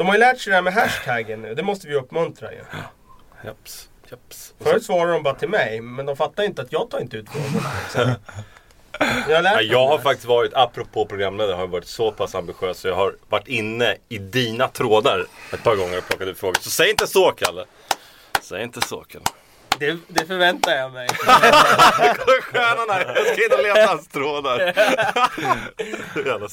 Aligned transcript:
De 0.00 0.06
har 0.06 0.14
ju 0.14 0.20
lärt 0.20 0.40
sig 0.40 0.50
det 0.50 0.54
här 0.54 0.62
med 0.62 0.72
hashtaggen 0.72 1.42
nu. 1.42 1.54
Det 1.54 1.62
måste 1.62 1.88
vi 1.88 1.94
uppmuntra 1.94 2.52
ju. 2.52 2.60
Japs, 3.44 3.88
japs. 4.10 4.54
Förut 4.60 4.84
svarade 4.84 5.12
de 5.12 5.22
bara 5.22 5.34
till 5.34 5.48
mig, 5.48 5.80
men 5.80 6.06
de 6.06 6.16
fattar 6.16 6.42
inte 6.42 6.62
att 6.62 6.72
jag 6.72 6.90
tar 6.90 7.00
inte 7.00 7.16
ut 7.16 7.26
frågorna. 7.30 7.70
Jag 7.94 8.16
Ja, 9.44 9.60
jag 9.60 9.88
har 9.88 9.98
faktiskt 9.98 10.26
varit, 10.26 10.54
apropå 10.54 11.06
programledare, 11.06 11.54
har 11.54 11.62
jag 11.62 11.68
varit 11.68 11.86
så 11.86 12.12
pass 12.12 12.34
ambitiös 12.34 12.78
så 12.78 12.88
jag 12.88 12.94
har 12.94 13.16
varit 13.28 13.48
inne 13.48 13.96
i 14.08 14.18
dina 14.18 14.68
trådar 14.68 15.26
ett 15.52 15.62
par 15.62 15.76
gånger 15.76 15.98
och 15.98 16.06
plockat 16.06 16.28
ut 16.28 16.38
frågor. 16.38 16.58
Så 16.60 16.70
säg 16.70 16.90
inte 16.90 17.06
så 17.06 17.32
Kalle! 17.36 17.64
Säg 18.42 18.62
inte 18.62 18.80
så 18.80 19.04
Kalle. 19.08 19.24
Det, 19.78 19.96
det 20.08 20.26
förväntar 20.26 20.72
jag 20.72 20.92
mig. 20.92 21.08
Här! 21.26 23.14
Jag 23.16 23.26
ska 23.26 23.44
in 23.44 23.52
och 23.52 23.62
leta 23.62 23.86
hans 23.86 24.08
trådar. 24.08 24.58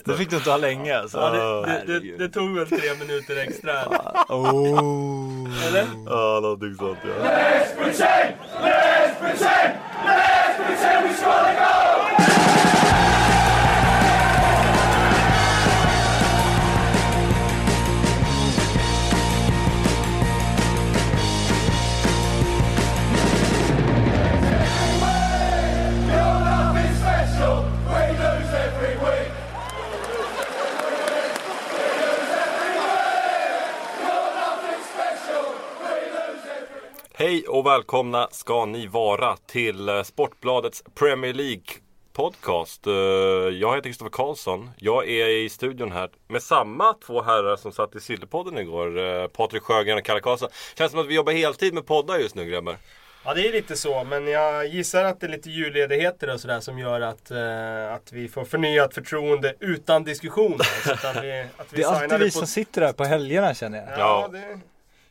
Det 0.06 0.18
fick 0.18 0.30
du 0.30 0.36
inte 0.36 0.50
ha 0.50 0.58
länge 0.58 0.98
alltså. 0.98 1.18
Ja, 1.18 1.66
det, 1.86 2.00
det, 2.00 2.18
det, 2.18 2.30
tog 2.30 2.56
väl 2.56 2.68
tre 2.68 2.94
minuter 3.00 3.38
extra. 3.38 3.86
Oh. 4.28 5.68
Eller? 5.68 5.86
Ja, 6.06 6.40
någonting 6.42 6.76
sånt 6.76 7.00
ja. 7.04 7.10
You're 11.30 11.97
Hej 37.20 37.44
och 37.48 37.66
välkomna 37.66 38.28
ska 38.32 38.66
ni 38.66 38.88
vara 38.88 39.38
till 39.38 39.90
eh, 39.90 40.04
Sportbladets 40.04 40.84
Premier 40.96 41.34
League 41.34 41.64
podcast. 42.14 42.88
Eh, 42.88 42.94
Jag 42.94 43.76
heter 43.76 43.90
Kristoffer 43.90 44.10
Karlsson. 44.12 44.70
Jag 44.78 45.10
är 45.10 45.28
i 45.28 45.50
studion 45.50 45.92
här 45.92 46.10
med 46.28 46.44
samma 46.44 46.94
två 46.94 47.22
herrar 47.22 47.56
som 47.56 47.72
satt 47.72 47.96
i 47.96 48.00
Sillypodden 48.00 48.58
igår. 48.58 48.98
eh, 49.00 49.28
Patrik 49.28 49.64
Sjögren 49.64 49.98
och 49.98 50.06
Kalle 50.06 50.20
Karlsson. 50.20 50.50
Känns 50.78 50.92
som 50.92 51.00
att 51.02 51.08
vi 51.08 51.16
jobbar 51.16 51.34
heltid 51.34 51.74
med 51.74 51.86
poddar 51.86 52.20
just 52.20 52.36
nu 52.36 52.46
grabbar. 52.46 52.78
Ja 53.26 53.34
det 53.34 53.48
är 53.48 53.52
lite 53.52 53.76
så, 53.76 54.04
men 54.04 54.28
jag 54.28 54.68
gissar 54.68 55.04
att 55.04 55.20
det 55.20 55.26
är 55.28 55.30
lite 55.32 55.50
julledigheter 55.50 56.34
och 56.34 56.40
sådär 56.40 56.60
som 56.60 56.80
gör 56.80 57.02
att, 57.02 57.32
eh, 57.32 57.94
att 57.94 58.12
vi 58.14 58.28
får 58.28 58.46
förnyat 58.46 58.94
förtroende 58.94 59.54
utan 59.60 60.04
diskussioner. 60.04 60.58
Så 60.98 61.08
att 61.08 61.24
vi, 61.24 61.46
att 61.58 61.74
vi 61.74 61.78
Det 61.78 61.84
är 61.84 61.88
alltid 61.88 62.20
vi 62.20 62.26
på- 62.26 62.32
som 62.38 62.48
sitter 62.48 62.82
där 62.82 62.94
på 62.94 63.04
helgerna 63.04 63.54
känner 63.54 63.78
jag. 63.78 63.88
Ja, 63.90 63.96
Ja. 64.00 64.28
Det, 64.40 64.60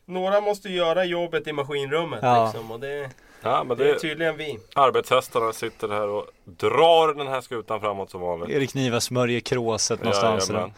några 0.07 0.41
måste 0.41 0.69
göra 0.69 1.05
jobbet 1.05 1.47
i 1.47 1.53
maskinrummet 1.53 2.19
Ja. 2.23 2.45
liksom, 2.45 2.71
och 2.71 2.81
det, 2.81 3.11
Ja, 3.43 3.65
men 3.65 3.77
det 3.77 3.89
är 3.89 3.93
det, 3.93 3.99
tydligen 4.01 4.37
vi. 4.37 4.59
arbetshästarna 4.75 5.53
sitter 5.53 5.89
här 5.89 6.09
och 6.09 6.27
drar 6.45 7.15
den 7.15 7.27
här 7.27 7.41
skutan 7.41 7.81
framåt 7.81 8.11
som 8.11 8.21
vanligt. 8.21 8.49
Erik 8.51 8.75
Niva 8.75 9.01
smörjer 9.01 9.41
kråset 9.41 10.01
någonstans. 10.03 10.51
Ja, 10.51 10.71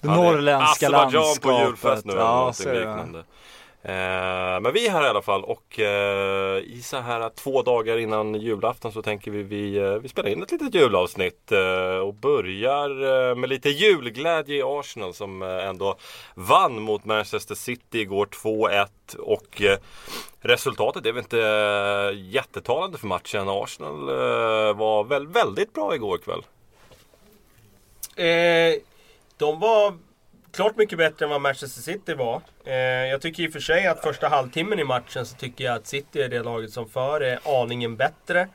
det 0.00 0.08
är 0.08 0.12
norrländska 0.12 0.86
Azerbajdzjan 0.86 1.22
landskapet. 1.22 1.58
på 1.60 1.64
julfest 1.66 2.04
nu 2.04 2.12
eller 2.12 2.22
ja, 2.22 2.36
någonting 2.38 2.68
är 2.68 2.72
det. 2.72 2.78
liknande. 2.78 3.24
Eh, 3.88 4.60
men 4.60 4.72
vi 4.72 4.86
är 4.86 4.90
här 4.90 5.04
i 5.04 5.08
alla 5.08 5.22
fall 5.22 5.44
och 5.44 5.80
eh, 5.80 6.58
i 6.58 6.80
så 6.82 6.96
här 6.96 7.28
två 7.28 7.62
dagar 7.62 7.98
innan 7.98 8.34
julafton 8.34 8.92
så 8.92 9.02
tänker 9.02 9.30
vi 9.30 9.42
vi, 9.42 9.76
eh, 9.76 9.94
vi 9.94 10.08
spelar 10.08 10.30
in 10.30 10.42
ett 10.42 10.52
litet 10.52 10.74
julavsnitt 10.74 11.52
eh, 11.52 11.98
och 11.98 12.14
börjar 12.14 12.90
eh, 13.30 13.34
med 13.34 13.48
lite 13.48 13.68
julglädje 13.68 14.56
i 14.56 14.62
Arsenal 14.62 15.14
som 15.14 15.42
eh, 15.42 15.66
ändå 15.66 15.96
vann 16.34 16.82
mot 16.82 17.04
Manchester 17.04 17.54
City 17.54 18.00
igår 18.00 18.26
2-1 18.26 18.86
och 19.18 19.62
eh, 19.62 19.78
resultatet 20.40 21.06
är 21.06 21.12
väl 21.12 21.22
inte 21.22 21.40
eh, 21.40 22.34
jättetalande 22.34 22.98
för 22.98 23.06
matchen. 23.06 23.48
Arsenal 23.48 24.08
eh, 24.08 24.76
var 24.76 25.04
väl 25.04 25.26
väldigt 25.26 25.72
bra 25.72 25.94
igår 25.94 26.18
kväll. 26.18 26.42
Eh, 28.16 28.80
de 29.36 29.60
var 29.60 30.05
klart 30.56 30.76
mycket 30.76 30.98
bättre 30.98 31.24
än 31.24 31.30
vad 31.30 31.40
Manchester 31.40 31.82
City 31.82 32.14
var. 32.14 32.42
Eh, 32.64 32.74
jag 32.84 33.20
tycker 33.20 33.42
i 33.42 33.48
och 33.48 33.52
för 33.52 33.60
sig 33.60 33.86
att 33.86 34.02
första 34.02 34.28
halvtimmen 34.28 34.78
i 34.78 34.84
matchen 34.84 35.26
så 35.26 35.36
tycker 35.36 35.64
jag 35.64 35.76
att 35.76 35.86
City 35.86 36.22
är 36.22 36.28
det 36.28 36.42
laget 36.42 36.70
som 36.70 36.88
för 36.88 37.20
är 37.20 37.62
aningen 37.62 37.96
bättre. 37.96 38.48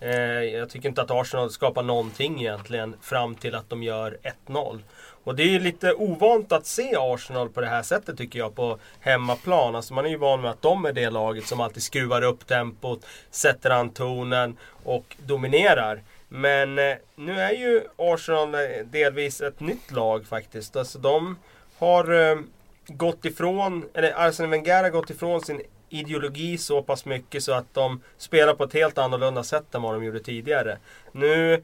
Eh, 0.00 0.10
jag 0.42 0.70
tycker 0.70 0.88
inte 0.88 1.02
att 1.02 1.10
Arsenal 1.10 1.50
skapar 1.50 1.82
någonting 1.82 2.40
egentligen 2.40 2.96
fram 3.00 3.34
till 3.34 3.54
att 3.54 3.70
de 3.70 3.82
gör 3.82 4.18
1-0. 4.46 4.78
Och 5.24 5.34
det 5.34 5.42
är 5.42 5.48
ju 5.48 5.58
lite 5.58 5.92
ovant 5.92 6.52
att 6.52 6.66
se 6.66 6.94
Arsenal 6.98 7.48
på 7.48 7.60
det 7.60 7.66
här 7.66 7.82
sättet 7.82 8.18
tycker 8.18 8.38
jag 8.38 8.54
på 8.54 8.78
hemmaplan. 9.00 9.76
Alltså 9.76 9.94
man 9.94 10.06
är 10.06 10.10
ju 10.10 10.16
van 10.16 10.40
med 10.40 10.50
att 10.50 10.62
de 10.62 10.84
är 10.84 10.92
det 10.92 11.10
laget 11.10 11.46
som 11.46 11.60
alltid 11.60 11.82
skruvar 11.82 12.22
upp 12.22 12.46
tempot, 12.46 13.06
sätter 13.30 13.70
an 13.70 13.90
tonen 13.90 14.56
och 14.84 15.16
dominerar. 15.26 16.02
Men 16.32 16.78
eh, 16.78 16.96
nu 17.16 17.40
är 17.40 17.52
ju 17.52 17.82
Arsenal 17.96 18.54
eh, 18.54 18.60
delvis 18.84 19.40
ett 19.40 19.60
nytt 19.60 19.92
lag 19.92 20.26
faktiskt. 20.26 20.76
Alltså 20.76 20.98
de 20.98 21.38
har 21.78 22.30
eh, 22.30 22.38
gått 22.86 23.24
ifrån, 23.24 23.84
eller 23.94 24.26
Arsene 24.26 24.48
Wenger 24.48 24.82
har 24.82 24.90
gått 24.90 25.10
ifrån 25.10 25.40
sin 25.40 25.62
ideologi 25.88 26.58
så 26.58 26.82
pass 26.82 27.04
mycket 27.04 27.42
så 27.42 27.52
att 27.52 27.74
de 27.74 28.02
spelar 28.18 28.54
på 28.54 28.64
ett 28.64 28.72
helt 28.72 28.98
annorlunda 28.98 29.42
sätt 29.42 29.74
än 29.74 29.82
vad 29.82 29.94
de 29.94 30.04
gjorde 30.04 30.20
tidigare. 30.20 30.78
Nu 31.12 31.62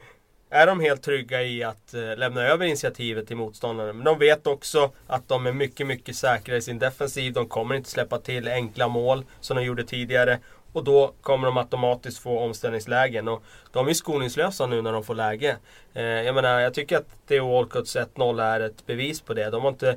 är 0.50 0.66
de 0.66 0.80
helt 0.80 1.02
trygga 1.02 1.42
i 1.42 1.62
att 1.62 1.94
eh, 1.94 2.16
lämna 2.16 2.42
över 2.42 2.66
initiativet 2.66 3.26
till 3.26 3.36
motståndaren. 3.36 3.96
Men 3.96 4.04
de 4.04 4.18
vet 4.18 4.46
också 4.46 4.90
att 5.06 5.28
de 5.28 5.46
är 5.46 5.52
mycket, 5.52 5.86
mycket 5.86 6.16
säkrare 6.16 6.58
i 6.58 6.62
sin 6.62 6.78
defensiv. 6.78 7.32
De 7.32 7.48
kommer 7.48 7.74
inte 7.74 7.90
släppa 7.90 8.18
till 8.18 8.48
enkla 8.48 8.88
mål 8.88 9.24
som 9.40 9.56
de 9.56 9.64
gjorde 9.64 9.84
tidigare. 9.84 10.38
Och 10.76 10.84
då 10.84 11.12
kommer 11.20 11.46
de 11.46 11.56
automatiskt 11.56 12.18
få 12.18 12.38
omställningslägen. 12.38 13.28
Och 13.28 13.42
de 13.72 13.88
är 13.88 13.92
skoningslösa 13.92 14.66
nu 14.66 14.82
när 14.82 14.92
de 14.92 15.04
får 15.04 15.14
läge. 15.14 15.56
Eh, 15.94 16.04
jag 16.04 16.34
menar, 16.34 16.60
jag 16.60 16.74
tycker 16.74 16.96
att 16.96 17.26
Theo 17.28 17.52
Walcotts 17.52 17.96
1-0 17.96 18.42
är 18.42 18.60
ett 18.60 18.86
bevis 18.86 19.20
på 19.20 19.34
det. 19.34 19.50
De 19.50 19.62
har 19.62 19.68
inte 19.68 19.90
eh, 19.90 19.96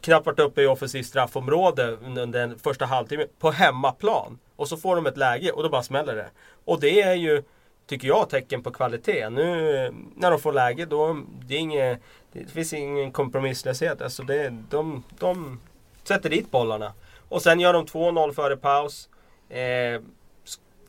knappt 0.00 0.26
varit 0.26 0.38
uppe 0.38 0.62
i 0.62 0.66
offensivt 0.66 1.06
straffområde 1.06 1.96
under 2.04 2.26
den 2.26 2.58
första 2.58 2.86
halvtimmen 2.86 3.26
på 3.38 3.50
hemmaplan. 3.50 4.38
Och 4.56 4.68
så 4.68 4.76
får 4.76 4.96
de 4.96 5.06
ett 5.06 5.16
läge 5.16 5.52
och 5.52 5.62
då 5.62 5.68
bara 5.68 5.82
smäller 5.82 6.16
det. 6.16 6.28
Och 6.64 6.80
det 6.80 7.02
är 7.02 7.14
ju, 7.14 7.42
tycker 7.86 8.08
jag, 8.08 8.30
tecken 8.30 8.62
på 8.62 8.70
kvalitet. 8.70 9.30
Nu 9.30 9.76
eh, 9.76 9.92
när 10.14 10.30
de 10.30 10.40
får 10.40 10.52
läge 10.52 10.86
då, 10.86 11.20
det, 11.46 11.54
är 11.54 11.58
inget, 11.58 11.98
det 12.32 12.50
finns 12.50 12.72
ingen 12.72 13.12
kompromisslöshet. 13.12 14.02
Alltså 14.02 14.22
det, 14.22 14.54
de, 14.70 15.02
de 15.18 15.60
sätter 16.04 16.30
dit 16.30 16.50
bollarna. 16.50 16.92
Och 17.28 17.42
sen 17.42 17.60
gör 17.60 17.72
de 17.72 17.86
2-0 17.86 18.32
före 18.32 18.56
paus. 18.56 19.08
Eh, 19.48 20.00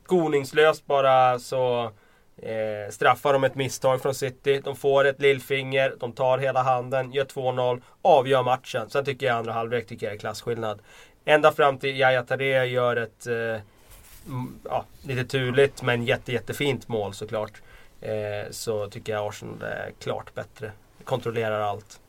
skoningslöst 0.05 0.85
bara 0.85 1.39
så 1.39 1.91
eh, 2.37 2.91
straffar 2.91 3.33
de 3.33 3.43
ett 3.43 3.55
misstag 3.55 4.01
från 4.01 4.15
City. 4.15 4.61
De 4.63 4.75
får 4.75 5.05
ett 5.05 5.21
lillfinger, 5.21 5.95
de 5.99 6.11
tar 6.11 6.37
hela 6.37 6.63
handen, 6.63 7.13
gör 7.13 7.25
2-0, 7.25 7.81
avgör 8.01 8.43
matchen. 8.43 8.89
Sen 8.89 9.05
tycker 9.05 9.25
jag 9.25 9.37
andra 9.37 9.53
halvlek 9.53 9.87
tycker 9.87 10.05
jag 10.05 10.15
är 10.15 10.19
klasskillnad. 10.19 10.81
Ända 11.25 11.51
fram 11.51 11.77
till 11.77 11.99
Yahya 11.99 12.23
Touré 12.23 12.65
gör 12.65 12.95
ett 12.95 13.27
eh, 13.27 13.61
ja, 14.65 14.85
lite 15.01 15.25
turligt 15.25 15.81
men 15.81 16.05
jätte, 16.05 16.31
jättefint 16.31 16.87
mål 16.87 17.13
såklart. 17.13 17.61
Eh, 18.01 18.51
så 18.51 18.89
tycker 18.89 19.13
jag 19.13 19.27
Arsenal 19.27 19.61
är 19.61 19.91
klart 19.99 20.33
bättre. 20.33 20.71
Kontrollerar 21.03 21.61
allt. 21.61 21.99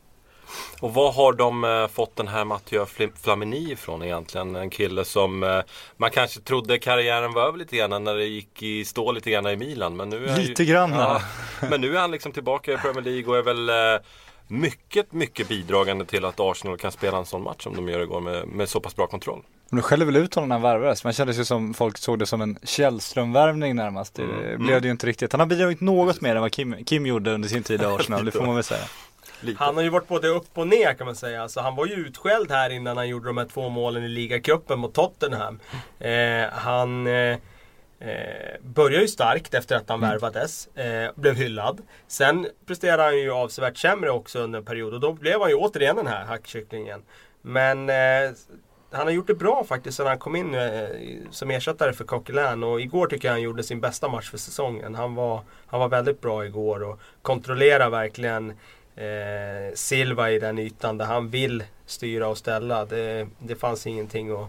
Och 0.79 0.93
vad 0.93 1.13
har 1.13 1.33
de 1.33 1.63
eh, 1.63 1.87
fått 1.87 2.15
den 2.15 2.27
här 2.27 2.45
Mathieu 2.45 2.85
Flamini 3.23 3.71
ifrån 3.71 4.03
egentligen? 4.03 4.55
En 4.55 4.69
kille 4.69 5.05
som 5.05 5.43
eh, 5.43 5.59
man 5.97 6.11
kanske 6.11 6.39
trodde 6.39 6.79
karriären 6.79 7.33
var 7.33 7.47
över 7.47 7.57
lite 7.57 7.77
grann 7.77 8.03
när 8.03 8.15
det 8.15 8.25
gick 8.25 8.63
i 8.63 8.85
stå 8.85 9.11
lite 9.11 9.31
grann 9.31 9.47
i 9.47 9.55
Milan. 9.55 9.95
Men 9.95 10.09
nu 10.09 10.25
är 10.27 10.37
Lite 10.37 10.63
ju, 10.63 10.73
grann, 10.73 10.91
ja, 10.91 11.21
Men 11.69 11.81
nu 11.81 11.95
är 11.95 11.99
han 12.01 12.11
liksom 12.11 12.31
tillbaka 12.31 12.73
i 12.73 12.77
Premier 12.77 13.01
League 13.03 13.25
och 13.25 13.37
är 13.37 13.41
väl 13.43 13.69
eh, 13.69 14.01
mycket, 14.47 15.13
mycket 15.13 15.47
bidragande 15.47 16.05
till 16.05 16.25
att 16.25 16.39
Arsenal 16.39 16.77
kan 16.77 16.91
spela 16.91 17.17
en 17.17 17.25
sån 17.25 17.43
match 17.43 17.63
som 17.63 17.75
de 17.75 17.89
gör 17.89 17.99
igår 17.99 18.21
med, 18.21 18.47
med 18.47 18.69
så 18.69 18.79
pass 18.79 18.95
bra 18.95 19.07
kontroll. 19.07 19.41
Men 19.69 19.77
du 19.77 19.81
skällde 19.83 20.05
väl 20.05 20.15
ut 20.15 20.35
honom 20.35 20.49
när 20.49 20.55
han 20.55 20.61
värvades? 20.63 21.03
Man 21.03 21.13
kändes 21.13 21.39
ju 21.39 21.45
som 21.45 21.73
folk 21.73 21.97
såg 21.97 22.19
det 22.19 22.25
som 22.25 22.41
en 22.41 22.57
Källström-värvning 22.63 23.75
närmast. 23.75 24.13
Det 24.15 24.23
Mm. 24.23 24.65
blev 24.65 24.81
det 24.81 24.87
ju 24.87 24.91
inte 24.91 25.07
riktigt. 25.07 25.31
Han 25.31 25.39
har 25.39 25.47
bidragit 25.47 25.81
något 25.81 26.21
mer 26.21 26.35
än 26.35 26.41
vad 26.41 26.51
Kim, 26.51 26.85
Kim 26.85 27.05
gjorde 27.05 27.33
under 27.33 27.49
sin 27.49 27.63
tid 27.63 27.81
i 27.81 27.85
Arsenal, 27.95 28.25
det 28.25 28.31
får 28.31 28.45
man 28.45 28.55
väl 28.55 28.63
säga. 28.63 28.83
Lite. 29.41 29.63
Han 29.63 29.75
har 29.75 29.83
ju 29.83 29.89
varit 29.89 30.07
både 30.07 30.27
upp 30.27 30.57
och 30.57 30.67
ner 30.67 30.93
kan 30.93 31.05
man 31.05 31.15
säga. 31.15 31.41
Alltså, 31.41 31.59
han 31.59 31.75
var 31.75 31.85
ju 31.85 31.93
utskälld 31.93 32.51
här 32.51 32.69
innan 32.69 32.97
han 32.97 33.09
gjorde 33.09 33.27
de 33.29 33.37
här 33.37 33.45
två 33.45 33.69
målen 33.69 34.03
i 34.03 34.07
ligacupen 34.07 34.79
mot 34.79 34.93
Tottenham. 34.93 35.59
Eh, 35.99 36.49
han 36.51 37.07
eh, 37.07 37.37
eh, 37.99 38.59
började 38.61 39.01
ju 39.01 39.07
starkt 39.07 39.53
efter 39.53 39.75
att 39.75 39.89
han 39.89 39.99
värvades. 40.01 40.67
Eh, 40.67 41.11
blev 41.15 41.35
hyllad. 41.35 41.81
Sen 42.07 42.47
presterade 42.67 43.03
han 43.03 43.17
ju 43.17 43.31
avsevärt 43.31 43.77
sämre 43.77 44.11
också 44.11 44.39
under 44.39 44.59
en 44.59 44.65
period 44.65 44.93
och 44.93 44.99
då 44.99 45.13
blev 45.13 45.41
han 45.41 45.49
ju 45.49 45.55
återigen 45.55 45.95
den 45.95 46.07
här 46.07 46.25
hackkycklingen. 46.25 47.01
Men 47.41 47.89
eh, 47.89 48.31
han 48.91 49.07
har 49.07 49.11
gjort 49.11 49.27
det 49.27 49.33
bra 49.33 49.63
faktiskt 49.63 49.97
sedan 49.97 50.07
han 50.07 50.19
kom 50.19 50.35
in 50.35 50.55
eh, 50.55 50.89
som 51.31 51.51
ersättare 51.51 51.93
för 51.93 52.03
Coquelin 52.03 52.63
och 52.63 52.81
igår 52.81 53.07
tycker 53.07 53.27
jag 53.27 53.33
han 53.33 53.41
gjorde 53.41 53.63
sin 53.63 53.81
bästa 53.81 54.07
match 54.07 54.29
för 54.29 54.37
säsongen. 54.37 54.95
Han 54.95 55.15
var, 55.15 55.41
han 55.67 55.79
var 55.79 55.89
väldigt 55.89 56.21
bra 56.21 56.45
igår 56.45 56.83
och 56.83 56.99
kontrollerar 57.21 57.89
verkligen 57.89 58.53
eh, 59.01 59.73
Silva 59.75 60.31
i 60.31 60.39
den 60.39 60.59
ytan 60.59 60.97
där 60.97 61.05
han 61.05 61.29
vill 61.29 61.63
styra 61.85 62.27
och 62.27 62.37
ställa. 62.37 62.85
Det, 62.85 63.27
det 63.39 63.55
fanns 63.55 63.87
ingenting 63.87 64.33
och, 64.33 64.41
eh, 64.41 64.47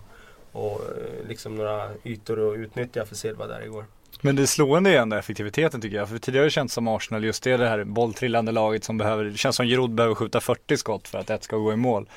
och 0.53 0.81
liksom 1.29 1.55
några 1.55 1.91
ytor 2.05 2.53
att 2.53 2.59
utnyttja 2.59 3.07
för 3.07 3.15
Silva 3.15 3.47
där 3.47 3.65
igår. 3.65 3.85
Men 4.21 4.37
det 4.37 4.47
slående 4.47 4.91
är 4.91 4.99
ändå 4.99 5.17
effektiviteten 5.17 5.81
tycker 5.81 5.97
jag. 5.97 6.09
För 6.09 6.19
tidigare 6.19 6.43
har 6.43 6.47
det 6.47 6.51
känts 6.51 6.75
som 6.75 6.89
Arsenal 6.89 7.25
just 7.25 7.43
det, 7.43 7.57
det 7.57 7.69
här 7.69 7.85
bolltrillande 7.85 8.53
laget 8.53 8.85
som 8.85 8.99
behöver, 8.99 9.25
det 9.25 9.37
känns 9.37 9.57
som 9.57 9.67
Giroud 9.67 9.91
behöver 9.91 10.15
skjuta 10.15 10.41
40 10.41 10.77
skott 10.77 11.09
för 11.09 11.19
att 11.19 11.31
ett 11.31 11.43
ska 11.43 11.57
gå 11.57 11.73
i 11.73 11.77
mål. 11.77 12.09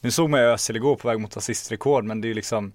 Nu 0.00 0.10
såg 0.10 0.30
man 0.30 0.40
ju 0.40 0.46
Özil 0.46 0.76
igår 0.76 0.96
på 0.96 1.08
väg 1.08 1.20
mot 1.20 1.36
assistrekord 1.36 2.04
men 2.04 2.20
det 2.20 2.26
är 2.26 2.28
ju 2.28 2.34
liksom 2.34 2.72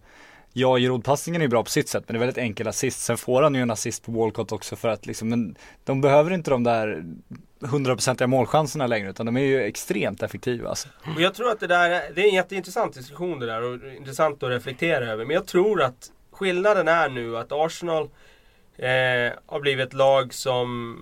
Ja, 0.54 0.78
Giroud-passningen 0.78 1.42
är 1.42 1.48
bra 1.48 1.64
på 1.64 1.70
sitt 1.70 1.90
sätt 1.90 2.04
men 2.08 2.14
det 2.14 2.18
är 2.18 2.20
väldigt 2.20 2.38
enkel 2.38 2.68
assist. 2.68 3.02
Sen 3.02 3.18
får 3.18 3.42
han 3.42 3.56
ju 3.56 3.62
en 3.62 3.72
assist 3.72 4.06
på 4.06 4.12
Walcott 4.12 4.52
också 4.52 4.76
för 4.76 4.90
att 4.90 5.06
liksom, 5.06 5.30
men 5.30 5.56
de 5.84 6.02
behöver 6.02 6.32
inte 6.32 6.52
de 6.52 6.64
där 6.64 7.04
hundraprocentiga 7.62 8.28
målchanserna 8.28 8.88
längre 8.88 9.10
utan 9.10 9.26
de 9.26 9.38
är 9.38 9.42
ju 9.42 9.64
extremt 9.64 10.24
effektiva 10.24 10.70
alltså. 10.70 10.88
Och 11.16 11.22
jag 11.22 11.34
tror 11.34 11.52
att 11.52 11.60
det 11.60 11.68
där, 11.68 11.90
det 12.16 12.22
är 12.22 12.28
en 12.28 12.36
jätteintressant 12.36 12.94
diskussion 12.94 13.40
det 13.40 13.46
där 13.46 13.62
och 13.62 13.94
intressant 13.94 14.44
att 14.44 14.50
reflektera 14.50 15.06
över. 15.06 15.26
Men 15.26 15.34
jag 15.34 15.48
tror 15.48 15.82
att 15.82 16.12
skillnaden 16.32 16.88
är 16.88 17.10
nu 17.10 17.38
att 17.38 17.52
Arsenal 17.52 18.04
eh, 18.78 19.34
har 19.46 19.60
blivit 19.60 19.88
ett 19.88 19.94
lag 19.94 20.34
som 20.34 20.98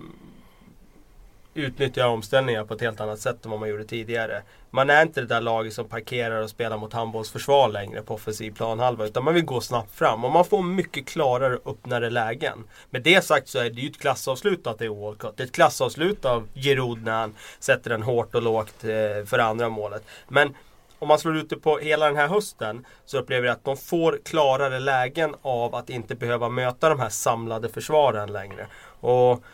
utnyttjar 1.54 2.06
omställningar 2.06 2.64
på 2.64 2.74
ett 2.74 2.80
helt 2.80 3.00
annat 3.00 3.20
sätt 3.20 3.44
än 3.44 3.50
vad 3.50 3.60
man 3.60 3.68
gjorde 3.68 3.84
tidigare. 3.84 4.42
Man 4.70 4.90
är 4.90 5.02
inte 5.02 5.20
det 5.20 5.26
där 5.26 5.40
laget 5.40 5.74
som 5.74 5.88
parkerar 5.88 6.42
och 6.42 6.50
spelar 6.50 6.78
mot 6.78 6.92
handbollsförsvar 6.92 7.68
längre 7.68 8.02
på 8.02 8.14
offensiv 8.14 8.50
planhalva. 8.50 9.04
Utan 9.06 9.24
man 9.24 9.34
vill 9.34 9.44
gå 9.44 9.60
snabbt 9.60 9.94
fram 9.94 10.24
och 10.24 10.32
man 10.32 10.44
får 10.44 10.62
mycket 10.62 11.06
klarare 11.06 11.56
och 11.56 11.70
öppnare 11.70 12.10
lägen. 12.10 12.64
Med 12.90 13.02
det 13.02 13.24
sagt 13.24 13.48
så 13.48 13.58
är 13.58 13.70
det 13.70 13.80
ju 13.80 13.90
ett 13.90 14.00
klassavslut 14.00 14.66
att 14.66 14.78
det 14.78 14.84
är 14.84 15.02
Walcott. 15.02 15.36
Det 15.36 15.42
är 15.42 15.46
ett 15.46 15.52
klassavslut 15.52 16.24
av 16.24 16.48
Giroud 16.54 17.04
när 17.04 17.20
han 17.20 17.34
sätter 17.58 17.90
den 17.90 18.02
hårt 18.02 18.34
och 18.34 18.42
lågt 18.42 18.84
eh, 18.84 19.26
för 19.26 19.38
andra 19.38 19.68
målet. 19.68 20.02
Men 20.28 20.54
om 20.98 21.08
man 21.08 21.18
slår 21.18 21.36
ut 21.36 21.50
det 21.50 21.56
på 21.56 21.78
hela 21.78 22.06
den 22.06 22.16
här 22.16 22.28
hösten 22.28 22.86
så 23.04 23.18
upplever 23.18 23.46
jag 23.46 23.52
att 23.52 23.64
de 23.64 23.76
får 23.76 24.18
klarare 24.24 24.80
lägen 24.80 25.34
av 25.42 25.74
att 25.74 25.90
inte 25.90 26.14
behöva 26.14 26.48
möta 26.48 26.88
de 26.88 27.00
här 27.00 27.08
samlade 27.08 27.68
försvaren 27.68 28.32
längre. 28.32 28.66
Och 29.00 29.44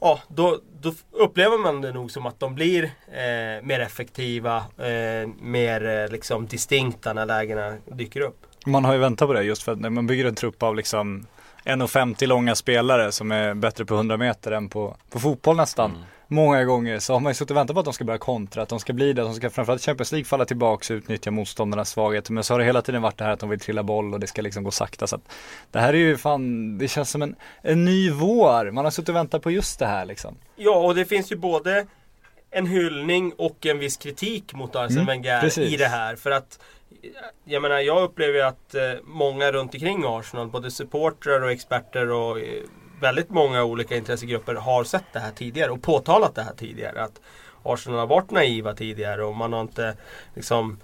Ja, 0.00 0.20
då, 0.28 0.58
då 0.80 0.92
upplever 1.10 1.58
man 1.58 1.80
det 1.80 1.92
nog 1.92 2.10
som 2.10 2.26
att 2.26 2.40
de 2.40 2.54
blir 2.54 2.84
eh, 2.84 3.62
mer 3.62 3.80
effektiva, 3.80 4.56
eh, 4.56 5.28
mer 5.40 5.86
eh, 5.86 6.12
liksom 6.12 6.46
distinkta 6.46 7.12
när 7.12 7.26
lägena 7.26 7.76
dyker 7.86 8.20
upp. 8.20 8.46
Man 8.66 8.84
har 8.84 8.92
ju 8.92 8.98
väntat 8.98 9.28
på 9.28 9.32
det 9.32 9.42
just 9.42 9.62
för 9.62 9.72
att 9.72 9.80
när 9.80 9.90
man 9.90 10.06
bygger 10.06 10.24
en 10.24 10.34
trupp 10.34 10.62
av 10.62 10.76
liksom 10.76 11.26
1,50 11.64 12.26
långa 12.26 12.54
spelare 12.54 13.12
som 13.12 13.32
är 13.32 13.54
bättre 13.54 13.84
på 13.84 13.94
100 13.94 14.16
meter 14.16 14.52
än 14.52 14.68
på, 14.68 14.96
på 15.10 15.20
fotboll 15.20 15.56
nästan. 15.56 16.04
Många 16.32 16.64
gånger 16.64 16.98
så 16.98 17.12
har 17.12 17.20
man 17.20 17.30
ju 17.30 17.34
suttit 17.34 17.50
och 17.50 17.56
väntat 17.56 17.74
på 17.74 17.80
att 17.80 17.84
de 17.84 17.94
ska 17.94 18.04
börja 18.04 18.18
kontra, 18.18 18.62
att 18.62 18.68
de 18.68 18.80
ska 18.80 18.92
bli 18.92 19.12
det, 19.12 19.22
att 19.22 19.28
de 19.28 19.34
ska 19.34 19.50
framförallt 19.50 19.82
Champions 19.82 20.12
League 20.12 20.24
falla 20.24 20.44
tillbaka 20.44 20.94
och 20.94 20.96
utnyttja 20.96 21.30
motståndarnas 21.30 21.90
svagheter. 21.90 22.32
Men 22.32 22.44
så 22.44 22.54
har 22.54 22.58
det 22.58 22.64
hela 22.64 22.82
tiden 22.82 23.02
varit 23.02 23.16
det 23.16 23.24
här 23.24 23.30
att 23.32 23.40
de 23.40 23.48
vill 23.48 23.60
trilla 23.60 23.82
boll 23.82 24.14
och 24.14 24.20
det 24.20 24.26
ska 24.26 24.42
liksom 24.42 24.64
gå 24.64 24.70
sakta. 24.70 25.06
Så 25.06 25.16
att 25.16 25.22
det 25.70 25.78
här 25.78 25.92
är 25.94 25.98
ju 25.98 26.16
fan, 26.16 26.78
det 26.78 26.88
känns 26.88 27.10
som 27.10 27.22
en, 27.22 27.36
en 27.62 27.84
ny 27.84 28.10
vår. 28.10 28.70
Man 28.70 28.84
har 28.84 28.90
suttit 28.90 29.08
och 29.08 29.14
väntat 29.14 29.42
på 29.42 29.50
just 29.50 29.78
det 29.78 29.86
här 29.86 30.04
liksom. 30.04 30.34
Ja, 30.56 30.74
och 30.76 30.94
det 30.94 31.04
finns 31.04 31.32
ju 31.32 31.36
både 31.36 31.86
en 32.50 32.66
hyllning 32.66 33.32
och 33.38 33.66
en 33.66 33.78
viss 33.78 33.96
kritik 33.96 34.54
mot 34.54 34.76
Arsene 34.76 35.00
Mm, 35.00 35.06
Wenger 35.06 35.40
precis. 35.40 35.72
i 35.72 35.76
det 35.76 35.86
här. 35.88 36.16
För 36.16 36.30
att 36.30 36.58
jag 37.44 37.62
menar, 37.62 37.78
jag 37.78 38.02
upplever 38.02 38.34
ju 38.34 38.42
att 38.42 38.74
eh, 38.74 38.82
många 39.04 39.52
runt 39.52 39.74
omkring 39.74 40.04
Arsenal, 40.06 40.48
både 40.48 40.70
supportrar 40.70 41.40
och 41.42 41.50
experter 41.50 42.10
och 42.10 42.40
eh, 42.40 42.44
väldigt 43.00 43.30
många 43.30 43.64
olika 43.64 43.96
intressegrupper 43.96 44.54
har 44.54 44.84
sett 44.84 45.12
det 45.12 45.18
här 45.18 45.32
tidigare 45.32 45.70
och 45.70 45.82
påtalat 45.82 46.34
det 46.34 46.42
här 46.42 46.54
tidigare. 46.54 47.02
Att 47.02 47.20
Arsenal 47.62 47.98
har 47.98 48.06
varit 48.06 48.30
naiva 48.30 48.74
tidigare 48.74 49.24
och 49.24 49.36
man 49.36 49.52
har 49.52 49.60
inte 49.60 49.96
liksom 50.34 50.78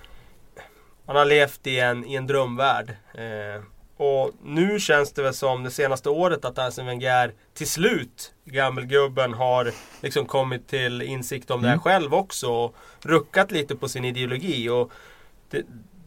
Man 1.07 1.17
har 1.17 1.25
levt 1.25 1.67
i 1.67 1.81
en, 1.81 2.05
i 2.05 2.15
en 2.15 2.27
drömvärld. 2.27 2.97
Eh, 3.15 3.63
och 3.97 4.31
nu 4.45 4.81
känns 4.81 5.13
det 5.13 5.23
väl 5.23 5.35
som 5.35 5.65
det 5.65 5.71
senaste 5.71 6.09
året 6.09 6.45
att 6.45 6.59
Arsene 6.59 6.91
Wenger 6.91 7.33
till 7.55 7.69
slut, 7.69 8.33
gammelgubben, 8.45 9.35
har 9.35 9.73
liksom 10.03 10.27
kommit 10.27 10.69
till 10.69 11.03
insikt 11.03 11.51
om 11.51 11.63
det 11.63 11.69
här 11.69 11.79
själv 11.79 12.15
också. 12.15 12.51
Och 12.51 12.77
ruckat 13.01 13.51
lite 13.51 13.77
på 13.77 13.89
sin 13.89 14.05
ideologi. 14.05 14.69
Och 14.69 14.93
det, 15.51 15.63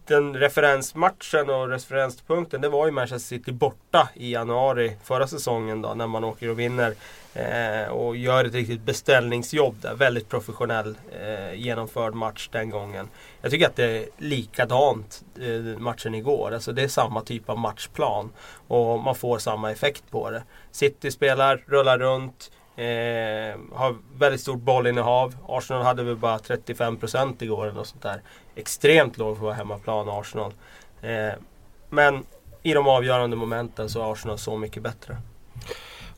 den 0.10 0.36
referensmatchen 0.36 1.50
och 1.50 1.70
referenspunkten 1.70 2.62
det 2.62 2.70
var 2.70 2.86
ju 2.86 2.92
Manchester 2.92 3.28
City 3.38 3.52
borta 3.52 4.10
i 4.16 4.34
januari 4.34 4.98
förra 5.04 5.28
säsongen 5.28 5.82
då 5.82 5.94
när 5.94 6.08
man 6.08 6.24
åker 6.24 6.50
och 6.50 6.60
vinner. 6.60 6.96
Eh, 7.34 7.92
och 7.92 8.18
gör 8.18 8.46
ett 8.46 8.54
riktigt 8.54 8.82
beställningsjobb 8.82 9.76
där. 9.82 9.96
Väldigt 9.96 10.30
professionell 10.30 10.98
eh, 11.22 11.54
genomförd 11.54 12.14
match 12.14 12.50
den 12.52 12.70
gången. 12.70 13.08
Jag 13.42 13.52
tycker 13.52 13.68
att 13.68 13.76
det 13.76 13.98
är 13.98 14.06
likadant 14.18 15.24
eh, 15.40 15.80
matchen 15.80 16.16
igår. 16.16 16.52
Alltså 16.54 16.72
det 16.72 16.84
är 16.84 16.88
samma 16.88 17.22
typ 17.22 17.50
av 17.50 17.58
matchplan. 17.58 18.32
Och 18.68 19.00
man 19.00 19.16
får 19.16 19.40
samma 19.40 19.72
effekt 19.72 20.04
på 20.12 20.30
det. 20.32 20.44
City 20.72 21.12
spelar, 21.12 21.64
rullar 21.68 21.98
runt. 21.98 22.52
Eh, 22.80 23.56
har 23.74 23.96
väldigt 24.18 24.42
stort 24.42 24.60
bollinnehav. 24.60 25.36
Arsenal 25.48 25.84
hade 25.84 26.04
väl 26.04 26.16
bara 26.16 26.38
35% 26.38 27.44
igår 27.44 27.64
eller 27.64 27.76
något 27.76 27.88
sånt 27.88 28.04
där. 28.04 28.22
Extremt 28.56 29.18
lågt 29.18 29.40
vara 29.40 29.54
hemmaplan 29.54 30.10
Arsenal. 30.10 30.54
Eh, 31.02 31.34
men 31.90 32.26
i 32.64 32.74
de 32.74 32.88
avgörande 32.88 33.36
momenten 33.36 33.90
så 33.90 34.02
är 34.02 34.12
Arsenal 34.12 34.38
så 34.38 34.58
mycket 34.58 34.84
bättre. 34.84 35.18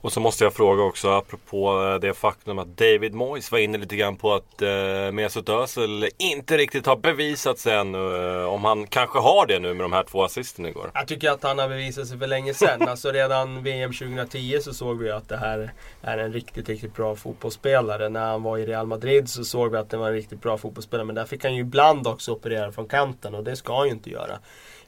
Och 0.02 0.14
så 0.14 0.20
måste 0.20 0.44
jag 0.44 0.54
fråga 0.54 0.84
också 0.84 1.10
apropå 1.10 1.84
eh, 1.84 2.00
det 2.00 2.14
faktum 2.14 2.60
att 2.60 2.78
David 2.78 3.14
Moyes 3.14 3.52
var 3.52 3.60
inne 3.60 3.78
lite 3.78 3.96
grann 3.96 4.16
på 4.16 4.34
att 4.34 4.62
eh, 4.62 5.12
Mesut 5.12 5.50
Özil 5.50 6.10
inte 6.18 6.58
riktigt 6.58 6.86
har 6.86 6.96
bevisat 6.96 7.60
sig 7.60 7.74
ännu. 7.78 7.98
Eh, 7.98 8.54
om 8.54 8.64
han 8.64 8.88
kanske 8.88 9.20
har 9.20 9.46
det 9.46 9.60
nu 9.60 9.74
med 9.74 9.84
de 9.84 9.94
här 9.94 10.04
två 10.04 10.24
assisten 10.24 10.66
igår. 10.66 10.92
Jag 10.94 11.08
tycker 11.08 11.32
att 11.32 11.44
han 11.44 11.60
har 11.60 11.70
bevisat 11.70 12.08
sig 12.08 12.20
för 12.20 12.28
länge 12.28 12.54
sedan. 12.54 12.82
Alltså 12.92 13.12
redan 13.12 13.64
VM 13.64 13.94
2010 13.94 14.60
så 14.62 14.74
såg 14.74 15.00
vi 15.00 15.12
att 15.12 15.30
det 15.30 15.38
här 15.38 15.74
är 16.02 16.18
en 16.18 16.34
riktigt, 16.34 16.70
riktigt 16.70 16.96
bra 16.96 17.16
fotbollsspelare. 17.16 18.10
När 18.10 18.32
han 18.32 18.44
var 18.44 18.58
i 18.58 18.66
Real 18.66 18.88
Madrid 18.88 19.30
så 19.30 19.44
såg 19.44 19.72
vi 19.72 19.78
att 19.78 19.90
det 19.90 19.98
var 19.98 20.08
en 20.08 20.14
riktigt 20.14 20.42
bra 20.42 20.58
fotbollsspelare. 20.58 21.06
Men 21.06 21.16
där 21.16 21.26
fick 21.26 21.44
han 21.44 21.56
ju 21.56 21.62
ibland 21.62 22.08
också 22.08 22.32
operera 22.32 22.72
från 22.72 22.88
kanten 22.88 23.36
och 23.36 23.44
det 23.44 23.56
ska 23.56 23.78
han 23.78 23.88
ju 23.88 23.94
inte 23.94 24.10
göra. 24.10 24.40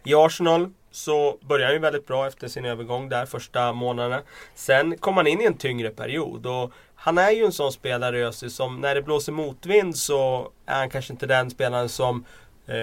I 0.06 0.14
Arsenal 0.16 0.70
så 0.92 1.38
började 1.42 1.66
han 1.66 1.74
ju 1.74 1.80
väldigt 1.80 2.08
bra 2.08 2.28
efter 2.28 2.48
sin 2.48 2.66
övergång 2.66 3.10
där 3.10 3.26
första 3.26 3.74
månaderna. 3.74 4.22
Sen 4.56 4.98
kom 4.98 5.18
han 5.18 5.28
in 5.28 5.42
i 5.42 5.46
en 5.46 5.58
tyngre 5.58 5.90
period 5.90 6.46
och 6.46 6.72
han 6.96 7.18
är 7.18 7.32
ju 7.32 7.46
en 7.46 7.52
sån 7.52 7.72
spelare 7.72 8.28
Özil 8.28 8.52
som 8.52 8.82
när 8.82 8.96
det 8.96 9.02
blåser 9.02 9.32
motvind 9.32 9.98
så 9.98 10.50
är 10.66 10.76
han 10.76 10.90
kanske 10.90 11.14
inte 11.14 11.26
den 11.26 11.50
spelaren 11.50 11.90
som 11.90 12.26
eh, 12.68 12.74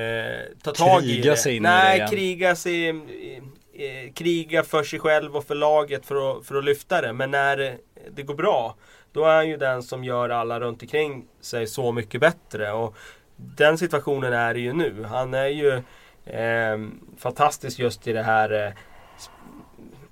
tar 0.63 0.73
tag 0.73 1.03
i 1.05 1.21
det. 1.21 1.37
sig 1.37 1.57
in 1.57 1.63
i 1.65 1.69
Nej, 1.69 1.91
det 1.91 1.97
igen. 1.97 2.11
kriga 2.11 2.57
sig 2.57 2.89
i- 2.89 3.37
eh, 3.75 4.13
kriga 4.13 4.63
för 4.63 4.83
sig 4.83 4.99
själv 4.99 5.37
och 5.37 5.45
för 5.45 5.55
laget 5.55 6.07
för 6.07 6.39
att, 6.39 6.47
för 6.47 6.55
att 6.55 6.65
lyfta 6.65 7.01
det. 7.01 7.13
Men 7.13 7.31
när 7.31 7.57
det, 7.57 7.77
det 8.11 8.23
går 8.23 8.35
bra 8.35 8.77
då 9.13 9.25
är 9.25 9.37
han 9.37 9.49
ju 9.49 9.57
den 9.57 9.83
som 9.83 10.05
gör 10.05 10.29
alla 10.29 10.61
runt 10.61 10.83
omkring 10.83 11.25
sig 11.41 11.67
så 11.67 11.93
mycket 11.93 12.21
bättre. 12.21 12.73
Och 12.73 12.97
den 13.37 13.79
situationen 13.79 14.33
är 14.33 14.55
det 14.55 14.61
ju 14.61 14.73
nu. 14.73 15.05
Han 15.11 15.35
är 15.35 15.47
ju 15.47 15.83
Ehm, 16.25 17.01
fantastisk 17.19 17.79
just 17.79 18.07
i 18.07 18.13
det 18.13 18.23
här 18.23 18.67
eh, 18.67 18.73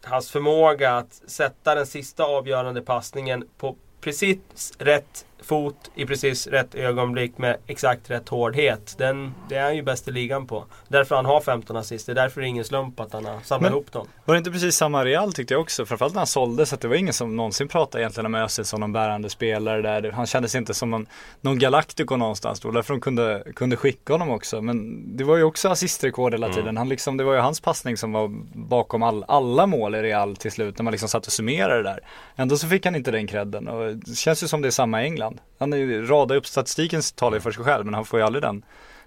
Hans 0.04 0.30
förmåga 0.30 0.96
att 0.96 1.12
sätta 1.12 1.74
den 1.74 1.86
sista 1.86 2.24
avgörande 2.24 2.82
passningen 2.82 3.44
på 3.58 3.76
precis 4.00 4.72
rätt 4.78 5.26
fot 5.42 5.90
i 5.94 6.06
precis 6.06 6.46
rätt 6.46 6.74
ögonblick 6.74 7.38
med 7.38 7.56
exakt 7.66 8.10
rätt 8.10 8.28
hårdhet. 8.28 8.94
Den, 8.98 9.34
det 9.48 9.54
är 9.54 9.62
han 9.62 9.76
ju 9.76 9.82
bäst 9.82 10.08
i 10.08 10.10
ligan 10.10 10.46
på. 10.46 10.64
Därför 10.88 11.16
han 11.16 11.24
har 11.24 11.40
15 11.40 11.76
assist. 11.76 12.06
Det 12.06 12.12
är 12.12 12.14
därför 12.14 12.40
det 12.40 12.46
är 12.46 12.48
ingen 12.48 12.64
slump 12.64 13.00
att 13.00 13.12
han 13.12 13.24
har 13.24 13.40
samlat 13.40 13.70
ihop 13.70 13.92
dem. 13.92 14.06
Var 14.24 14.34
det 14.34 14.38
inte 14.38 14.50
precis 14.50 14.76
samma 14.76 15.04
Real 15.04 15.32
tyckte 15.32 15.54
jag 15.54 15.60
också? 15.60 15.86
Framförallt 15.86 16.14
när 16.14 16.20
han 16.20 16.26
såldes 16.26 16.72
att 16.72 16.80
det 16.80 16.88
var 16.88 16.94
ingen 16.94 17.14
som 17.14 17.36
någonsin 17.36 17.68
pratade 17.68 18.02
egentligen 18.02 18.26
om 18.26 18.34
Özil 18.34 18.64
som 18.64 18.80
någon 18.80 18.92
bärande 18.92 19.30
spelare 19.30 19.82
där. 19.82 20.10
Han 20.10 20.26
kändes 20.26 20.54
inte 20.54 20.74
som 20.74 20.90
någon, 20.90 21.06
någon 21.40 21.58
galaktico 21.58 22.16
någonstans 22.16 22.60
då. 22.60 22.70
Därför 22.70 22.94
de 22.94 23.00
kunde, 23.00 23.44
kunde 23.54 23.76
skicka 23.76 24.12
honom 24.12 24.30
också. 24.30 24.62
Men 24.62 25.04
det 25.16 25.24
var 25.24 25.36
ju 25.36 25.42
också 25.42 25.68
assistrekord 25.68 26.32
hela 26.32 26.52
tiden. 26.52 26.76
Han 26.76 26.88
liksom, 26.88 27.16
det 27.16 27.24
var 27.24 27.34
ju 27.34 27.40
hans 27.40 27.60
passning 27.60 27.96
som 27.96 28.12
var 28.12 28.28
bakom 28.68 29.02
all, 29.02 29.24
alla 29.28 29.66
mål 29.66 29.94
i 29.94 30.02
Real 30.02 30.36
till 30.36 30.52
slut. 30.52 30.78
När 30.78 30.84
man 30.84 30.90
liksom 30.92 31.08
satt 31.08 31.26
och 31.26 31.32
summerade 31.32 31.76
det 31.76 31.82
där. 31.82 32.00
Ändå 32.36 32.56
så 32.56 32.68
fick 32.68 32.84
han 32.84 32.96
inte 32.96 33.10
den 33.10 33.26
credden. 33.26 33.68
Och 33.68 33.96
det 33.96 34.14
känns 34.14 34.42
ju 34.42 34.48
som 34.48 34.62
det 34.62 34.68
är 34.68 34.70
samma 34.70 35.02
i 35.02 35.04
England. 35.04 35.27
Han 35.58 35.72
är 35.72 35.76
ju, 35.76 36.06
radar 36.06 36.36
upp 36.36 36.46
statistiken 36.46 37.02
talar 37.14 37.36
ju 37.36 37.40
för 37.40 37.50
sig 37.50 37.64
själv. 37.64 37.84
Men 37.84 37.94
han 37.94 38.04
får 38.04 38.20
ju 38.20 38.26
aldrig 38.26 38.42
den, 38.42 38.62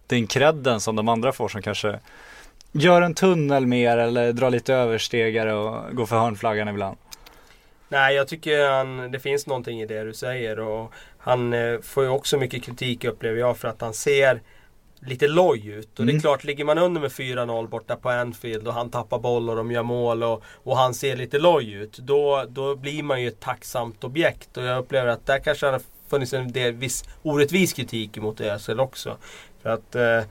den 0.08 0.28
credden 0.28 0.80
som 0.80 0.96
de 0.96 1.10
andra 1.10 1.32
får 1.32 1.48
som 1.48 1.62
kanske 1.62 2.00
Gör 2.74 3.02
en 3.02 3.14
tunnel 3.14 3.68
mer 3.68 3.98
eller 3.98 4.34
drar 4.34 4.50
lite 4.50 4.74
överstegare 4.74 5.54
och 5.54 5.96
går 5.96 6.06
för 6.06 6.20
hörnflaggan 6.20 6.68
ibland. 6.68 6.98
Nej, 7.90 8.16
jag 8.16 8.28
tycker 8.28 8.70
han, 8.70 9.12
det 9.12 9.20
finns 9.20 9.48
någonting 9.48 9.82
i 9.82 9.86
det 9.86 10.04
du 10.04 10.14
säger. 10.14 10.60
Och 10.60 10.94
han 11.18 11.54
eh, 11.54 11.80
får 11.82 12.04
ju 12.04 12.10
också 12.10 12.38
mycket 12.38 12.64
kritik 12.64 13.04
upplever 13.06 13.40
jag 13.40 13.58
för 13.58 13.68
att 13.68 13.82
han 13.82 13.94
ser 13.94 14.42
lite 15.00 15.28
loj 15.28 15.68
ut. 15.68 16.00
Och 16.00 16.06
det 16.06 16.10
är 16.10 16.14
Mm. 16.14 16.22
klart, 16.22 16.44
ligger 16.44 16.66
man 16.66 16.78
under 16.78 17.02
med 17.02 17.12
4-0 17.12 17.68
borta 17.68 17.96
på 17.96 18.10
Anfield 18.10 18.68
och 18.68 18.74
han 18.74 18.90
tappar 18.90 19.20
boll 19.20 19.50
och 19.50 19.56
de 19.56 19.72
gör 19.72 19.84
mål 19.84 20.24
och, 20.24 20.44
och 20.64 20.78
han 20.78 20.94
ser 20.94 21.16
lite 21.16 21.40
loj 21.40 21.74
ut. 21.74 21.98
Då, 21.98 22.46
då 22.50 22.76
blir 22.76 23.04
man 23.04 23.22
ju 23.22 23.28
ett 23.28 23.40
tacksamt 23.40 24.04
objekt. 24.04 24.58
Och 24.58 24.64
jag 24.64 24.80
upplever 24.80 25.08
att 25.08 25.26
där 25.26 25.40
kanske 25.40 25.66
har 25.66 25.82
funnits 26.12 26.34
en 26.34 26.52
del 26.52 26.74
viss 26.74 27.04
orättvis 27.24 27.74
kritik 27.74 28.18
mot 28.18 28.42
Özil 28.42 28.80
också. 28.80 29.18
För 29.62 29.70
att 29.70 29.96
eh, 29.96 30.22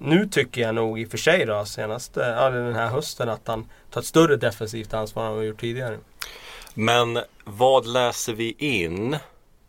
Nu 0.00 0.26
tycker 0.26 0.60
jag 0.60 0.74
nog 0.74 1.00
i 1.00 1.06
och 1.06 1.10
för 1.10 1.18
sig 1.18 1.46
då 1.46 1.64
senaste, 1.64 2.20
ja, 2.20 2.50
den 2.50 2.74
här 2.74 2.88
hösten 2.88 3.28
att 3.28 3.48
han 3.48 3.68
tar 3.90 4.00
ett 4.00 4.06
större 4.06 4.36
defensivt 4.36 4.94
ansvar 4.94 5.22
än 5.22 5.28
vad 5.28 5.38
han 5.38 5.46
gjort 5.46 5.60
tidigare. 5.60 5.98
Men 6.74 7.18
vad 7.44 7.86
läser 7.86 8.32
vi 8.32 8.54
in 8.58 9.16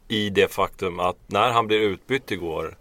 i 0.08 0.30
det 0.30 0.52
faktum 0.52 1.00
att 1.00 1.18
när 1.28 1.52
han 1.52 1.68
blir 1.68 1.80
utbytt 1.80 2.32
igår 2.32 2.78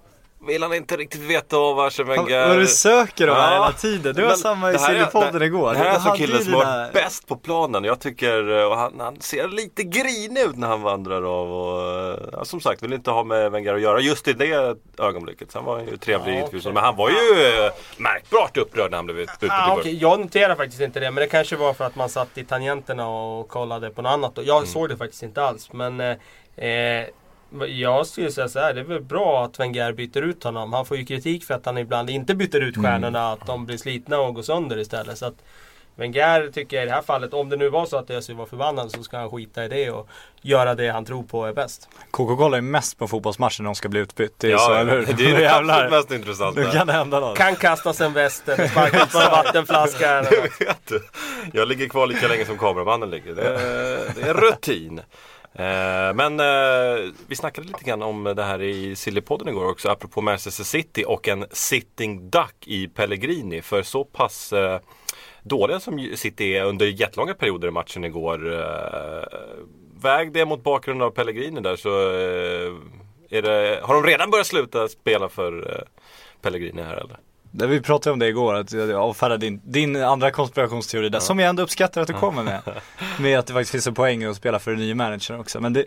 vill 0.47 0.63
han 0.63 0.75
inte 0.75 0.97
riktigt 0.97 1.21
veta 1.21 1.57
av 1.57 1.81
Arsene 1.81 2.09
Wenger. 2.09 2.49
Vad 2.49 2.59
du 2.59 2.67
söker 2.67 3.27
här 3.29 3.35
Ja, 3.35 3.51
hela 3.53 3.73
tiden. 3.73 4.15
Du 4.15 4.23
var 4.23 4.29
men 4.29 4.37
samma 4.39 4.73
i 4.73 4.77
här 4.77 4.87
Sillypodden 4.89 5.39
det- 5.39 5.47
igår. 5.47 5.73
Det 5.73 5.79
här 5.79 5.87
är 5.87 5.91
alltså 5.91 6.11
killen 6.13 6.45
som 6.45 6.53
har 6.55 6.61
dina- 6.65 6.77
varit 6.83 6.93
bäst 6.93 7.27
på 7.29 7.37
planen. 7.37 7.85
Jag 7.85 8.01
tycker, 8.01 8.49
och 8.67 8.77
han, 8.77 9.01
han 9.01 9.21
ser 9.21 9.49
lite 9.49 9.83
grinig 9.83 10.41
ut 10.41 10.57
när 10.57 10.69
han 10.69 10.83
vandrar 10.83 11.23
av 11.41 11.53
och 11.53 12.19
ja, 12.33 12.45
som 12.45 12.61
sagt 12.61 12.83
vill 12.83 12.93
inte 12.93 13.11
ha 13.11 13.25
med 13.25 13.51
Wenger 13.51 13.75
att 13.75 13.81
göra 13.81 14.01
just 14.01 14.29
i 14.29 14.33
det 14.33 14.77
ögonblicket. 14.99 15.53
Sen 15.53 15.65
var 15.65 15.77
han 15.77 15.87
ju 15.87 15.97
trevlig 15.97 16.33
Ja, 16.33 16.37
givetvis. 16.37 16.63
okej. 16.65 16.75
Men 16.75 16.85
han 16.85 16.97
var 16.97 17.11
ju 17.11 17.17
eh, 17.65 17.73
märkbart 17.97 18.57
upprörd 18.57 18.91
när 18.91 18.99
han 18.99 19.07
blev 19.07 19.19
ut- 19.21 19.29
utbytt 19.33 19.53
igår. 19.67 19.79
okej, 19.81 19.99
Jag 20.01 20.21
noterar 20.21 20.55
faktiskt 20.55 20.81
inte 20.83 21.01
det, 21.01 21.11
men 21.11 21.21
det 21.23 21.27
kanske 21.29 21.57
var 21.57 21.75
för 21.75 21.85
att 21.85 21.97
man 21.97 22.09
satt 22.09 22.39
i 22.39 22.45
tangenterna 22.45 23.09
och 23.09 23.49
kollade 23.49 23.91
på 23.91 24.03
något 24.03 24.11
annat. 24.13 24.33
Jag 24.43 24.57
Mm. 24.57 24.67
såg 24.67 24.89
det 24.89 24.97
faktiskt 24.97 25.23
inte 25.23 25.43
alls. 25.45 25.73
Men 25.73 26.01
eh, 26.01 26.17
eh, 26.69 27.07
jag 27.69 28.07
skulle 28.07 28.31
säga 28.33 28.49
så 28.49 28.59
här, 28.59 28.75
det 28.75 28.81
är 28.81 28.85
väl 28.85 29.03
bra 29.03 29.45
att 29.45 29.61
Wenger 29.61 29.93
byter 29.93 30.19
ut 30.23 30.45
honom. 30.45 30.73
Han 30.73 30.87
får 30.87 30.97
ju 30.97 31.05
kritik 31.05 31.45
för 31.45 31.55
att 31.55 31.67
han 31.67 31.79
ibland 31.79 32.11
inte 32.11 32.35
byter 32.35 32.61
ut 32.61 32.77
stjärnorna, 32.77 33.33
att 33.33 33.47
de 33.47 33.67
blir 33.67 33.77
slitna 33.77 34.21
och 34.21 34.35
går 34.35 34.43
sönder 34.43 34.79
istället. 34.79 35.19
Så 35.19 35.27
att 35.27 35.35
Wenger 35.99 36.51
tycker 36.53 36.77
jag 36.77 36.83
i 36.85 36.89
det 36.89 36.95
här 36.95 37.03
fallet, 37.03 37.35
om 37.35 37.49
det 37.49 37.57
nu 37.57 37.69
var 37.69 37.87
så 37.87 37.97
att 37.97 38.11
Özil 38.11 38.37
var 38.37 38.47
förbannad 38.47 38.91
så 38.91 39.03
ska 39.03 39.17
han 39.19 39.31
skita 39.31 39.65
i 39.65 39.69
det 39.69 39.91
och 39.91 40.09
göra 40.43 40.75
det 40.75 40.89
han 40.89 41.05
tror 41.05 41.23
på 41.23 41.45
är 41.47 41.53
bäst. 41.53 41.89
KK 42.11 42.37
kollar 42.37 42.59
ju 42.59 42.63
mest 42.63 42.99
på 42.99 43.09
fotbollsmatcher 43.09 43.63
när 43.63 43.69
de 43.69 43.75
ska 43.75 43.89
bli 43.89 44.01
utbytt. 44.01 44.35
Det 44.39 44.47
är 44.47 44.51
Ja, 44.51 44.59
så, 44.59 44.73
eller 44.75 44.93
hur? 44.93 45.07
det 45.07 45.31
är 45.31 45.35
det 45.37 45.41
Jävlar. 45.43 45.75
absolut 45.75 45.91
mest 45.91 46.11
intressanta. 46.11 46.61
Nu 46.61 46.71
kan 46.71 46.87
det 46.87 46.93
hända 46.93 47.21
något. 47.21 47.37
Kan 47.39 47.57
kastas 47.57 48.01
en 48.01 48.13
väst 48.13 48.49
eller 48.49 48.69
sparkas 48.69 49.13
på 49.13 49.19
en 49.19 49.31
vattenflaska 49.31 50.11
eller 50.11 50.31
något. 50.43 50.51
Jag 50.61 50.67
vet. 50.67 50.93
Jag 51.53 51.69
ligger 51.69 51.89
kvar 51.89 52.07
lika 52.07 52.29
länge 52.29 52.45
som 52.45 52.59
kameramannen 52.59 53.11
ligger. 53.11 53.35
Det 53.35 53.43
är, 53.43 54.13
det 54.15 54.29
är 54.29 54.35
rutin. 54.35 55.01
Eh, 55.59 56.15
men 56.15 56.41
eh, 56.41 57.13
vi 57.27 57.37
snackade 57.37 57.67
lite 57.67 57.85
grann 57.85 58.03
om 58.03 58.25
det 58.25 58.43
här 58.43 58.63
i 58.63 58.97
Sillypodden 58.97 59.49
igår 59.49 59.71
också 59.71 59.89
apropå 59.89 60.21
Manchester 60.21 60.65
City 60.65 61.05
och 61.07 61.29
en 61.29 61.45
sitting 61.51 62.31
duck 62.31 62.67
i 62.67 62.89
Pellegrini. 62.89 63.63
För 63.63 63.83
så 63.83 64.05
pass 64.05 64.53
eh, 64.53 64.81
dåliga 65.43 65.81
som 65.81 66.11
City 66.15 66.57
är 66.57 66.65
under 66.65 66.87
jättelånga 66.87 67.35
perioder 67.35 67.69
i 67.69 67.71
matchen 67.71 68.05
igår. 68.05 68.67
Väg 70.03 70.33
det 70.33 70.45
mot 70.45 70.63
bakgrund 70.63 71.03
av 71.03 71.11
Pellegrini 71.11 71.61
där 71.61 71.77
så 71.77 71.89
är 73.31 73.43
det, 73.43 73.81
har 73.83 73.95
de 73.95 74.05
redan 74.05 74.31
börjat 74.31 74.47
sluta 74.47 74.89
spela 74.89 75.29
för 75.29 75.85
Pellegrini 76.41 76.83
här 76.83 76.97
eller? 76.97 77.17
Vi 77.51 77.81
pratade 77.81 78.13
om 78.13 78.19
det 78.19 78.29
igår, 78.29 78.55
att 78.55 78.73
jag 78.73 78.91
avfärdade 78.91 79.47
din, 79.47 79.61
din 79.65 79.97
andra 79.97 80.31
konspirationsteori 80.31 81.09
där, 81.09 81.21
som 81.21 81.39
jag 81.39 81.49
ändå 81.49 81.63
uppskattar 81.63 82.01
att 82.01 82.07
du 82.07 82.15
kommer 82.15 82.43
med. 82.43 82.61
Med 83.21 83.39
att 83.39 83.47
det 83.47 83.53
faktiskt 83.53 83.71
finns 83.71 83.87
en 83.87 83.95
poäng 83.95 84.25
att 84.25 84.37
spela 84.37 84.59
för 84.59 84.71
en 84.71 84.79
ny 84.79 84.95
manager 84.95 85.41
också. 85.41 85.61
Men 85.61 85.73
det, 85.73 85.85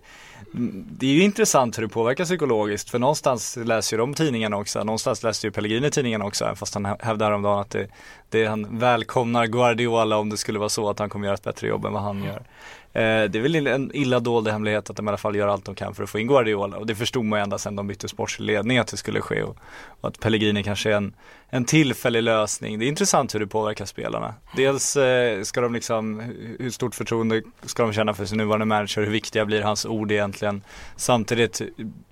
det 0.92 1.06
är 1.06 1.12
ju 1.12 1.24
intressant 1.24 1.78
hur 1.78 1.84
det 1.84 1.90
påverkar 1.90 2.26
psykologiskt, 2.26 2.90
för 2.90 3.00
någonstans 3.00 3.58
läser 3.64 3.98
ju 3.98 4.02
de 4.02 4.14
tidningarna 4.14 4.58
också, 4.58 4.84
någonstans 4.84 5.24
läste 5.24 5.48
ju 5.48 5.52
Pellegrini 5.52 5.92
tidningen 5.92 6.22
också, 6.22 6.46
även 6.46 6.56
fast 6.56 6.74
han 6.74 6.86
hävdar 6.86 7.26
häromdagen 7.26 7.60
att 7.60 7.70
det, 7.70 7.88
det 8.30 8.46
han 8.46 8.80
välkomnar 8.80 9.46
Guardiola 9.46 10.18
om 10.18 10.30
det 10.30 10.38
skulle 10.38 10.60
vara 10.60 10.70
så 10.70 10.90
att 10.90 11.00
han 11.00 11.10
kommer 11.10 11.26
göra 11.26 11.36
ett 11.36 11.44
bättre 11.44 11.68
jobb 11.68 11.86
än 11.86 11.94
vad 11.94 12.02
han 12.02 12.24
gör. 12.24 12.44
Eh, 12.94 13.02
det 13.02 13.36
är 13.36 13.42
väl 13.42 13.68
en 13.68 13.92
illa 13.96 14.20
dold 14.20 14.48
hemlighet 14.48 14.90
att 14.90 14.96
de 14.96 15.06
i 15.06 15.10
alla 15.10 15.18
fall 15.18 15.36
gör 15.36 15.48
allt 15.48 15.66
de 15.66 15.76
kan 15.76 15.96
för 15.96 16.04
att 16.04 16.10
få 16.10 16.20
in 16.20 16.28
Guardiola 16.28 16.78
och 16.78 16.86
det 16.86 16.96
förstod 16.96 17.26
man 17.26 17.40
ju 17.40 17.44
ända 17.44 17.58
sedan 17.58 17.76
de 17.76 17.88
bytte 17.88 18.08
sportslig 18.08 18.46
ledning 18.46 18.78
att 18.78 18.88
det 18.88 18.98
skulle 18.98 19.22
ske 19.22 19.44
och, 19.44 19.58
och 20.02 20.08
att 20.10 20.20
Pellegrini 20.20 20.64
kanske 20.64 20.90
är 20.92 20.96
en, 20.96 21.14
en 21.50 21.66
tillfällig 21.66 22.24
lösning. 22.24 22.80
Det 22.80 22.86
är 22.86 22.88
intressant 22.88 23.36
hur 23.36 23.40
det 23.40 23.48
påverkar 23.48 23.86
spelarna. 23.86 24.34
Dels 24.56 24.96
eh, 24.96 25.42
ska 25.44 25.62
de 25.62 25.74
liksom, 25.74 26.20
hur- 26.20 26.56
hur 26.60 26.70
stort 26.70 26.96
förtroende 26.96 27.42
ska 27.66 27.84
de 27.84 27.94
känna 27.94 28.14
för 28.14 28.26
sin 28.26 28.38
nuvarande 28.38 28.66
manager, 28.66 29.02
hur 29.02 29.12
viktiga 29.12 29.46
blir 29.46 29.62
hans 29.62 29.86
ord 29.86 30.12
egentligen? 30.12 30.62
Samtidigt 30.96 31.62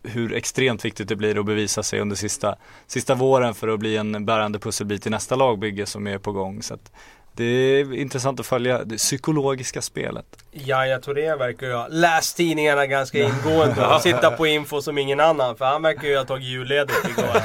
hur 0.03 0.33
extremt 0.33 0.85
viktigt 0.85 1.07
det 1.07 1.15
blir 1.15 1.39
att 1.39 1.45
bevisa 1.45 1.83
sig 1.83 1.99
under 1.99 2.15
sista, 2.15 2.55
sista 2.87 3.15
våren 3.15 3.53
för 3.53 3.67
att 3.67 3.79
bli 3.79 3.97
en 3.97 4.25
bärande 4.25 4.59
pusselbit 4.59 5.07
i 5.07 5.09
nästa 5.09 5.35
lagbygge 5.35 5.85
som 5.85 6.07
är 6.07 6.17
på 6.17 6.31
gång. 6.31 6.63
Så 6.63 6.73
att 6.73 6.91
det 7.37 7.43
är 7.43 7.93
intressant 7.93 8.39
att 8.39 8.45
följa 8.45 8.83
det 8.83 8.97
psykologiska 8.97 9.81
spelet. 9.81 10.25
Yahya 10.51 10.99
Touré 10.99 11.35
verkar 11.35 11.67
ju 11.67 11.73
ha 11.73 11.87
läst 11.87 12.37
tidningarna 12.37 12.85
ganska 12.85 13.19
ingående 13.19 13.85
och 13.85 14.01
sitta 14.01 14.31
på 14.31 14.47
info 14.47 14.81
som 14.81 14.97
ingen 14.97 15.19
annan. 15.19 15.57
För 15.57 15.65
han 15.65 15.81
verkar 15.81 16.07
ju 16.07 16.17
ha 16.17 16.25
tagit 16.25 16.47
julledigt 16.47 17.09
igår. 17.09 17.41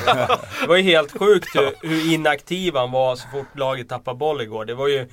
Det 0.60 0.66
var 0.66 0.76
ju 0.76 0.82
helt 0.82 1.18
sjukt 1.18 1.56
hur, 1.56 1.88
hur 1.88 2.14
inaktiv 2.14 2.74
han 2.76 2.90
var 2.90 3.16
så 3.16 3.28
fort 3.28 3.58
laget 3.58 3.88
tappade 3.88 4.16
boll 4.16 4.40
igår. 4.40 4.64
Det 4.64 4.74
var 4.74 4.88
ju 4.88 5.08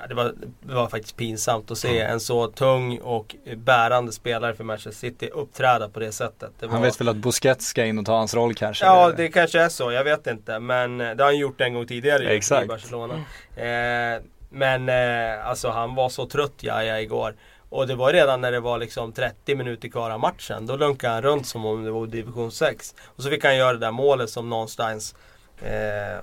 ja, 0.00 0.06
det, 0.08 0.14
var, 0.14 0.32
det 0.60 0.74
var 0.74 0.86
faktiskt 0.88 1.16
pinsamt 1.16 1.70
att 1.70 1.78
se 1.78 2.00
en 2.00 2.20
så 2.20 2.46
tung 2.46 2.98
och 2.98 3.36
bärande 3.56 4.12
spelare 4.12 4.54
för 4.54 4.64
Manchester 4.64 5.00
City 5.00 5.28
uppträda 5.32 5.88
på 5.88 6.00
det 6.00 6.12
sättet. 6.12 6.50
Det 6.58 6.66
Han 6.66 6.74
var- 6.80 6.86
vet 6.86 7.00
väl 7.00 7.08
att 7.08 7.16
Busquets 7.16 7.66
ska 7.66 7.84
in 7.84 7.98
och 7.98 8.06
ta 8.06 8.16
hans 8.16 8.34
roll 8.34 8.54
kanske? 8.54 8.84
Ja, 8.84 9.12
det 9.16 9.28
kanske 9.28 9.60
är 9.60 9.68
så. 9.68 9.92
Jag 9.92 10.04
vet 10.04 10.26
inte. 10.26 10.58
Men 10.58 11.00
eh, 11.00 11.10
det 11.16 11.22
har 11.22 11.30
han 11.30 11.38
gjort 11.38 11.60
en 11.60 11.74
gång 11.74 11.86
tidigare 11.86 12.22
ju, 12.22 12.28
Exakt. 12.28 12.64
i 12.64 12.68
Barcelona. 12.68 13.14
Eh, 13.56 14.22
men 14.50 14.88
eh, 14.88 15.46
alltså 15.48 15.68
han 15.68 15.94
var 15.94 16.08
så 16.08 16.26
trött 16.26 16.62
Jaja 16.62 17.00
igår. 17.00 17.34
Och 17.68 17.86
det 17.86 17.94
var 17.94 18.12
redan 18.12 18.40
när 18.40 18.52
det 18.52 18.60
var 18.60 18.78
liksom 18.78 19.12
30 19.12 19.54
minuter 19.54 19.88
kvar 19.88 20.10
av 20.10 20.20
matchen. 20.20 20.66
Då 20.66 20.76
lunkade 20.76 21.12
han 21.14 21.22
runt 21.22 21.46
som 21.46 21.66
om 21.66 21.84
det 21.84 21.90
var 21.90 22.06
division 22.06 22.52
6. 22.52 22.94
Och 23.16 23.22
så 23.22 23.30
fick 23.30 23.44
han 23.44 23.56
göra 23.56 23.72
det 23.72 23.78
där 23.78 23.90
målet 23.90 24.30
som 24.30 24.50
någonstans 24.50 25.14
eh, 25.62 25.72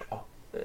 ja, 0.10 0.25
eh, 0.53 0.60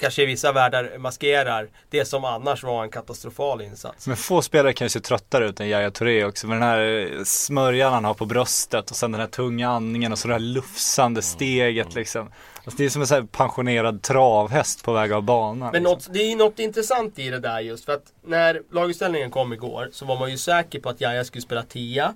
kanske 0.00 0.22
i 0.22 0.26
vissa 0.26 0.52
världar 0.52 0.98
maskerar 0.98 1.68
det 1.90 2.04
som 2.04 2.24
annars 2.24 2.62
var 2.62 2.84
en 2.84 2.90
katastrofal 2.90 3.62
insats. 3.62 4.06
Men 4.06 4.16
få 4.16 4.42
spelare 4.42 4.72
kan 4.72 4.84
ju 4.84 4.88
se 4.88 5.00
tröttare 5.00 5.48
ut 5.48 5.60
än 5.60 5.68
Yahya 5.68 5.90
Touré 5.90 6.24
också. 6.24 6.46
Med 6.46 6.56
den 6.56 6.62
här 6.62 6.80
eh, 6.80 7.24
smörjan 7.24 7.92
han 7.92 8.04
har 8.04 8.14
på 8.14 8.26
bröstet 8.26 8.90
och 8.90 8.96
sen 8.96 9.12
den 9.12 9.20
här 9.20 9.28
tunga 9.28 9.68
andningen 9.68 10.12
och 10.12 10.18
så 10.18 10.28
det 10.28 10.34
här 10.34 10.40
lufsande 10.40 11.22
steget 11.22 11.94
liksom. 11.94 12.32
Alltså 12.64 12.78
det 12.78 12.84
är 12.84 12.88
som 12.88 13.02
en 13.02 13.08
här 13.10 13.22
pensionerad 13.22 14.02
travhäst 14.02 14.84
på 14.84 14.92
väg 14.92 15.12
av 15.12 15.22
banan. 15.22 15.58
Men 15.58 15.82
liksom. 15.82 15.82
något, 15.82 16.08
det 16.12 16.32
är 16.32 16.36
något 16.36 16.58
intressant 16.58 17.18
i 17.18 17.30
det 17.30 17.38
där 17.38 17.60
just 17.60 17.84
för 17.84 17.92
att 17.92 18.04
när 18.22 18.62
laguppställningen 18.70 19.30
kom 19.30 19.52
igår 19.52 19.88
så 19.92 20.04
var 20.04 20.18
man 20.18 20.30
ju 20.30 20.38
säker 20.38 20.80
på 20.80 20.88
att 20.88 21.00
Jaja 21.00 21.24
skulle 21.24 21.42
spela 21.42 21.62
10 21.62 22.14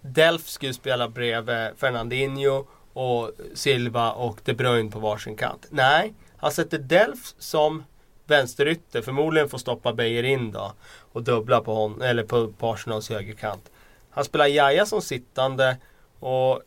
Delf 0.00 0.48
skulle 0.48 0.74
spela 0.74 1.08
bredvid 1.08 1.70
Fernandinho 1.76 2.66
och 2.92 3.30
Silva 3.54 4.12
och 4.12 4.38
De 4.44 4.54
Bruyne 4.54 4.90
på 4.90 4.98
varsin 4.98 5.36
kant. 5.36 5.66
Nej, 5.70 6.14
Alltså 6.40 6.60
han 6.60 6.66
sätter 6.66 6.78
Delf 6.78 7.34
som 7.38 7.84
vänsterytter, 8.26 9.02
förmodligen 9.02 9.48
får 9.48 9.58
stoppa 9.58 9.92
Beijer 9.92 10.22
in 10.22 10.52
då 10.52 10.72
och 11.12 11.22
dubbla 11.22 11.60
på, 11.60 11.74
hon, 11.74 12.02
eller 12.02 12.22
på, 12.22 12.52
på 12.52 12.70
Arsenals 12.72 13.10
högerkant. 13.10 13.70
Han 14.10 14.24
spelar 14.24 14.46
Jaja 14.46 14.86
som 14.86 15.02
sittande 15.02 15.76
och 16.20 16.62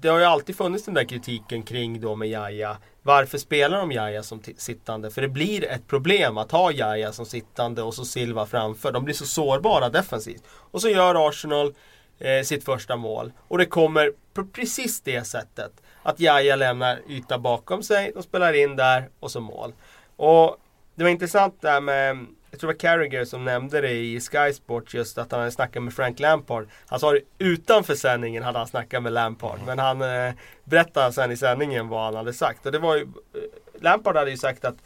det 0.00 0.08
har 0.08 0.18
ju 0.18 0.24
alltid 0.24 0.56
funnits 0.56 0.84
den 0.84 0.94
där 0.94 1.04
kritiken 1.04 1.62
kring 1.62 2.00
då 2.00 2.16
med 2.16 2.28
Jaja. 2.28 2.76
Varför 3.02 3.38
spelar 3.38 3.78
de 3.78 3.92
Jaja 3.92 4.22
som 4.22 4.42
sittande? 4.56 5.10
För 5.10 5.22
det 5.22 5.28
blir 5.28 5.64
ett 5.64 5.86
problem 5.86 6.38
att 6.38 6.52
ha 6.52 6.72
Jaja 6.72 7.12
som 7.12 7.26
sittande 7.26 7.82
och 7.82 7.94
så 7.94 8.04
Silva 8.04 8.46
framför. 8.46 8.92
De 8.92 9.04
blir 9.04 9.14
så 9.14 9.26
sårbara 9.26 9.88
defensivt. 9.88 10.42
Och 10.48 10.80
så 10.82 10.88
gör 10.88 11.28
Arsenal 11.28 11.74
eh, 12.22 12.42
sitt 12.42 12.64
första 12.64 12.96
mål. 12.96 13.32
Och 13.48 13.58
det 13.58 13.66
kommer 13.66 14.12
på 14.34 14.44
precis 14.44 15.00
det 15.00 15.24
sättet. 15.24 15.72
Att 16.02 16.20
Jaja 16.20 16.56
lämnar 16.56 17.00
yta 17.08 17.38
bakom 17.38 17.82
sig, 17.82 18.12
de 18.14 18.22
spelar 18.22 18.52
in 18.52 18.76
där 18.76 19.08
och 19.20 19.30
så 19.30 19.40
mål. 19.40 19.72
Och 20.16 20.56
det 20.94 21.02
var 21.02 21.10
intressant 21.10 21.60
där 21.60 21.80
med, 21.80 22.26
jag 22.50 22.60
tror 22.60 22.68
det 22.68 22.74
var 22.74 22.80
Carragher 22.80 23.24
som 23.24 23.44
nämnde 23.44 23.80
det 23.80 23.92
i 23.92 24.20
Sky 24.20 24.52
Sports 24.52 24.94
just 24.94 25.18
att 25.18 25.32
han 25.32 25.40
hade 25.40 25.52
snackat 25.52 25.82
med 25.82 25.94
Frank 25.94 26.20
Lampard. 26.20 26.68
Han 26.86 27.00
sa 27.00 27.12
det 27.12 27.20
utanför 27.38 27.94
sändningen 27.94 28.42
hade 28.42 28.58
han 28.58 28.66
snackat 28.66 29.02
med 29.02 29.12
Lampard. 29.12 29.58
Men 29.66 29.78
han 29.78 30.02
eh, 30.02 30.32
berättade 30.64 31.12
sen 31.12 31.32
i 31.32 31.36
sändningen 31.36 31.88
vad 31.88 32.04
han 32.04 32.14
hade 32.14 32.32
sagt. 32.32 32.66
Och 32.66 32.72
det 32.72 32.78
var 32.78 32.96
ju, 32.96 33.02
eh, 33.02 33.80
Lampard 33.80 34.16
hade 34.16 34.30
ju 34.30 34.36
sagt 34.36 34.64
att 34.64 34.76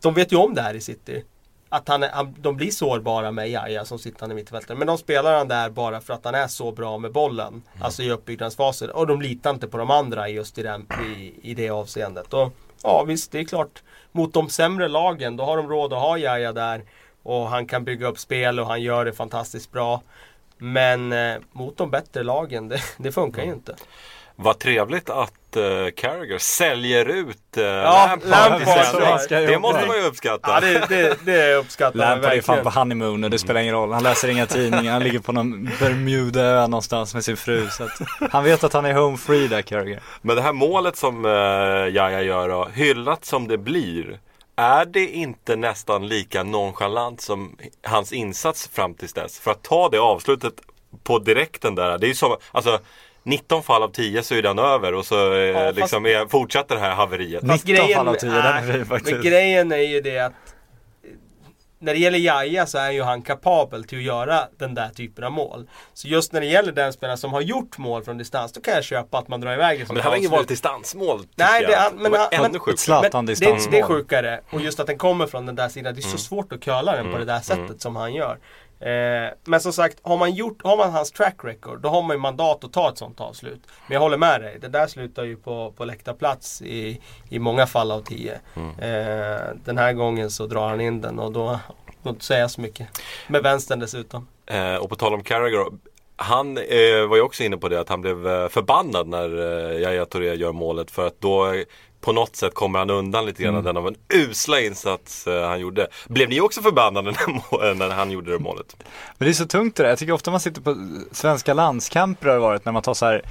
de 0.00 0.14
vet 0.14 0.32
ju 0.32 0.36
om 0.36 0.54
det 0.54 0.62
här 0.62 0.74
i 0.74 0.80
City. 0.80 1.24
Att 1.72 1.88
han, 1.88 2.02
han, 2.02 2.36
de 2.38 2.56
blir 2.56 2.70
sårbara 2.70 3.32
med 3.32 3.50
Jaja 3.50 3.84
som 3.84 3.98
sittande 3.98 4.34
mittfältare. 4.34 4.78
Men 4.78 4.86
de 4.86 4.98
spelar 4.98 5.38
han 5.38 5.48
där 5.48 5.70
bara 5.70 6.00
för 6.00 6.14
att 6.14 6.24
han 6.24 6.34
är 6.34 6.46
så 6.46 6.72
bra 6.72 6.98
med 6.98 7.12
bollen. 7.12 7.62
Alltså 7.80 8.02
i 8.02 8.10
uppbyggnadsfasen. 8.10 8.90
Och 8.90 9.06
de 9.06 9.22
litar 9.22 9.50
inte 9.50 9.68
på 9.68 9.78
de 9.78 9.90
andra 9.90 10.28
just 10.28 10.58
i, 10.58 10.62
den, 10.62 10.86
i, 11.16 11.32
i 11.42 11.54
det 11.54 11.70
avseendet. 11.70 12.32
Och 12.32 12.52
ja 12.82 13.04
visst, 13.04 13.32
det 13.32 13.40
är 13.40 13.44
klart. 13.44 13.82
Mot 14.12 14.34
de 14.34 14.48
sämre 14.48 14.88
lagen, 14.88 15.36
då 15.36 15.44
har 15.44 15.56
de 15.56 15.68
råd 15.68 15.92
att 15.92 15.98
ha 15.98 16.18
Jaja 16.18 16.52
där. 16.52 16.84
Och 17.22 17.48
han 17.48 17.66
kan 17.66 17.84
bygga 17.84 18.06
upp 18.06 18.18
spel 18.18 18.60
och 18.60 18.66
han 18.66 18.82
gör 18.82 19.04
det 19.04 19.12
fantastiskt 19.12 19.72
bra. 19.72 20.02
Men 20.58 21.12
eh, 21.12 21.36
mot 21.52 21.76
de 21.76 21.90
bättre 21.90 22.22
lagen, 22.22 22.68
det, 22.68 22.80
det 22.96 23.12
funkar 23.12 23.44
ju 23.44 23.52
inte. 23.52 23.74
Vad 24.42 24.58
trevligt 24.58 25.10
att 25.10 25.56
uh, 25.56 25.90
Carragher 25.96 26.38
säljer 26.38 27.06
ut 27.06 27.38
uh, 27.58 27.64
Ja, 27.64 28.18
Lampard 28.24 28.60
Lampard, 28.64 29.28
Det 29.28 29.58
måste 29.58 29.86
man 29.86 29.96
ju 29.96 30.02
uppskatta. 30.02 30.50
Ja, 30.50 30.60
det, 30.60 30.86
det, 30.88 31.16
det 31.24 31.54
uppskattar 31.54 31.98
Lampard 31.98 32.32
är 32.32 32.40
fan 32.40 32.62
på 32.62 32.70
honeymoon 32.70 33.24
och 33.24 33.30
det 33.30 33.38
spelar 33.38 33.60
ingen 33.60 33.74
roll. 33.74 33.92
Han 33.92 34.02
läser 34.02 34.28
inga 34.28 34.46
tidningar, 34.46 34.92
han 34.92 35.02
ligger 35.02 35.18
på 35.18 35.32
någon 35.32 35.70
Bermudaö 35.80 36.66
någonstans 36.66 37.14
med 37.14 37.24
sin 37.24 37.36
fru. 37.36 37.68
Så 37.68 37.84
att 37.84 38.00
han 38.32 38.44
vet 38.44 38.64
att 38.64 38.72
han 38.72 38.84
är 38.84 38.94
home 38.94 39.18
free 39.18 39.48
där, 39.48 39.62
Carragher. 39.62 40.00
Men 40.22 40.36
det 40.36 40.42
här 40.42 40.52
målet 40.52 40.96
som 40.96 41.24
uh, 41.24 41.30
Jaja 41.88 42.22
gör 42.22 42.48
då, 42.48 42.68
hyllat 42.74 43.24
som 43.24 43.48
det 43.48 43.58
blir. 43.58 44.18
Är 44.56 44.84
det 44.84 45.06
inte 45.06 45.56
nästan 45.56 46.08
lika 46.08 46.42
nonchalant 46.42 47.20
som 47.20 47.56
hans 47.82 48.12
insats 48.12 48.68
fram 48.72 48.94
tills 48.94 49.12
dess? 49.12 49.38
För 49.38 49.50
att 49.50 49.62
ta 49.62 49.88
det 49.88 49.98
avslutet 49.98 50.54
på 51.02 51.18
direkten 51.18 51.74
där. 51.74 51.98
Det 51.98 52.06
är 52.06 52.08
ju 52.08 52.14
som, 52.14 52.36
alltså 52.52 52.78
19 53.24 53.62
fall 53.62 53.82
av 53.82 53.88
10 53.88 54.22
så 54.22 54.34
är 54.34 54.42
den 54.42 54.58
över 54.58 54.94
och 54.94 55.06
så 55.06 55.34
eh, 55.34 55.54
fast- 55.54 55.76
liksom 55.76 56.06
är, 56.06 56.26
fortsätter 56.26 56.74
det 56.74 56.80
här 56.80 56.94
haveriet. 56.94 57.46
Fast 57.46 57.66
19 57.66 57.84
grejen, 57.84 57.98
fall 57.98 58.08
av 58.08 58.14
10, 58.14 58.30
den 58.30 58.36
är 58.80 58.84
faktiskt. 58.84 59.12
Men 59.12 59.22
grejen 59.22 59.72
är 59.72 59.76
ju 59.76 60.00
det 60.00 60.18
att 60.18 60.32
eh, 60.32 61.10
när 61.78 61.92
det 61.94 61.98
gäller 62.00 62.18
Jaja 62.18 62.66
så 62.66 62.78
är 62.78 62.90
ju 62.90 63.02
han 63.02 63.22
kapabel 63.22 63.84
till 63.84 63.98
att 63.98 64.04
göra 64.04 64.40
den 64.58 64.74
där 64.74 64.88
typen 64.88 65.24
av 65.24 65.32
mål. 65.32 65.68
Så 65.94 66.08
just 66.08 66.32
när 66.32 66.40
det 66.40 66.46
gäller 66.46 66.72
den 66.72 66.92
spelaren 66.92 67.18
som 67.18 67.32
har 67.32 67.40
gjort 67.40 67.78
mål 67.78 68.04
från 68.04 68.18
distans, 68.18 68.52
då 68.52 68.60
kan 68.60 68.74
jag 68.74 68.84
köpa 68.84 69.18
att 69.18 69.28
man 69.28 69.40
drar 69.40 69.52
iväg 69.52 69.78
det 69.78 69.84
Men 69.88 69.96
det 69.96 70.02
här 70.02 70.10
var 70.10 70.16
inget 70.16 70.30
vanligt 70.30 70.48
distansmål. 70.48 71.20
Nej, 71.34 71.62
det 71.66 71.72
jag. 71.72 71.86
är- 71.86 71.90
men- 71.92 72.02
det 72.12 72.18
var 72.18 72.28
men- 72.32 72.44
ännu 72.44 72.58
sjukare. 72.58 72.76
Zlatan 72.78 73.26
det, 73.26 73.34
det 73.70 73.78
är 73.78 73.82
sjukare. 73.82 74.40
Och 74.50 74.60
just 74.60 74.80
att 74.80 74.86
den 74.86 74.98
kommer 74.98 75.26
från 75.26 75.46
den 75.46 75.54
där 75.54 75.68
sidan. 75.68 75.94
Det 75.94 76.00
är 76.00 76.02
så 76.02 76.08
Mm. 76.08 76.18
svårt 76.18 76.52
att 76.52 76.60
curla 76.60 76.96
den 76.96 77.12
på 77.12 77.18
det 77.18 77.24
där 77.24 77.40
sättet 77.40 77.80
som 77.80 77.96
han 77.96 78.14
gör. 78.14 78.38
Eh, 78.82 79.32
men 79.44 79.60
som 79.60 79.72
sagt, 79.72 79.98
har 80.02 80.16
man, 80.16 80.32
gjort, 80.34 80.62
har 80.62 80.76
man 80.76 80.90
hans 80.90 81.12
track 81.12 81.36
record, 81.44 81.80
då 81.80 81.88
har 81.88 82.02
man 82.02 82.16
ju 82.16 82.20
mandat 82.20 82.64
att 82.64 82.72
ta 82.72 82.88
ett 82.88 82.98
sånt 82.98 83.20
avslut. 83.20 83.60
Men 83.86 83.94
jag 83.94 84.00
håller 84.00 84.18
med 84.18 84.40
dig, 84.40 84.58
det 84.60 84.68
där 84.68 84.86
slutar 84.86 85.24
ju 85.24 85.36
på, 85.36 85.72
på 85.76 85.84
läktarplats 85.84 86.62
i, 86.62 87.00
i 87.28 87.38
många 87.38 87.66
fall 87.66 87.90
av 87.90 88.00
tio. 88.00 88.40
Mm. 88.54 88.70
Eh, 88.70 89.40
den 89.64 89.78
här 89.78 89.92
gången 89.92 90.30
så 90.30 90.46
drar 90.46 90.68
han 90.68 90.80
in 90.80 91.00
den 91.00 91.18
och 91.18 91.32
då 91.32 91.60
får 92.02 92.10
inte 92.10 92.24
säga 92.24 92.48
så 92.48 92.60
mycket. 92.60 92.88
Med 93.28 93.42
vänstern 93.42 93.78
dessutom. 93.78 94.26
Eh, 94.46 94.74
och 94.74 94.88
på 94.90 94.96
tal 94.96 95.14
om 95.14 95.22
Carragher. 95.22 95.66
Han 96.16 96.58
eh, 96.58 97.06
var 97.08 97.16
ju 97.16 97.22
också 97.22 97.42
inne 97.42 97.56
på 97.56 97.68
det 97.68 97.80
att 97.80 97.88
han 97.88 98.00
blev 98.00 98.26
eh, 98.26 98.48
förbannad 98.48 99.08
när 99.08 99.38
eh, 99.38 99.80
Yahya 99.80 100.06
Touré 100.06 100.34
gör 100.34 100.52
målet 100.52 100.90
för 100.90 101.06
att 101.06 101.20
då 101.20 101.54
på 102.02 102.12
något 102.12 102.36
sätt 102.36 102.54
kommer 102.54 102.78
han 102.78 102.90
undan 102.90 103.26
lite 103.26 103.42
grann 103.42 103.56
av 103.56 103.62
den 103.62 103.76
av 103.76 103.86
en 103.88 103.94
usla 104.14 104.60
insats 104.60 105.26
eh, 105.26 105.48
han 105.48 105.60
gjorde. 105.60 105.86
Blev 106.08 106.28
ni 106.28 106.40
också 106.40 106.62
förbannade 106.62 107.10
när, 107.10 107.28
må- 107.32 107.74
när 107.74 107.94
han 107.94 108.10
gjorde 108.10 108.32
det 108.32 108.38
målet? 108.38 108.76
Men 109.18 109.26
det 109.26 109.32
är 109.32 109.34
så 109.34 109.46
tungt 109.46 109.76
det 109.76 109.82
där. 109.82 109.90
Jag 109.90 109.98
tycker 109.98 110.12
ofta 110.12 110.30
man 110.30 110.40
sitter 110.40 110.60
på 110.60 110.76
svenska 111.12 111.54
landskamper 111.54 112.26
har 112.28 112.34
det 112.34 112.40
varit 112.40 112.64
när 112.64 112.72
man 112.72 112.82
tar 112.82 112.94
så 112.94 113.06
här 113.06 113.14
eh, 113.14 113.22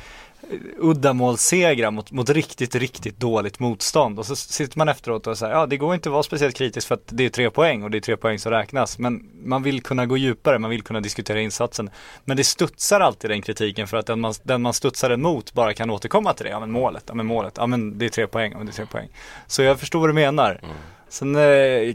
uddamålssegrar 0.78 1.92
mot, 1.92 2.12
mot 2.12 2.30
riktigt, 2.30 2.76
riktigt 2.76 3.20
dåligt 3.20 3.60
motstånd. 3.60 4.20
Och 4.20 4.26
så 4.26 4.36
sitter 4.36 4.78
man 4.78 4.90
efteråt 4.90 5.28
och 5.28 5.38
säger, 5.38 5.54
ja 5.54 5.66
det 5.66 5.78
går 5.78 5.94
inte 5.94 6.10
att 6.10 6.14
vara 6.14 6.24
speciellt 6.24 6.56
kritisk 6.56 6.88
för 6.88 6.96
att 6.96 7.04
det 7.06 7.26
är 7.26 7.30
tre 7.30 7.50
poäng 7.50 7.84
och 7.84 7.92
det 7.92 7.98
är 7.98 8.02
tre 8.02 8.18
poäng 8.18 8.40
som 8.40 8.52
räknas. 8.52 9.00
Men 9.00 9.30
man 9.44 9.64
vill 9.64 9.82
kunna 9.82 10.06
gå 10.06 10.18
djupare, 10.18 10.60
man 10.60 10.70
vill 10.70 10.82
kunna 10.82 11.00
diskutera 11.00 11.42
insatsen. 11.42 11.90
Men 12.26 12.38
det 12.38 12.44
studsar 12.44 13.00
alltid 13.00 13.30
den 13.30 13.42
kritiken 13.42 13.88
för 13.88 13.98
att 13.98 14.06
den 14.06 14.20
man, 14.20 14.34
den 14.44 14.62
man 14.62 14.74
studsar 14.74 15.10
emot 15.10 15.54
bara 15.54 15.74
kan 15.74 15.90
återkomma 15.90 16.34
till 16.34 16.46
det. 16.46 16.52
Ja 16.52 16.60
men 16.60 16.72
målet, 16.72 17.04
ja 17.08 17.14
men 17.14 17.26
målet, 17.26 17.54
ja 17.58 17.68
men 17.68 17.98
det 17.98 18.06
är 18.06 18.10
tre 18.10 18.28
poäng, 18.28 18.52
ja 18.52 18.58
men 18.58 18.68
det 18.68 18.72
är 18.72 18.76
tre 18.76 18.86
poäng. 18.86 19.08
Så 19.48 19.62
jag 19.62 19.80
förstår 19.80 20.00
vad 20.00 20.10
du 20.10 20.14
menar. 20.14 20.60
Mm. 20.64 20.76
Sen, 21.12 21.36
eh, 21.36 21.42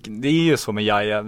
det 0.03 0.29
är 0.29 0.43
ju 0.43 0.57
så 0.57 0.73
med 0.73 0.85
Jaja, 0.85 1.23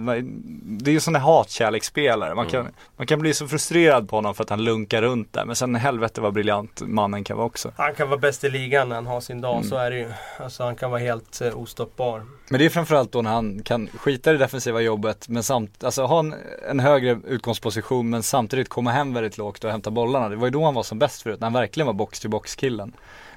det 0.63 0.91
är 0.91 0.93
ju 0.93 0.99
sån 0.99 1.13
där 1.13 1.19
hatkärleksspelare. 1.19 2.35
Man 2.35 2.47
kan, 2.47 2.67
man 2.97 3.07
kan 3.07 3.19
bli 3.19 3.33
så 3.33 3.47
frustrerad 3.47 4.09
på 4.09 4.15
honom 4.15 4.35
för 4.35 4.43
att 4.43 4.49
han 4.49 4.63
lunkar 4.63 5.01
runt 5.01 5.33
där. 5.33 5.45
Men 5.45 5.55
sen 5.55 5.75
helvete 5.75 6.21
vad 6.21 6.33
briljant 6.33 6.81
mannen 6.81 7.23
kan 7.23 7.37
vara 7.37 7.47
också. 7.47 7.71
Han 7.75 7.95
kan 7.95 8.09
vara 8.09 8.19
bäst 8.19 8.43
i 8.43 8.49
ligan 8.49 8.89
när 8.89 8.95
han 8.95 9.07
har 9.07 9.21
sin 9.21 9.41
dag, 9.41 9.65
så 9.65 9.75
är 9.75 9.91
det 9.91 9.97
ju. 9.97 10.11
Alltså 10.37 10.63
han 10.63 10.75
kan 10.75 10.91
vara 10.91 11.01
helt 11.01 11.41
eh, 11.41 11.57
ostoppbar. 11.57 12.25
Men 12.49 12.59
det 12.59 12.65
är 12.65 12.69
framförallt 12.69 13.11
då 13.11 13.21
när 13.21 13.31
han 13.31 13.63
kan 13.63 13.87
skita 13.87 14.29
i 14.29 14.33
det 14.33 14.39
defensiva 14.39 14.81
jobbet 14.81 15.29
men 15.29 15.43
samt, 15.43 15.83
alltså 15.83 16.03
ha 16.03 16.19
en, 16.19 16.35
en 16.69 16.79
högre 16.79 17.19
utgångsposition 17.27 18.09
men 18.09 18.23
samtidigt 18.23 18.69
komma 18.69 18.91
hem 18.91 19.13
väldigt 19.13 19.37
lågt 19.37 19.63
och 19.63 19.71
hämta 19.71 19.91
bollarna. 19.91 20.29
Det 20.29 20.35
var 20.35 20.47
ju 20.47 20.51
då 20.51 20.65
han 20.65 20.73
var 20.73 20.83
som 20.83 20.99
bäst 20.99 21.21
förut, 21.21 21.39
när 21.39 21.45
han 21.45 21.53
verkligen 21.53 21.87
var 21.87 21.93
box 21.93 22.19
till 22.19 22.29
box 22.29 22.55
killen. 22.55 22.93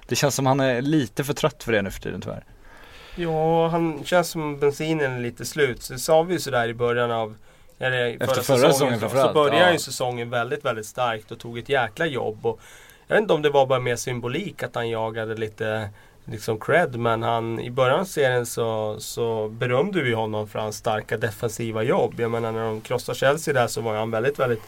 Det 0.07 0.17
känns 0.17 0.35
som 0.35 0.47
han 0.47 0.61
är 0.61 0.83
lite 0.83 1.25
för 1.25 1.35
trött 1.35 1.63
för 1.63 1.73
det 1.73 1.83
nu 1.83 1.91
för 1.91 2.01
tiden 2.01 2.21
tyvärr. 2.21 2.45
Ja, 3.15 3.69
han 3.69 4.05
känns 4.05 4.29
som 4.29 4.59
bensinen 4.59 5.13
är 5.13 5.21
lite 5.21 5.45
slut. 5.45 5.83
Så 5.83 5.93
det 5.93 5.99
sa 5.99 6.23
vi 6.23 6.33
ju 6.33 6.41
sådär 6.41 6.69
i 6.69 6.75
början 6.75 7.11
av 7.11 7.35
eller 7.79 8.23
Efter 8.23 8.43
förra 8.43 8.73
säsongen 8.73 8.95
så, 8.95 9.01
så 9.01 9.09
framförallt, 9.09 9.35
började 9.35 9.61
ja. 9.61 9.73
ju 9.73 9.79
säsongen 9.79 10.31
väldigt, 10.31 10.65
väldigt 10.65 10.87
starkt 10.87 11.31
och 11.31 11.39
tog 11.39 11.59
ett 11.59 11.69
jäkla 11.69 12.07
jobb. 12.07 12.47
Och 12.47 12.61
jag 13.07 13.15
vet 13.15 13.23
inte 13.23 13.35
om 13.35 13.43
det 13.43 13.51
var 13.51 13.67
bara 13.67 13.81
mer 13.81 13.97
symbolik 13.97 14.63
att 14.63 14.75
han 14.75 14.89
jagade 14.89 15.35
lite 15.35 15.91
liksom 16.25 16.61
cred. 16.61 16.97
Men 16.97 17.23
han, 17.23 17.61
i 17.61 17.71
början 17.71 18.01
av 18.01 18.05
serien 18.05 18.47
så, 18.47 18.97
så 19.01 19.49
berömde 19.49 20.03
vi 20.03 20.13
honom 20.13 20.49
för 20.49 20.59
hans 20.59 20.77
starka 20.77 21.17
defensiva 21.17 21.83
jobb. 21.83 22.15
Jag 22.17 22.31
menar 22.31 22.53
när 22.53 22.65
de 22.65 22.81
krossade 22.81 23.19
Chelsea 23.19 23.55
där 23.55 23.67
så 23.67 23.81
var 23.81 23.95
han 23.95 24.11
väldigt, 24.11 24.39
väldigt 24.39 24.63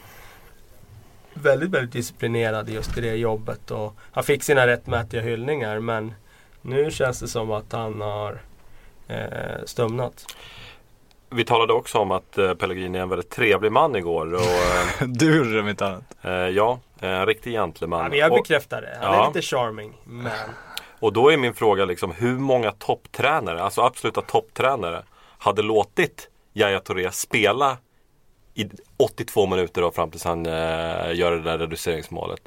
Väldigt, 1.37 1.69
väldigt 1.69 1.91
disciplinerad 1.91 2.69
just 2.69 2.97
i 2.97 3.01
det 3.01 3.15
jobbet 3.15 3.71
och 3.71 3.95
han 4.11 4.23
fick 4.23 4.43
sina 4.43 4.67
rättmätiga 4.67 5.21
hyllningar 5.21 5.79
men 5.79 6.13
nu 6.65 6.91
känns 6.91 7.19
det 7.19 7.27
som 7.27 7.51
att 7.51 7.71
han 7.71 8.01
har 8.01 8.41
eh, 9.07 9.17
stumnat. 9.65 10.25
Vi 11.29 11.45
talade 11.45 11.73
också 11.73 11.97
om 11.97 12.11
att 12.11 12.37
eh, 12.37 12.53
Pellegrini 12.53 12.97
är 12.97 13.01
en 13.01 13.09
väldigt 13.09 13.29
trevlig 13.29 13.71
man 13.71 13.95
igår. 13.95 14.33
Och, 14.33 14.41
eh, 14.41 15.07
Du 15.07 15.59
om 15.59 15.67
inte 15.69 15.85
annat. 15.85 16.03
eh, 16.21 16.31
ja, 16.31 16.79
en 16.99 17.25
riktig 17.25 17.51
gentleman. 17.53 18.03
Ja, 18.03 18.09
men 18.09 18.17
jag 18.19 18.31
bekräftar 18.31 18.81
det. 18.81 18.97
Han 19.01 19.13
Ja. 19.13 19.23
är 19.23 19.27
lite 19.27 19.41
charming. 19.41 19.93
Men 20.03 20.31
och 20.99 21.13
då 21.13 21.29
är 21.31 21.37
min 21.37 21.53
fråga 21.53 21.85
liksom 21.85 22.11
hur 22.11 22.37
många 22.37 22.71
topptränare, 22.71 23.61
alltså 23.63 23.81
absoluta 23.81 24.21
topptränare, 24.21 25.03
hade 25.37 25.61
låtit 25.61 26.29
Yahya 26.53 26.79
Touré 26.79 27.11
spela 27.11 27.77
i 28.53 28.69
82 28.97 29.45
minuter 29.45 29.81
då 29.81 29.91
fram 29.91 30.11
tills 30.11 30.23
han 30.23 30.45
eh, 30.45 31.13
gör 31.13 31.31
det 31.31 31.41
där 31.41 31.57
reduceringsmålet. 31.57 32.39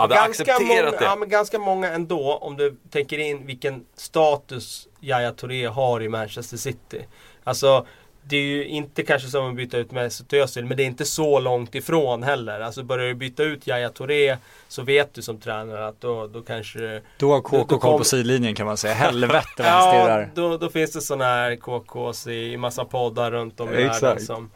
Hade 0.00 0.14
ganska, 0.14 0.42
accepterat 0.42 0.84
många, 0.84 0.98
det. 0.98 1.04
ja, 1.04 1.16
men 1.16 1.28
ganska 1.28 1.58
många 1.58 1.92
ändå 1.92 2.38
om 2.42 2.56
du 2.56 2.76
tänker 2.90 3.18
in 3.18 3.46
vilken 3.46 3.84
status 3.94 4.88
Yahya 5.00 5.32
Touré 5.32 5.66
har 5.66 6.02
i 6.02 6.08
Manchester 6.08 6.56
City. 6.56 7.06
Alltså 7.44 7.86
det 8.22 8.36
är 8.36 8.40
ju 8.42 8.64
inte 8.64 9.02
kanske 9.02 9.28
som 9.28 9.50
att 9.50 9.56
byta 9.56 9.78
ut 9.78 9.90
Mesut 9.92 10.32
Özil 10.32 10.64
men 10.64 10.76
det 10.76 10.82
är 10.82 10.86
inte 10.86 11.04
så 11.04 11.40
långt 11.40 11.74
ifrån 11.74 12.22
heller. 12.22 12.60
Alltså 12.60 12.82
börjar 12.82 13.06
du 13.06 13.14
byta 13.14 13.42
ut 13.42 13.66
Yahya 13.66 13.88
Touré 13.88 14.36
så 14.68 14.82
vet 14.82 15.14
du 15.14 15.22
som 15.22 15.40
tränare 15.40 15.86
att 15.88 16.00
då, 16.00 16.26
då 16.26 16.42
kanske 16.42 17.02
Då 17.18 17.32
har 17.32 17.40
KK 17.40 17.66
då 17.68 17.78
kom- 17.78 17.98
på 17.98 18.04
sidlinjen 18.04 18.54
kan 18.54 18.66
man 18.66 18.76
säga. 18.76 18.94
Helvete 18.94 19.46
vad 19.56 19.66
han 19.66 19.86
Ja, 19.98 20.02
stirrar. 20.04 20.30
då, 20.34 20.56
då 20.56 20.68
finns 20.70 20.92
det 20.92 21.00
sådana 21.00 21.24
här 21.24 21.56
KKs 21.56 22.26
i, 22.26 22.52
i 22.52 22.56
massa 22.56 22.84
poddar 22.84 23.30
runt 23.30 23.60
om 23.60 23.68
i 23.68 23.72
världen 23.72 23.90
Exakt. 23.90 24.22
som, 24.22 24.50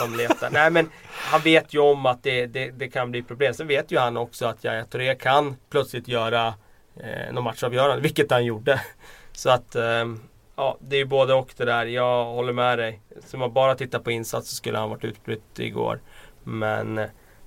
som 0.00 0.14
letar. 0.16 0.50
Nej 0.50 0.70
men 0.70 0.90
han 1.10 1.40
vet 1.40 1.74
ju 1.74 1.78
om 1.78 2.06
att 2.06 2.22
det, 2.22 2.46
det, 2.46 2.70
det 2.70 2.88
kan 2.88 3.10
bli 3.10 3.22
problem. 3.22 3.54
Sen 3.54 3.66
vet 3.66 3.92
ju 3.92 3.98
han 3.98 4.16
också 4.16 4.46
att 4.46 4.64
Yahya 4.64 4.84
Touré 4.84 5.14
kan 5.14 5.56
plötsligt 5.70 6.08
göra 6.08 6.54
eh, 6.96 7.32
någon 7.32 7.44
matchavgörande, 7.44 8.02
vilket 8.02 8.30
han 8.30 8.44
gjorde. 8.44 8.80
Så 9.32 9.50
att 9.50 9.74
ehm, 9.76 10.20
ja, 10.60 10.76
det 10.80 10.96
är 10.96 10.98
ju 10.98 11.04
både 11.04 11.34
och 11.34 11.52
det 11.56 11.64
där. 11.64 11.86
Jag 11.86 12.24
håller 12.24 12.52
med 12.52 12.78
dig. 12.78 13.00
Så 13.26 13.38
man 13.38 13.52
bara 13.52 13.74
tittar 13.74 13.98
på 13.98 14.10
insats 14.10 14.48
så 14.48 14.54
skulle 14.56 14.78
han 14.78 14.90
varit 14.90 15.04
utbytt 15.04 15.58
igår. 15.58 16.00
Men 16.44 16.98
eh, 16.98 17.06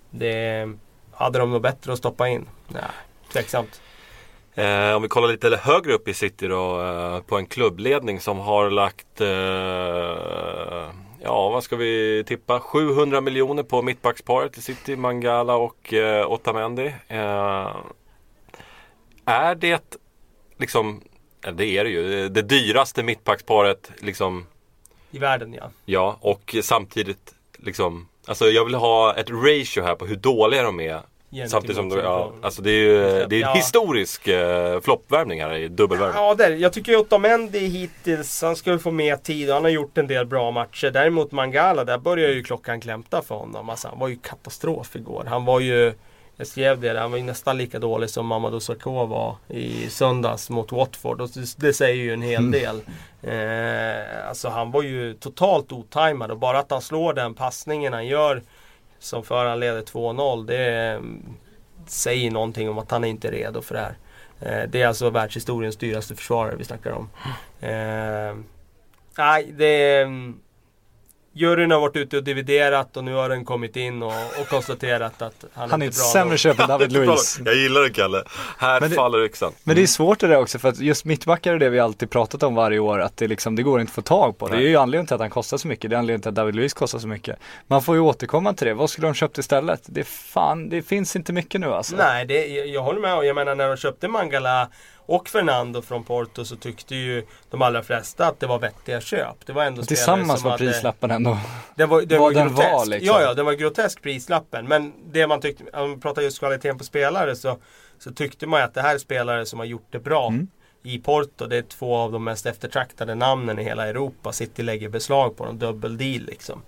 det 0.10 0.70
hade 1.12 1.40
de 1.40 1.52
nog 1.52 1.62
bättre 1.62 1.94
att 1.94 1.98
stoppa 1.98 2.28
in. 2.28 2.50
Nej, 2.68 2.82
tveksamt. 3.34 3.82
Eh, 4.56 4.96
om 4.96 5.02
vi 5.02 5.08
kollar 5.08 5.28
lite 5.28 5.60
högre 5.62 5.94
upp 5.94 6.08
i 6.08 6.14
City 6.14 6.48
då 6.48 6.82
eh, 6.82 7.20
på 7.20 7.38
en 7.38 7.46
klubbledning 7.46 8.20
som 8.20 8.40
har 8.40 8.70
lagt 8.70 9.22
eh, 9.22 9.28
Ja 11.26 11.50
vad 11.50 11.64
ska 11.64 11.76
vi 11.76 12.24
tippa? 12.28 12.60
700 12.60 13.22
miljoner 13.22 13.64
på 13.64 13.82
mittbacksparet 13.82 14.58
i 14.58 14.62
City, 14.62 14.96
Mangala 14.96 15.56
och 15.56 15.94
eh, 15.94 16.32
Otamendi. 16.32 16.94
Eh, 17.08 17.76
är 19.26 19.56
det 19.56 19.98
liksom, 20.58 21.02
det 21.52 21.66
är 21.66 21.84
det 21.84 21.90
ju, 21.90 22.30
det 22.30 22.42
dyraste 22.42 23.04
mittbacksparet 23.04 23.92
liksom 24.00 24.46
I 25.12 25.18
världen 25.20 25.54
ja. 25.54 25.70
Ja 25.86 26.18
och 26.22 26.56
samtidigt 26.62 27.34
liksom 27.58 28.08
Alltså 28.26 28.46
jag 28.46 28.66
vill 28.66 28.76
ha 28.76 29.16
ett 29.16 29.30
ratio 29.30 29.82
här 29.84 29.96
på 29.96 30.06
hur 30.06 30.16
dåliga 30.16 30.64
de 30.64 30.80
är 30.80 31.02
Gentemot 31.32 31.52
Samtidigt 31.52 31.76
som 31.76 31.90
de, 31.90 32.00
ja, 32.00 32.34
alltså 32.42 32.62
det 32.62 32.72
är 32.72 32.74
ju 32.76 33.26
det 33.30 33.36
är 33.36 33.40
Ja. 33.40 33.50
en 33.52 33.56
historisk 33.58 34.28
eh, 34.28 34.80
floppvärvning 34.82 35.42
här 35.42 35.54
i 35.54 35.68
dubbelvärvning. 35.68 36.24
Ja, 36.24 36.36
där. 36.36 36.52
jag 36.52 36.74
tycker 36.74 36.96
Otamendi 36.96 37.60
hittills, 37.60 38.42
han 38.42 38.56
skulle 38.56 38.80
få 38.80 38.92
mer 38.92 39.16
tid 39.16 39.50
och 39.50 39.54
han 39.54 39.64
har 39.64 39.72
gjort 39.72 39.98
en 39.98 40.08
del 40.08 40.26
bra 40.26 40.52
matcher. 40.52 40.92
Däremot 40.92 41.32
Mangala, 41.32 41.84
där 41.84 41.98
börjar 41.98 42.30
ju 42.30 42.44
klockan 42.44 42.82
klämta 42.82 43.22
för 43.22 43.36
honom. 43.36 43.70
Alltså, 43.70 43.88
han 43.88 44.00
var 44.00 44.08
ju 44.08 44.16
katastrof 44.16 44.96
igår. 44.96 45.26
Han 45.28 45.46
var 45.46 45.60
ju, 45.60 45.94
jag 46.38 46.48
skrev 46.48 46.80
det, 46.80 47.00
han 47.00 47.12
var 47.12 47.18
ju 47.18 47.24
nästan 47.24 47.58
lika 47.58 47.80
dålig 47.80 48.10
som 48.10 48.28
Mamadou 48.28 48.60
Sakho 48.60 49.06
var 49.06 49.36
i 49.48 49.90
söndags 49.90 50.50
mot 50.50 50.72
Watford. 50.72 51.22
Och 51.22 51.30
det, 51.58 51.74
säger 51.74 52.04
ju 52.04 52.14
en 52.14 52.22
hel 52.22 52.52
del. 52.52 52.82
Eh, 53.22 54.28
alltså 54.30 54.50
han 54.50 54.72
var 54.72 54.84
ju 54.84 55.14
totalt 55.14 55.72
otajmad 55.72 56.32
och 56.32 56.38
bara 56.38 56.60
att 56.60 56.72
han 56.72 56.82
slår 56.82 57.14
den 57.14 57.34
passningen 57.34 57.94
han 57.94 58.08
gör 58.08 58.44
som 59.00 59.24
föranleder 59.24 59.82
2-0, 59.82 60.46
det 60.46 60.66
mm, 60.72 61.24
säger 61.88 62.32
någonting 62.32 62.70
om 62.70 62.78
att 62.78 62.92
han 62.92 63.04
är 63.04 63.08
inte 63.08 63.28
är 63.28 63.32
redo 63.32 63.62
för 63.62 63.76
det 63.76 63.82
här. 63.82 63.98
Eh, 64.40 64.70
det 64.70 64.82
är 64.82 64.88
alltså 64.88 65.10
världshistoriens 65.10 65.78
dyraste 65.78 66.16
försvarare 66.16 66.56
vi 66.56 66.64
snackar 66.64 66.92
om. 66.92 67.10
Eh, 67.62 68.36
nej, 69.18 69.54
det 69.58 69.66
är... 69.66 70.02
mm, 70.02 70.40
Juryn 71.36 71.72
har 71.72 71.80
varit 71.80 71.96
ute 71.96 72.18
och 72.18 72.24
dividerat 72.24 72.98
och 72.98 73.04
nu 73.04 73.14
har 73.14 73.30
den 73.30 73.46
kommit 73.46 73.76
in 73.76 74.04
och, 74.04 74.14
och 74.42 74.48
konstaterat 74.50 75.22
att 75.22 75.46
han, 75.54 75.70
Han 75.72 75.82
är 75.82 75.86
inte 75.86 75.98
bra 75.98 76.04
sämre 76.06 76.38
köp 76.38 76.60
än 76.60 76.68
David 76.68 76.90
Det. 76.94 77.06
Luiz. 77.06 77.40
Jag 77.46 77.56
gillar 77.56 77.82
det 77.82 77.90
Kalle. 77.90 78.24
Här 78.58 78.82
Men 78.82 78.90
det- 78.90 78.96
faller 78.96 79.26
yxan. 79.26 79.52
Men 79.64 79.76
det 79.76 79.82
är 79.82 79.88
svårt 79.88 80.20
det 80.20 80.28
där 80.28 80.38
också 80.38 80.60
för 80.60 80.70
att 80.70 80.80
just 80.80 81.06
mittbackar 81.06 81.54
är 81.54 81.60
det 81.60 81.70
vi 81.70 81.80
alltid 81.80 82.10
pratat 82.10 82.44
om 82.44 82.56
varje 82.56 82.80
år 82.80 83.00
att 83.02 83.18
det 83.18 83.28
liksom, 83.28 83.56
det 83.56 83.64
går 83.64 83.82
inte 83.82 83.90
att 83.90 83.96
få 83.96 84.02
tag 84.02 84.38
på. 84.38 84.48
Det 84.48 84.56
är 84.56 84.60
ju 84.60 84.76
anledningen 84.76 85.08
till 85.08 85.14
att 85.16 85.20
han 85.22 85.30
kostar 85.30 85.58
så 85.58 85.68
mycket, 85.68 85.90
det 85.90 85.96
är 85.96 85.98
anledningen 85.98 86.22
till 86.22 86.30
att 86.30 86.36
David 86.36 86.56
Luiz 86.56 86.74
kostar 86.74 87.00
så 87.00 87.08
mycket. 87.08 87.40
Man 87.68 87.82
får 87.82 87.96
ju 87.96 88.02
återkomma 88.02 88.54
till 88.54 88.68
det, 88.68 88.74
vad 88.74 88.90
skulle 88.90 89.08
de 89.08 89.14
köpt 89.14 89.38
istället? 89.38 89.82
Det 89.86 90.04
fan, 90.08 90.70
det 90.70 90.82
finns 90.82 91.16
inte 91.16 91.34
mycket 91.34 91.62
nu 91.62 91.68
alltså. 91.74 91.96
Nej, 91.96 92.26
det, 92.26 92.46
jag, 92.48 92.68
jag 92.68 92.82
håller 92.82 93.00
med. 93.02 93.26
Jag 93.26 93.36
menar 93.36 93.56
när 93.56 93.68
de 93.68 93.78
köpte 93.78 94.08
Mangala 94.08 94.68
och 95.06 95.30
Fernando 95.30 95.82
från 95.82 96.04
Porto 96.04 96.46
så 96.46 96.56
tyckte 96.56 96.96
ju 96.96 97.26
de 97.50 97.62
allra 97.62 97.84
flesta 97.84 98.28
att 98.28 98.40
det 98.40 98.48
var 98.48 98.60
vettiga 98.60 99.02
köp. 99.02 99.46
Det 99.46 99.54
var 99.54 99.64
ändå 99.64 99.84
Tillsammans 99.84 100.40
som 100.42 100.50
var 100.50 100.52
hade- 100.52 100.72
prislappen 100.72 101.12
ändå. 101.12 101.38
Den 101.76 101.90
var, 101.90 102.02
den 102.02 102.20
vad 102.20 102.34
var 102.34 102.40
den 102.44 102.48
grotesk. 102.54 102.72
var, 102.74 102.86
liksom. 102.86 103.08
Ja, 103.08 103.22
ja, 103.22 103.34
den 103.34 103.46
var 103.46 103.54
grotesk 103.54 104.02
prislappen. 104.02 104.68
Men 104.68 104.94
det 105.12 105.28
man 105.28 105.42
tyckte, 105.42 105.64
om 105.80 105.90
man 105.90 106.00
pratar 106.00 106.22
just 106.22 106.40
kvaliteten 106.40 106.78
på 106.78 106.84
spelare 106.84 107.36
så, 107.36 107.58
så 108.00 108.12
tyckte 108.14 108.48
man 108.48 108.60
ju 108.60 108.64
att 108.66 108.74
det 108.74 108.82
här 108.82 108.96
är 108.96 109.00
spelare 109.00 109.46
som 109.46 109.60
har 109.60 109.66
gjort 109.66 109.88
det 109.90 110.00
bra. 110.00 110.28
Mm. 110.28 110.48
I 110.84 111.00
Porto, 111.00 111.46
det 111.48 111.58
är 111.58 111.62
två 111.62 111.96
av 111.96 112.12
de 112.12 112.24
mest 112.24 112.46
eftertraktade 112.46 113.16
namnen 113.16 113.60
i 113.60 113.64
hela 113.64 113.88
Europa. 113.88 114.32
City 114.32 114.64
lägger 114.64 114.90
beslag 114.90 115.38
på 115.38 115.46
dem, 115.46 115.60
dubbel 115.60 115.98
deal 115.98 116.22
liksom. 116.22 116.62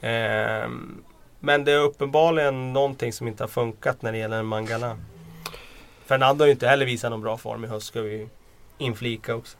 Ehm, 0.00 1.02
men 1.40 1.64
det 1.64 1.72
är 1.72 1.78
uppenbarligen 1.78 2.72
någonting 2.72 3.12
som 3.12 3.28
inte 3.28 3.42
har 3.42 3.48
funkat 3.48 4.02
när 4.02 4.12
det 4.12 4.18
gäller 4.18 4.42
Mangala. 4.42 4.96
Fernando 6.06 6.42
har 6.42 6.46
ju 6.46 6.52
inte 6.52 6.68
heller 6.68 6.86
visat 6.86 7.10
någon 7.10 7.22
bra 7.22 7.36
form 7.36 7.64
i 7.64 7.66
höst 7.68 7.86
ska 7.86 8.00
vi 8.00 8.28
inflika 8.78 9.34
också. 9.34 9.56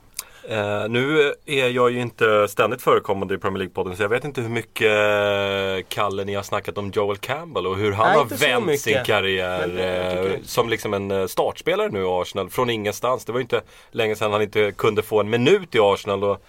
Eh, 0.49 0.89
nu 0.89 1.33
är 1.45 1.69
jag 1.69 1.91
ju 1.91 2.01
inte 2.01 2.47
ständigt 2.47 2.81
förekommande 2.81 3.35
i 3.35 3.37
Premier 3.37 3.63
League-podden 3.63 3.95
så 3.95 4.03
jag 4.03 4.09
vet 4.09 4.23
inte 4.23 4.41
hur 4.41 4.49
mycket 4.49 4.91
eh, 4.91 5.85
Kalle 5.89 6.23
ni 6.23 6.35
har 6.35 6.43
snackat 6.43 6.77
om 6.77 6.91
Joel 6.91 7.17
Campbell 7.17 7.67
och 7.67 7.77
hur 7.77 7.91
han 7.91 8.07
Nej, 8.07 8.17
har 8.17 8.25
vänt 8.25 8.79
sin 8.79 9.03
karriär 9.05 9.67
Men, 9.67 9.77
eh, 9.77 10.33
eh, 10.33 10.41
som 10.43 10.69
liksom 10.69 10.93
en 10.93 11.11
eh, 11.11 11.27
startspelare 11.27 11.89
nu 11.89 11.99
i 11.99 12.05
Arsenal 12.07 12.49
från 12.49 12.69
ingenstans. 12.69 13.25
Det 13.25 13.31
var 13.31 13.39
ju 13.39 13.43
inte 13.43 13.61
länge 13.91 14.15
sedan 14.15 14.31
han 14.31 14.41
inte 14.41 14.71
kunde 14.71 15.03
få 15.03 15.19
en 15.19 15.29
minut 15.29 15.75
i 15.75 15.79
Arsenal. 15.79 16.23
Och 16.23 16.43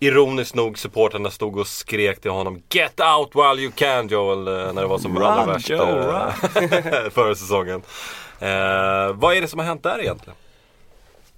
Ironiskt 0.00 0.54
nog 0.54 0.78
supportrarna 0.78 1.30
stod 1.30 1.58
och 1.58 1.66
skrek 1.66 2.20
till 2.20 2.30
honom 2.30 2.62
Get 2.70 3.00
out 3.00 3.30
while 3.34 3.62
you 3.62 3.72
can 3.74 4.08
Joel 4.08 4.44
när 4.44 4.82
det 4.82 4.86
var 4.86 4.98
som 4.98 5.18
Run, 5.18 5.26
allra 5.26 5.52
värst 5.52 5.68
förra 7.14 7.34
säsongen. 7.34 7.82
Eh, 8.42 9.12
vad 9.14 9.36
är 9.36 9.40
det 9.40 9.48
som 9.48 9.58
har 9.58 9.66
hänt 9.66 9.82
där 9.82 10.00
egentligen? 10.00 10.36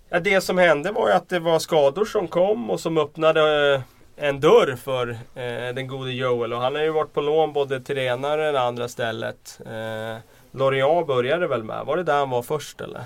Ja, 0.08 0.20
det 0.20 0.40
som 0.40 0.58
hände 0.58 0.92
var 0.92 1.08
ju 1.08 1.14
att 1.14 1.28
det 1.28 1.38
var 1.38 1.58
skador 1.58 2.04
som 2.04 2.28
kom 2.28 2.70
och 2.70 2.80
som 2.80 2.98
öppnade 2.98 3.74
eh, 3.74 3.80
en 4.28 4.40
dörr 4.40 4.76
för 4.84 5.08
eh, 5.10 5.74
den 5.74 5.86
gode 5.86 6.12
Joel. 6.12 6.52
Och 6.52 6.60
han 6.60 6.74
har 6.74 6.82
ju 6.82 6.90
varit 6.90 7.12
på 7.12 7.20
lån 7.20 7.52
både 7.52 7.80
till 7.80 7.96
det 7.96 8.02
ena 8.04 8.32
och 8.32 8.38
det 8.38 8.60
andra 8.60 8.88
stället. 8.88 9.60
Eh, 9.66 10.16
Lorient 10.50 11.06
började 11.06 11.46
väl 11.46 11.62
med, 11.64 11.86
var 11.86 11.96
det 11.96 12.02
där 12.02 12.18
han 12.18 12.30
var 12.30 12.42
först 12.42 12.80
eller? 12.80 13.00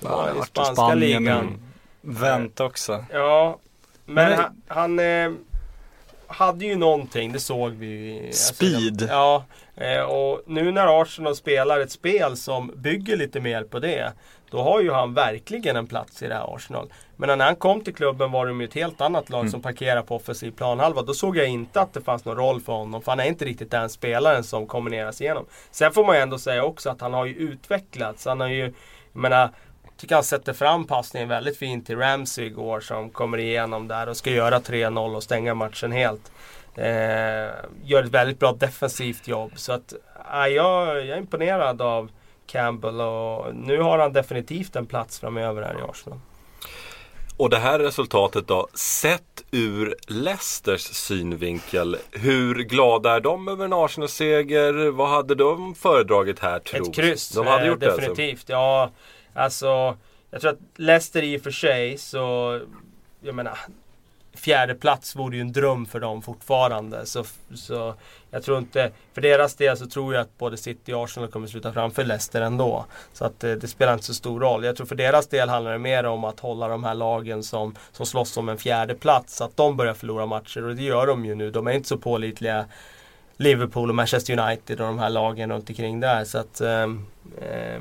Så 0.00 0.06
Ja, 0.06 0.16
var 0.16 0.42
i 0.42 0.46
spanska 0.46 0.74
Spanien 0.74 1.22
ligan. 1.24 1.62
Vänt 2.00 2.60
också. 2.60 3.04
Ja, 3.12 3.58
men, 4.04 4.14
Men- 4.30 4.38
han, 4.38 4.62
han 4.66 4.98
eh, 4.98 5.30
hade 6.30 6.64
ju 6.64 6.76
någonting, 6.76 7.32
det 7.32 7.40
såg 7.40 7.72
vi 7.72 7.86
ju. 7.86 8.26
alltså, 8.26 8.54
Speed. 8.54 9.08
ja, 9.10 9.44
eh, 9.76 10.00
och 10.00 10.42
nu 10.46 10.72
när 10.72 11.02
Arsenal 11.02 11.36
spelar 11.36 11.80
ett 11.80 11.92
spel 11.92 12.36
som 12.36 12.72
bygger 12.76 13.16
lite 13.16 13.40
mer 13.40 13.62
på 13.64 13.78
det. 13.78 14.12
Då 14.50 14.62
har 14.62 14.80
ju 14.80 14.90
han 14.90 15.14
verkligen 15.14 15.76
en 15.76 15.86
plats 15.86 16.22
i 16.22 16.28
det 16.28 16.34
här 16.34 16.54
Arsenal. 16.54 16.92
Men 17.16 17.38
när 17.38 17.44
han 17.44 17.56
kom 17.56 17.80
till 17.80 17.94
klubben 17.94 18.32
var 18.32 18.46
de 18.46 18.60
ju 18.60 18.66
ett 18.66 18.74
helt 18.74 19.00
annat 19.00 19.30
lag 19.30 19.50
som 19.50 19.62
parkerar 19.62 20.02
på 20.02 20.16
offensiv 20.16 20.50
planhalva. 20.50 21.02
Då 21.02 21.14
såg 21.14 21.36
jag 21.36 21.48
inte 21.48 21.80
att 21.80 21.92
det 21.92 22.00
fanns 22.00 22.24
någon 22.24 22.36
roll 22.36 22.60
för 22.60 22.72
honom. 22.72 23.02
För 23.02 23.12
han 23.12 23.20
är 23.20 23.24
inte 23.24 23.44
riktigt 23.44 23.70
den 23.70 23.88
spelaren 23.88 24.44
som 24.44 24.66
kombineras 24.66 25.20
igenom. 25.20 25.46
Sen 25.70 25.92
får 25.92 26.04
man 26.04 26.16
ju 26.16 26.22
ändå 26.22 26.38
säga 26.38 26.64
också 26.64 26.90
att 26.90 27.00
han 27.00 27.14
har 27.14 27.26
ju 27.26 27.34
utvecklats. 27.34 28.24
Han 28.26 28.40
har 28.40 28.48
ju, 28.48 28.62
jag 29.12 29.20
menar, 29.22 29.50
tycker 30.00 30.14
han 30.14 30.24
sätter 30.24 30.52
fram 30.52 30.86
passningen 30.86 31.28
väldigt 31.28 31.58
fint 31.58 31.86
till 31.86 31.98
Ramsey 31.98 32.44
igår 32.44 32.80
som 32.80 33.10
kommer 33.10 33.38
igenom 33.38 33.88
där 33.88 34.08
och 34.08 34.16
ska 34.16 34.30
göra 34.30 34.58
3-0 34.58 35.16
och 35.16 35.22
stänga 35.22 35.54
matchen 35.54 35.92
helt. 35.92 36.32
Eh, 36.74 36.84
gör 37.84 38.02
ett 38.04 38.10
väldigt 38.10 38.38
bra 38.38 38.52
defensivt 38.52 39.28
jobb. 39.28 39.52
Så 39.56 39.72
att, 39.72 39.94
ja, 40.30 40.48
jag, 40.48 40.86
jag 40.96 41.08
är 41.08 41.16
imponerad 41.16 41.82
av 41.82 42.10
Campbell 42.46 43.00
och 43.00 43.54
nu 43.54 43.78
har 43.78 43.98
han 43.98 44.12
definitivt 44.12 44.76
en 44.76 44.86
plats 44.86 45.20
framöver 45.20 45.62
här 45.62 45.78
i 45.78 45.90
Arsenal. 45.90 46.20
Och 47.36 47.50
det 47.50 47.58
här 47.58 47.78
resultatet 47.78 48.48
då, 48.48 48.68
sett 48.74 49.44
ur 49.50 49.96
Leicesters 50.06 50.80
synvinkel, 50.80 51.96
hur 52.10 52.54
glada 52.54 53.16
är 53.16 53.20
de 53.20 53.48
över 53.48 53.64
en 53.64 53.72
Arsenal-seger? 53.72 54.90
Vad 54.90 55.08
hade 55.08 55.34
de 55.34 55.74
föredragit 55.74 56.38
här 56.38 56.58
tros? 56.58 56.88
Ett 56.88 56.94
kryss, 56.94 57.28
De 57.28 57.46
hade 57.46 57.62
eh, 57.62 57.68
gjort 57.68 57.80
det 57.80 57.92
alltså. 57.92 58.00
definitivt. 58.00 58.48
Ja, 58.48 58.90
alltså 59.40 59.96
jag 60.30 60.40
tror 60.40 60.50
att 60.50 60.58
Leicester 60.76 61.22
i 61.22 61.38
och 61.38 61.42
för 61.42 61.50
sig 61.50 61.98
så, 61.98 62.60
jag 63.20 63.34
menar, 63.34 63.58
fjärde 64.34 64.74
plats 64.74 65.16
vore 65.16 65.36
ju 65.36 65.40
en 65.40 65.52
dröm 65.52 65.86
för 65.86 66.00
dem 66.00 66.22
fortfarande. 66.22 67.06
Så, 67.06 67.24
så 67.54 67.94
jag 68.30 68.42
tror 68.42 68.58
inte, 68.58 68.90
för 69.12 69.20
deras 69.20 69.54
del 69.54 69.76
så 69.76 69.86
tror 69.86 70.14
jag 70.14 70.20
att 70.20 70.38
både 70.38 70.56
City 70.56 70.92
och 70.92 71.04
Arsenal 71.04 71.30
kommer 71.30 71.46
sluta 71.46 71.72
framför 71.72 72.04
Leicester 72.04 72.40
ändå. 72.40 72.84
Så 73.12 73.24
att 73.24 73.40
det, 73.40 73.56
det 73.56 73.68
spelar 73.68 73.92
inte 73.92 74.04
så 74.04 74.14
stor 74.14 74.40
roll. 74.40 74.64
Jag 74.64 74.76
tror 74.76 74.86
för 74.86 74.94
deras 74.94 75.26
del 75.26 75.48
handlar 75.48 75.72
det 75.72 75.78
mer 75.78 76.04
om 76.04 76.24
att 76.24 76.40
hålla 76.40 76.68
de 76.68 76.84
här 76.84 76.94
lagen 76.94 77.42
som, 77.42 77.74
som 77.92 78.06
slåss 78.06 78.36
om 78.36 78.48
en 78.48 78.58
fjärde 78.58 78.94
plats 78.94 79.36
så 79.36 79.44
att 79.44 79.56
de 79.56 79.76
börjar 79.76 79.94
förlora 79.94 80.26
matcher 80.26 80.64
och 80.64 80.76
det 80.76 80.82
gör 80.82 81.06
de 81.06 81.24
ju 81.24 81.34
nu. 81.34 81.50
De 81.50 81.66
är 81.66 81.72
inte 81.72 81.88
så 81.88 81.98
pålitliga 81.98 82.64
Liverpool 83.36 83.88
och 83.88 83.94
Manchester 83.94 84.38
United 84.38 84.80
och 84.80 84.86
de 84.86 84.98
här 84.98 85.10
lagen 85.10 85.52
runt 85.52 85.68
omkring 85.68 86.00
där. 86.00 86.24
Så 86.24 86.38
att 86.38 86.60
eh, 86.60 86.82
eh 87.40 87.80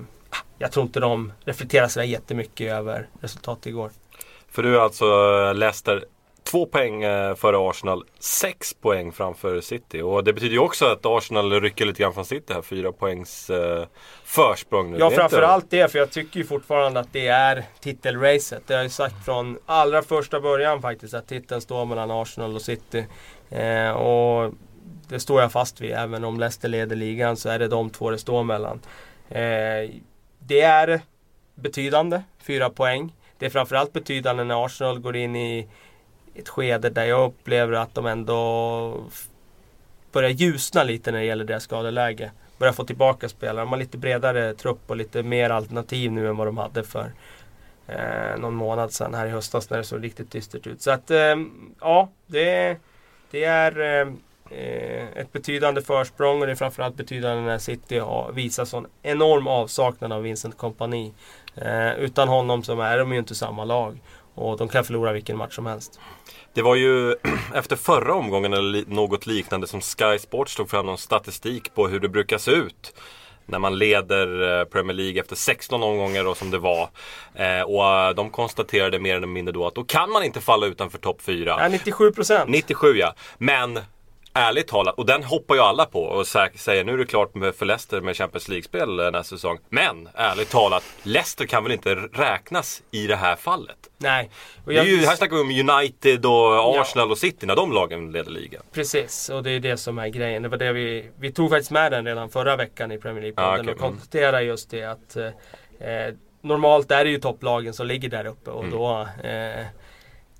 jag 0.58 0.72
tror 0.72 0.86
inte 0.86 1.00
de 1.00 1.34
reflekterar 1.46 1.88
sådär 1.88 2.08
jättemycket 2.08 2.72
över 2.72 3.08
resultatet 3.22 3.65
igår. 3.65 3.92
För 4.52 4.63
du 4.63 4.76
är 4.76 4.80
alltså 4.80 5.06
eh, 5.06 5.56
Leicester 5.56 6.06
två 6.44 6.65
poäng 6.65 7.04
eh, 7.04 7.36
före 7.36 7.70
Arsenal, 7.70 8.04
sex 8.20 8.74
poäng 8.74 9.12
framför 9.12 9.62
City. 9.62 10.02
Och 10.02 10.24
det 10.24 10.34
betyder 10.34 10.54
ju 10.54 10.60
också 10.60 10.86
att 10.86 11.06
Arsenal 11.06 11.62
rycker 11.62 11.86
lite 11.86 12.02
grann 12.02 12.13
från 12.13 12.26
City 12.26 12.54
här, 12.54 12.62
fyra 12.62 12.92
poängs 12.92 13.50
eh, 13.50 13.86
försprång 14.24 14.92
nu. 14.92 14.98
Ja 15.00 15.10
framförallt 15.10 15.65
det, 15.70 15.92
för 15.92 16.00
jag 16.00 16.12
tycker 16.12 16.39
ju 16.39 16.46
fortfarande 16.46 17.00
att 17.00 17.13
det 17.13 17.28
är 17.28 17.63
titelracet. 17.80 18.63
Det 18.68 18.74
har 18.74 18.80
jag 18.80 18.86
ju 18.86 18.89
sagt 18.89 19.26
från 19.26 19.58
allra 19.65 20.02
första 20.02 20.39
början 20.39 20.82
faktiskt, 20.82 21.13
att 21.13 21.28
titeln 21.28 21.62
står 21.62 21.86
mellan 21.86 22.12
Arsenal 22.12 22.56
och 22.56 22.62
City. 22.62 23.06
Eh, 23.50 23.92
och 23.92 24.54
det 25.08 25.20
står 25.20 25.42
jag 25.42 25.52
fast 25.52 25.82
vid, 25.82 25.92
även 25.92 26.24
om 26.24 26.39
Leicester 26.39 26.70
leder 26.70 26.96
ligan 26.96 27.38
så 27.38 27.50
är 27.50 27.60
det 27.60 27.68
de 27.68 27.89
två 27.89 28.10
det 28.10 28.18
står 28.18 28.44
mellan. 28.44 28.80
Eh, 29.30 29.89
det 30.49 30.62
är 30.62 31.01
betydande, 31.55 32.21
fyra 32.39 32.69
poäng. 32.69 33.13
Det 33.38 33.45
är 33.45 33.49
framförallt 33.49 33.93
betydande 33.93 34.43
när 34.43 34.65
Arsenal 34.65 34.99
går 34.99 35.15
in 35.15 35.35
i 35.35 35.67
ett 36.35 36.49
skede 36.49 36.89
där 36.89 37.05
jag 37.05 37.25
upplever 37.25 37.73
att 37.73 37.95
de 37.95 38.05
ändå 38.05 39.03
börjar 40.12 40.29
ljusna 40.29 40.83
lite 40.83 41.12
när 41.12 41.19
det 41.19 41.25
gäller 41.25 41.45
deras 41.45 41.63
skadeläge. 41.63 42.31
Börjar 42.57 42.73
få 42.73 42.83
tillbaka 42.83 43.29
spelare. 43.29 43.65
De 43.65 43.69
har 43.69 43.77
lite 43.77 43.97
bredare 43.97 44.53
trupp 44.53 44.79
och 44.88 44.95
lite 44.95 45.23
mer 45.23 45.49
alternativ 45.49 46.12
nu 46.12 46.27
än 46.27 46.38
vad 46.38 46.47
de 46.47 46.57
hade 46.57 46.83
för 46.83 47.12
eh, 47.88 48.39
någon 48.39 48.55
månad 48.55 48.93
sedan 48.93 49.13
här 49.13 49.25
i 49.25 49.29
höstas 49.29 49.69
när 49.69 49.77
det 49.77 49.83
såg 49.83 50.03
riktigt 50.03 50.31
dystert 50.31 50.67
ut. 50.67 50.81
Så 50.81 50.91
att 50.91 51.12
eh, 51.12 51.35
ja, 51.79 52.09
det, 52.27 52.77
det 53.31 53.43
är 53.43 54.01
eh, 54.01 54.13
ett 55.15 55.31
betydande 55.31 55.81
försprång 55.81 56.39
och 56.41 56.45
det 56.45 56.51
är 56.51 56.55
framförallt 56.55 56.95
betydande 56.95 57.41
när 57.41 57.57
City 57.57 58.01
visar 58.33 58.65
sån 58.65 58.88
enorm 59.01 59.47
avsaknad 59.47 60.12
av 60.12 60.21
Vincent 60.21 60.57
Kompani. 60.57 61.13
Eh, 61.55 61.93
utan 61.93 62.27
honom 62.27 62.63
så 62.63 62.81
är 62.81 62.97
de 62.97 63.12
ju 63.13 63.19
inte 63.19 63.35
samma 63.35 63.65
lag. 63.65 63.99
Och 64.35 64.57
de 64.57 64.67
kan 64.67 64.83
förlora 64.83 65.12
vilken 65.13 65.38
match 65.38 65.55
som 65.55 65.65
helst. 65.65 65.99
Det 66.53 66.62
var 66.62 66.75
ju 66.75 67.15
efter 67.53 67.75
förra 67.75 68.13
omgången 68.13 68.53
eller 68.53 68.83
något 68.88 69.25
liknande 69.25 69.67
som 69.67 69.81
Sky 69.81 70.19
Sports 70.19 70.55
tog 70.55 70.69
fram 70.69 70.85
någon 70.85 70.97
statistik 70.97 71.73
på 71.75 71.88
hur 71.88 71.99
det 71.99 72.09
brukar 72.09 72.38
se 72.38 72.51
ut. 72.51 72.93
När 73.45 73.59
man 73.59 73.77
leder 73.77 74.59
eh, 74.59 74.65
Premier 74.65 74.97
League 74.97 75.21
efter 75.21 75.35
16 75.35 75.83
omgångar 75.83 76.23
då 76.23 76.35
som 76.35 76.51
det 76.51 76.57
var. 76.57 76.89
Eh, 77.35 77.62
och 77.62 77.85
eh, 77.85 78.15
de 78.15 78.29
konstaterade 78.29 78.99
mer 78.99 79.15
eller 79.15 79.27
mindre 79.27 79.53
då 79.53 79.67
att 79.67 79.75
då 79.75 79.83
kan 79.83 80.12
man 80.12 80.23
inte 80.23 80.41
falla 80.41 80.65
utanför 80.65 80.97
topp 80.97 81.21
4. 81.21 81.57
Ja, 81.59 81.67
97 81.67 82.12
procent. 82.12 82.49
97 82.49 82.97
ja. 82.97 83.13
Men 83.38 83.79
ärligt 84.39 84.67
talat, 84.67 84.95
och 84.97 85.06
den 85.06 85.23
hoppar 85.23 85.56
ju 85.56 85.62
alla 85.62 85.86
på 85.86 86.04
och 86.04 86.23
sä- 86.23 86.58
säger 86.58 86.84
nu 86.84 86.93
är 86.93 86.97
det 86.97 87.06
klart 87.06 87.36
med, 87.36 87.56
för 87.56 87.65
Leicester 87.65 88.02
med 88.02 88.15
Champions 88.17 88.47
League-spel 88.47 88.99
eh, 88.99 89.12
nästa 89.12 89.36
säsong. 89.36 89.58
Men 89.69 90.10
ärligt 90.13 90.49
talat, 90.49 90.84
Leicester 91.04 91.45
kan 91.45 91.63
väl 91.63 91.71
inte 91.71 91.95
räknas 91.95 92.82
i 92.91 93.08
det 93.08 93.15
här 93.15 93.36
fallet? 93.36 93.78
Nej. 93.97 94.30
Och 94.65 94.69
Det 94.71 94.73
är 94.73 94.78
jag, 94.78 94.86
ju, 94.88 95.06
här 95.06 95.15
snackar 95.15 95.36
vi 95.36 95.41
om 95.41 95.69
United 95.69 96.25
och 96.25 96.80
Arsenal 96.82 97.12
och 97.12 97.17
City 97.17 97.45
när 97.45 97.56
de 97.56 97.71
lagen 97.71 98.12
leder 98.12 98.32
ligan. 98.32 98.62
Precis, 98.73 99.30
och 99.30 99.43
det 99.43 99.52
är 99.52 99.60
det 99.60 99.78
som 99.78 99.99
är 99.99 100.08
grejen. 100.08 100.43
Det 100.43 100.49
var 100.49 100.58
det 100.58 100.73
vi, 100.73 101.10
vi 101.19 101.32
tog 101.32 101.49
faktiskt 101.49 101.71
med 101.71 101.91
den 101.91 102.06
redan 102.06 102.30
förra 102.30 102.56
veckan 102.56 102.91
i 102.91 102.97
Premier 102.97 103.21
League. 103.21 103.43
Ja, 103.43 103.49
podden 103.52 103.65
okej. 103.65 103.73
och 103.73 103.80
konstaterade 103.80 104.41
just 104.43 104.69
det 104.69 104.84
att 104.84 105.15
eh, 105.15 105.25
eh, 105.89 106.13
normalt 106.41 106.91
är 106.91 107.04
det 107.06 107.10
ju 107.12 107.19
topplagen 107.19 107.73
som 107.73 107.88
ligger 107.88 108.10
där 108.10 108.25
uppe 108.25 108.52
och 108.52 108.63
Mm. 108.63 108.78
då 108.80 109.08
eh, 109.23 109.65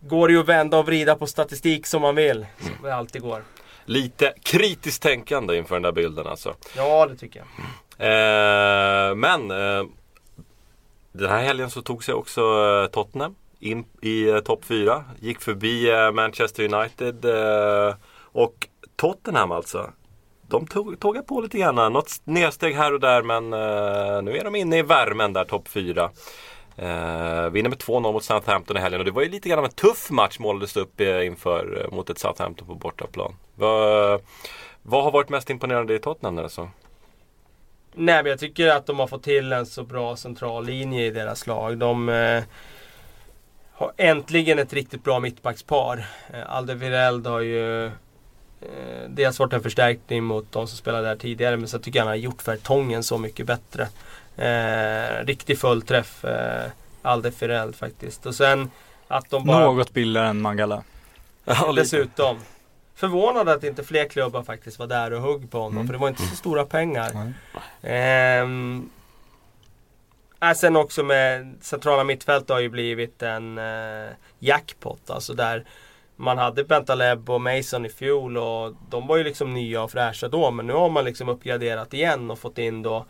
går 0.01 0.27
det 0.27 0.33
ju 0.33 0.39
att 0.39 0.45
vända 0.45 0.77
och 0.77 0.85
vrida 0.85 1.15
på 1.15 1.27
statistik 1.27 1.88
som 1.88 2.01
man 2.01 2.15
vill. 2.15 2.45
Som 2.59 2.71
det 2.83 2.95
alltid 2.95 3.21
går. 3.21 3.43
Lite 3.89 4.34
kritiskt 4.43 5.04
tänkande 5.04 5.58
inför 5.58 5.75
den 5.75 5.82
där 5.82 5.91
bilden 5.91 6.28
alltså. 6.28 6.56
Ja, 6.75 7.06
det 7.06 7.15
tycker 7.15 7.39
jag. 7.39 7.47
Eh, 7.99 9.15
men 9.15 9.52
eh, 9.52 9.86
den 11.12 11.30
här 11.30 11.43
helgen 11.43 11.69
så 11.69 11.82
tog 11.82 12.04
sig 12.04 12.13
också 12.13 12.41
eh, 12.41 12.89
Tottenham 12.91 13.36
in 13.60 13.86
i 14.02 14.30
eh, 14.30 14.39
topp 14.39 14.65
4. 14.65 15.04
Gick 15.19 15.41
förbi 15.41 15.89
eh, 15.89 16.12
Manchester 16.12 16.73
United. 16.73 17.25
Eh, 17.25 17.95
och 18.21 18.67
Tottenham 18.95 19.52
alltså. 19.52 19.89
De 20.47 20.67
tog, 20.67 20.99
tågade 20.99 21.25
på 21.28 21.41
lite 21.41 21.58
grann. 21.58 21.93
Något 21.93 22.21
nedsteg 22.23 22.75
här 22.75 22.93
och 22.93 22.99
där 22.99 23.21
men 23.23 23.54
eh, 23.54 24.21
nu 24.21 24.38
är 24.38 24.43
de 24.43 24.56
inne 24.56 24.78
i 24.78 24.82
värmen 24.82 25.34
där 25.34 25.45
topp 25.45 25.67
4. 25.67 26.10
Eh, 26.81 27.49
vinner 27.49 27.69
med 27.69 27.77
2-0 27.77 28.01
mot 28.13 28.23
Southampton 28.23 28.77
i 28.77 28.79
helgen 28.79 29.01
och 29.01 29.05
det 29.05 29.11
var 29.11 29.21
ju 29.21 29.29
lite 29.29 29.49
grann 29.49 29.59
av 29.59 29.65
en 29.65 29.71
tuff 29.71 30.09
match 30.09 30.39
målades 30.39 30.73
det 30.73 30.79
upp 30.79 30.99
eh, 30.99 31.25
inför 31.25 31.85
eh, 31.85 31.95
mot 31.95 32.09
ett 32.09 32.19
Southampton 32.19 32.67
på 32.67 32.75
bortaplan. 32.75 33.35
Vad, 33.55 34.21
vad 34.81 35.03
har 35.03 35.11
varit 35.11 35.29
mest 35.29 35.49
imponerande 35.49 35.95
i 35.95 35.99
Tottenham 35.99 36.37
alltså? 36.37 36.69
Nej, 37.93 38.23
men 38.23 38.29
jag 38.29 38.39
tycker 38.39 38.67
att 38.67 38.85
de 38.85 38.99
har 38.99 39.07
fått 39.07 39.23
till 39.23 39.53
en 39.53 39.65
så 39.65 39.83
bra 39.83 40.15
central 40.15 40.65
linje 40.65 41.05
i 41.05 41.09
deras 41.09 41.47
lag. 41.47 41.77
De 41.77 42.09
eh, 42.09 42.43
har 43.73 43.91
äntligen 43.97 44.59
ett 44.59 44.73
riktigt 44.73 45.03
bra 45.03 45.19
mittbackspar. 45.19 46.05
Eh, 46.33 46.55
Alderweireld 46.55 47.27
har 47.27 47.39
ju 47.39 47.85
eh, 47.85 47.91
dels 49.07 49.39
varit 49.39 49.53
en 49.53 49.63
förstärkning 49.63 50.23
mot 50.23 50.51
de 50.51 50.67
som 50.67 50.77
spelade 50.77 51.07
där 51.07 51.15
tidigare, 51.15 51.57
men 51.57 51.67
så 51.67 51.79
tycker 51.79 51.99
jag 51.99 52.03
han 52.03 52.11
har 52.11 52.15
gjort 52.15 52.47
Vertongen 52.47 53.03
så 53.03 53.17
mycket 53.17 53.45
bättre. 53.45 53.87
Eh, 54.39 55.25
riktig 55.25 55.60
fullträff, 55.60 56.25
eh, 56.25 56.71
Alderweireld 57.02 57.75
faktiskt. 57.75 58.25
Och 58.25 58.36
sen 58.36 58.71
att 59.08 59.30
de 59.30 59.45
bara... 59.45 59.65
Något 59.65 59.93
billigare 59.93 60.28
än 60.28 60.41
Mangala. 60.41 60.84
Ja. 61.45 61.71
Dessutom. 61.75 62.38
Förvånad 62.95 63.49
att 63.49 63.63
inte 63.63 63.84
fler 63.84 64.06
klubbar 64.06 64.43
faktiskt 64.43 64.80
var 64.80 64.88
där 64.88 65.13
och 65.13 65.21
hugg 65.21 65.52
på 65.52 65.58
honom. 65.58 65.78
Mm. 65.78 65.88
För 65.88 65.93
det 65.93 65.99
var 65.99 66.08
inte 66.08 66.21
så 66.21 66.36
stora 66.36 66.65
pengar. 66.65 67.12
Nej. 67.13 67.34
Ehm, 67.82 68.89
äh, 70.41 70.54
sen 70.54 70.75
också 70.75 71.04
med 71.04 71.56
centrala 71.62 72.04
mittfält 72.04 72.49
har 72.49 72.60
ju 72.60 72.69
blivit 72.69 73.21
en 73.21 73.58
eh, 73.58 74.10
jackpot. 74.39 75.10
Alltså 75.10 75.34
där 75.34 75.65
man 76.15 76.38
hade 76.38 76.63
Bentaleb 76.63 77.30
och 77.30 77.41
Mason 77.41 77.86
i 77.86 77.89
fjol 77.89 78.38
och 78.38 78.73
de 78.89 79.08
var 79.08 79.17
ju 79.17 79.23
liksom 79.23 79.54
nya 79.54 79.84
och 79.84 79.91
fräscha 79.91 80.28
då. 80.28 80.52
Men 80.52 80.67
nu 80.67 80.73
har 80.73 80.89
man 80.89 81.06
liksom 81.06 81.30
uppgraderat 81.30 81.93
igen 81.93 82.32
och 82.32 82.39
fått 82.39 82.58
in 82.58 82.82
då 82.82 83.06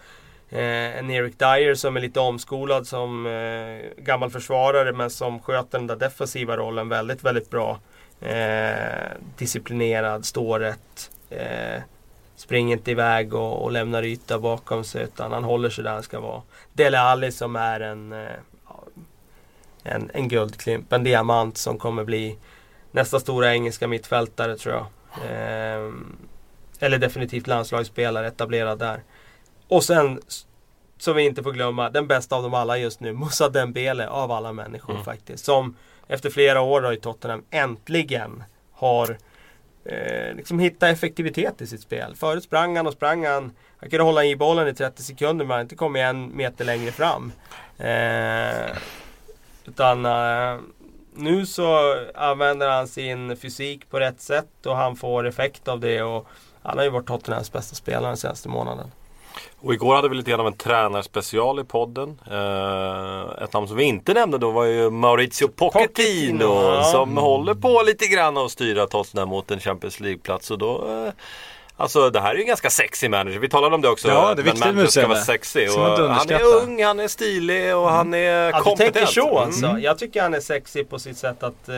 eh, 0.50 0.98
en 0.98 1.12
Eric 1.12 1.38
Dyer 1.38 1.76
som 1.76 1.98
är 1.98 2.02
lite 2.02 2.20
omskolad 2.20 2.88
som 2.88 3.26
eh, 3.26 4.04
gammal 4.04 4.30
försvarare 4.30 4.94
men 4.94 5.10
som 5.10 5.40
sköter 5.40 5.78
den 5.78 5.88
där 5.88 5.96
defensiva 5.96 6.58
rollen 6.58 6.90
väldigt, 6.90 7.24
väldigt 7.24 7.50
bra. 7.50 7.80
Eh, 8.22 9.12
disciplinerad, 9.38 10.26
står 10.26 10.60
rätt. 10.60 11.12
Eh, 11.30 11.82
springer 12.36 12.78
inte 12.78 12.92
iväg 12.92 13.34
och, 13.34 13.64
och 13.64 13.72
lämnar 13.72 14.04
yta 14.04 14.40
bakom 14.40 14.84
sig 14.84 15.04
utan 15.04 15.32
han 15.32 15.44
håller 15.44 15.70
sig 15.70 15.84
där 15.84 15.92
han 15.92 16.04
ska 16.04 16.20
vara. 16.20 16.42
Dele 16.74 17.00
Alli 17.00 17.32
som 17.32 17.56
är 17.56 17.80
en, 17.80 18.12
eh, 18.12 18.28
en, 19.84 20.12
en 20.14 20.28
guldklimp, 20.28 20.94
en 20.94 21.04
diamant 21.04 21.58
som 21.58 21.78
kommer 21.78 22.04
bli 22.04 22.38
nästa 22.92 23.20
stora 23.20 23.54
engelska 23.54 23.88
mittfältare 23.88 24.58
tror 24.58 24.76
jag. 24.76 24.86
Eh, 25.32 25.94
eller 26.80 26.98
definitivt 26.98 27.48
landslagsspelare 27.48 28.28
etablerad 28.28 28.80
där. 28.80 29.02
Och 29.70 29.84
sen, 29.84 30.22
som 30.98 31.16
vi 31.16 31.24
inte 31.26 31.44
får 31.44 31.52
glömma, 31.52 31.90
den 31.90 32.08
bästa 32.08 32.36
av 32.36 32.44
dem 32.44 32.54
alla 32.54 32.78
just 32.78 33.00
nu, 33.00 33.14
Moussa 33.24 33.50
Dembele 33.50 34.08
av 34.08 34.32
alla 34.32 34.54
människor 34.54 34.94
Mm. 34.94 35.06
faktiskt. 35.06 35.46
Som 35.46 35.76
efter 36.08 36.30
flera 36.30 36.62
år 36.62 36.82
då 36.82 36.94
i 36.94 36.98
Tottenham 36.98 37.44
äntligen 37.52 38.44
har 38.74 39.18
eh, 39.86 40.36
liksom 40.36 40.60
hittat 40.60 40.90
effektivitet 40.90 41.62
i 41.62 41.68
sitt 41.68 41.82
spel. 41.82 42.16
Förut 42.16 42.44
sprang 42.44 42.78
han 42.78 42.88
och 42.88 42.94
sprang 42.94 43.26
han. 43.26 43.52
Han 43.78 43.90
kunde 43.90 44.04
hålla 44.04 44.26
i 44.26 44.36
bollen 44.36 44.68
i 44.68 44.74
30 44.74 45.04
sekunder 45.04 45.46
men 45.46 45.52
han 45.52 45.62
inte 45.62 45.76
kommit 45.76 46.00
en 46.02 46.38
meter 46.38 46.66
längre 46.66 46.92
fram. 46.92 47.32
Eh, 47.78 48.78
utan 49.66 50.06
eh, 50.06 50.60
nu 51.16 51.46
så 51.46 51.96
använder 52.16 52.70
han 52.70 52.88
sin 52.88 53.38
fysik 53.38 53.90
på 53.90 54.00
rätt 54.00 54.22
sätt 54.22 54.66
och 54.66 54.76
han 54.76 54.96
får 54.96 55.28
effekt 55.28 55.68
av 55.68 55.80
det. 55.80 56.02
Och 56.04 56.28
han 56.62 56.78
har 56.78 56.86
ju 56.86 56.90
varit 56.92 57.08
Tottenhams 57.08 57.52
bästa 57.52 57.76
spelare 57.76 58.08
den 58.08 58.18
senaste 58.18 58.50
månaden. 58.50 58.92
Och 59.60 59.74
igår 59.74 59.96
hade 59.96 60.10
vi 60.10 60.16
lite 60.16 60.32
grann 60.32 60.40
av 60.40 60.48
en 60.48 60.54
tränarspecial 60.58 61.60
i 61.60 61.64
podden. 61.64 62.20
Eh, 62.32 63.44
ett 63.44 63.54
namn 63.54 63.68
som 63.68 63.78
vi 63.78 63.84
inte 63.84 64.14
nämnde 64.14 64.38
då 64.38 64.52
var 64.52 64.64
ju 64.66 64.90
Maurizio 64.90 65.48
Pochettino. 65.48 65.88
Pochettino, 65.88 66.76
ja. 66.76 66.84
Som 66.84 67.18
håller 67.18 67.54
på 67.54 67.82
lite 67.86 68.08
grann 68.08 68.38
att 68.38 68.52
styra 68.52 68.88
Tottenham 68.88 69.30
mot 69.30 69.52
en 69.52 69.60
Champions 69.60 70.00
League-plats. 70.00 70.52
Och 70.52 70.58
då, 70.58 70.88
eh, 71.06 71.14
alltså 71.78 72.10
det 72.10 72.20
här 72.22 72.32
är 72.32 72.36
ju 72.36 72.42
en 72.42 72.48
ganska 72.48 72.70
sexy 72.70 73.10
manager. 73.10 73.40
Vi 73.40 73.50
talade 73.50 73.76
om 73.76 73.82
det 73.82 73.90
också. 73.90 74.08
Ja, 74.08 74.14
det 74.14 74.28
är 74.28 74.32
att 74.32 74.40
viktigt 74.40 74.60
manager 74.60 74.82
med 74.82 74.90
ska 74.90 75.08
vara 75.08 75.20
inte 75.20 76.14
han 76.14 76.30
är 76.30 76.64
ung, 76.64 76.84
han 76.84 77.00
är 77.00 77.08
stilig 77.08 77.76
och 77.76 77.90
han 77.90 78.14
är 78.14 78.20
Ja, 78.20 78.58
du 78.58 78.64
kompetent. 78.64 78.94
tänker 78.94 79.12
så 79.12 79.40
alltså. 79.40 79.66
Mm. 79.66 79.82
Jag 79.82 79.98
tycker 79.98 80.22
han 80.22 80.34
är 80.34 80.40
sexig 80.40 80.90
på 80.90 81.00
sitt 81.00 81.18
sätt 81.18 81.44
att 81.44 81.70
eh, 81.70 81.76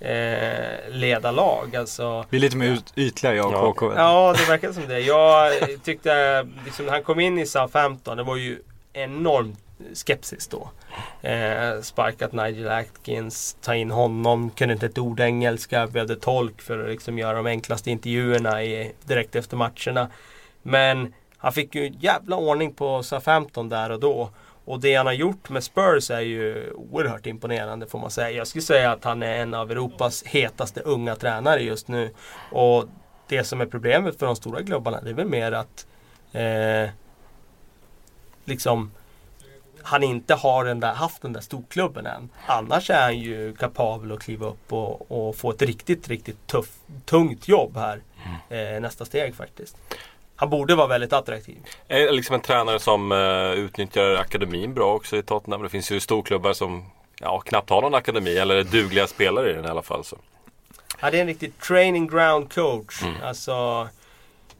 eh, 0.00 0.90
leda 0.90 1.30
lag. 1.30 1.76
Alltså, 1.76 2.24
Vi 2.30 2.36
är 2.36 2.40
lite 2.40 2.56
mer 2.56 2.78
ytliga 2.96 3.34
jag 3.34 3.46
och 3.46 3.52
Ja. 3.52 3.72
KK. 3.72 3.92
Ja, 3.96 4.34
det 4.38 4.48
verkar 4.48 4.72
som 4.72 4.88
det. 4.88 5.00
Jag 5.00 5.52
tyckte, 5.84 6.46
liksom, 6.64 6.84
när 6.86 6.92
han 6.92 7.02
kom 7.02 7.20
in 7.20 7.38
i 7.38 7.46
Southampton, 7.46 8.16
det 8.16 8.22
var 8.22 8.36
ju 8.36 8.58
enorm 8.92 9.56
skepsis 9.94 10.46
då. 10.48 10.68
Eh, 11.28 11.80
sparkat 11.82 12.32
Nigel 12.32 12.68
Atkins, 12.68 13.56
ta 13.60 13.74
in 13.74 13.90
honom, 13.90 14.50
kunde 14.50 14.74
inte 14.74 14.86
ett 14.86 14.98
ord 14.98 15.20
engelska, 15.20 15.86
behövde 15.86 16.16
tolk 16.16 16.62
för 16.62 16.78
att 16.84 16.90
liksom 16.90 17.18
göra 17.18 17.36
de 17.36 17.46
enklaste 17.46 17.90
intervjuerna 17.90 18.62
i, 18.62 18.92
direkt 19.04 19.36
efter 19.36 19.56
matcherna. 19.56 20.08
Men 20.62 21.14
han 21.38 21.52
fick 21.52 21.74
ju 21.74 21.92
jävla 22.00 22.36
ordning 22.36 22.72
på 22.72 23.02
Southampton 23.02 23.68
där 23.68 23.90
och 23.90 24.00
då. 24.00 24.30
Och 24.64 24.80
det 24.80 24.94
han 24.94 25.06
har 25.06 25.12
gjort 25.12 25.48
med 25.48 25.64
Spurs 25.64 26.10
är 26.10 26.20
ju 26.20 26.72
oerhört 26.72 27.26
imponerande 27.26 27.86
får 27.86 27.98
man 27.98 28.10
säga. 28.10 28.30
Jag 28.30 28.46
skulle 28.46 28.62
säga 28.62 28.92
att 28.92 29.04
han 29.04 29.22
är 29.22 29.36
en 29.36 29.54
av 29.54 29.70
Europas 29.70 30.22
hetaste 30.24 30.80
unga 30.80 31.16
tränare 31.16 31.62
just 31.62 31.88
nu. 31.88 32.10
Och 32.52 32.84
det 33.28 33.44
som 33.44 33.60
är 33.60 33.66
problemet 33.66 34.18
för 34.18 34.26
de 34.26 34.36
stora 34.36 34.62
klubbarna 34.62 35.00
det 35.00 35.10
är 35.10 35.14
väl 35.14 35.28
mer 35.28 35.52
att 35.52 35.86
eh, 36.32 36.90
liksom 38.44 38.90
han 39.82 40.02
inte 40.02 40.34
har 40.34 40.64
den 40.64 40.80
där, 40.80 40.94
haft 40.94 41.22
den 41.22 41.32
där 41.32 41.40
storklubben 41.40 42.06
än. 42.06 42.28
Annars 42.46 42.90
är 42.90 43.02
han 43.02 43.18
ju 43.18 43.54
kapabel 43.54 44.12
att 44.12 44.20
kliva 44.20 44.46
upp 44.46 44.72
och, 44.72 45.12
och 45.12 45.36
få 45.36 45.50
ett 45.50 45.62
riktigt, 45.62 46.08
riktigt 46.08 46.46
tuff, 46.46 46.78
tungt 47.04 47.48
jobb 47.48 47.76
här. 47.76 48.02
Eh, 48.48 48.80
nästa 48.80 49.04
steg 49.04 49.34
faktiskt. 49.34 49.76
Han 50.36 50.50
borde 50.50 50.74
vara 50.74 50.86
väldigt 50.86 51.12
attraktiv. 51.12 51.56
Är 51.88 52.12
liksom 52.12 52.34
en 52.34 52.40
tränare 52.40 52.78
som 52.78 53.12
eh, 53.12 53.52
utnyttjar 53.52 54.14
akademin 54.14 54.74
bra 54.74 54.94
också 54.94 55.16
i 55.16 55.22
Tottenham. 55.22 55.62
Det 55.62 55.68
finns 55.68 55.90
ju 55.90 56.00
storklubbar 56.00 56.52
som 56.52 56.84
ja, 57.20 57.40
knappt 57.40 57.70
har 57.70 57.82
någon 57.82 57.94
akademi 57.94 58.36
eller 58.36 58.56
är 58.56 58.64
dugliga 58.64 59.06
spelare 59.06 59.50
i 59.50 59.52
den 59.52 59.64
i 59.64 59.68
alla 59.68 59.82
fall. 59.82 60.04
Så. 60.04 60.16
Ja, 61.00 61.10
det 61.10 61.16
är 61.16 61.20
en 61.20 61.26
riktig 61.26 61.58
training 61.58 62.06
ground 62.06 62.52
coach. 62.52 63.02
Mm. 63.02 63.14
Alltså 63.22 63.88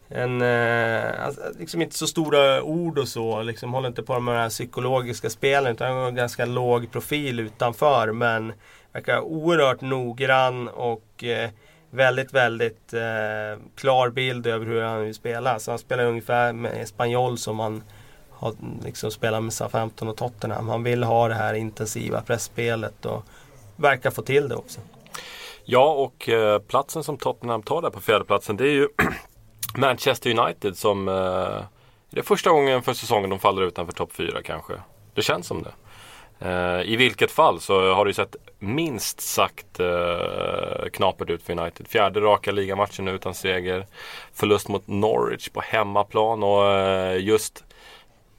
en, 0.09 0.43
eh, 0.43 1.25
alltså, 1.25 1.41
liksom 1.59 1.83
inte 1.83 1.97
så 1.97 2.07
stora 2.07 2.63
ord 2.63 2.99
och 2.99 3.09
så. 3.09 3.43
Liksom 3.43 3.73
håller 3.73 3.89
inte 3.89 4.03
på 4.03 4.21
med 4.21 4.35
de 4.35 4.39
här 4.39 4.49
psykologiska 4.49 5.31
spelen. 5.31 5.73
Utan 5.73 5.97
har 5.97 6.09
en 6.09 6.15
ganska 6.15 6.45
låg 6.45 6.93
profil 6.93 7.41
utanför. 7.41 8.13
Men 8.13 8.53
verkar 8.93 9.21
oerhört 9.21 9.81
noggrann 9.81 10.69
och 10.69 11.25
eh, 11.25 11.51
väldigt, 11.95 12.33
väldigt 12.33 12.93
eh, 12.93 13.63
klar 13.75 14.09
bild 14.09 14.47
över 14.47 14.67
hur 14.67 14.83
han 14.83 15.05
vill 15.05 15.15
spela. 15.15 15.59
Så 15.59 15.71
han 15.71 15.79
spelar 15.79 16.05
ungefär 16.05 16.53
med 16.53 16.83
Espanyol 16.83 17.39
som 17.39 17.59
han 17.61 17.83
har 18.31 18.55
liksom 18.85 19.11
spelat 19.11 19.43
med 19.43 19.53
Southampton 19.53 20.09
och 20.09 20.17
Tottenham. 20.17 20.69
Han 20.69 20.83
vill 20.83 21.05
ha 21.05 21.29
det 21.29 21.35
här 21.35 21.55
intensiva 21.55 22.21
pressspelet 22.21 23.07
och 23.07 23.25
verkar 23.77 24.11
få 24.11 24.23
till 24.23 24.49
det 24.49 24.55
också. 24.55 24.81
Ja, 25.65 25.93
och 25.93 26.29
eh, 26.29 26.59
platsen 26.59 27.05
som 27.05 27.17
Tottenham 27.17 27.63
tar 27.63 27.83
där 27.83 27.91
på 27.91 28.01
fjärdeplatsen 28.01 28.57
det 28.57 28.65
är 28.65 28.73
ju 28.73 28.89
Manchester 29.77 30.39
United 30.39 30.77
som 30.77 31.09
eh, 31.09 31.65
det 32.11 32.21
är 32.21 32.23
första 32.23 32.51
gången 32.51 32.83
för 32.83 32.95
säsongen 32.95 33.31
de 33.31 33.39
faller 33.39 33.63
utanför 33.63 33.93
topp 33.93 34.13
4 34.13 34.43
kanske. 34.43 34.75
Det 35.15 35.23
känns 35.23 35.47
som 35.47 35.63
det. 35.63 35.73
Eh, 36.49 36.93
I 36.93 36.97
vilket 36.97 37.31
fall 37.31 37.61
så 37.61 37.95
har 37.95 38.05
det 38.05 38.09
ju 38.09 38.15
sett 38.15 38.37
minst 38.65 39.21
sagt 39.21 39.81
eh, 39.81 40.89
knapert 40.93 41.31
ut 41.31 41.43
för 41.43 41.61
United. 41.61 41.89
Fjärde 41.89 42.21
raka 42.21 42.53
ligamatchen 42.53 43.09
utan 43.09 43.35
seger. 43.35 43.87
Förlust 44.33 44.69
mot 44.69 44.87
Norwich 44.87 45.49
på 45.49 45.61
hemmaplan 45.61 46.43
och 46.43 46.73
eh, 46.73 47.25
just 47.25 47.65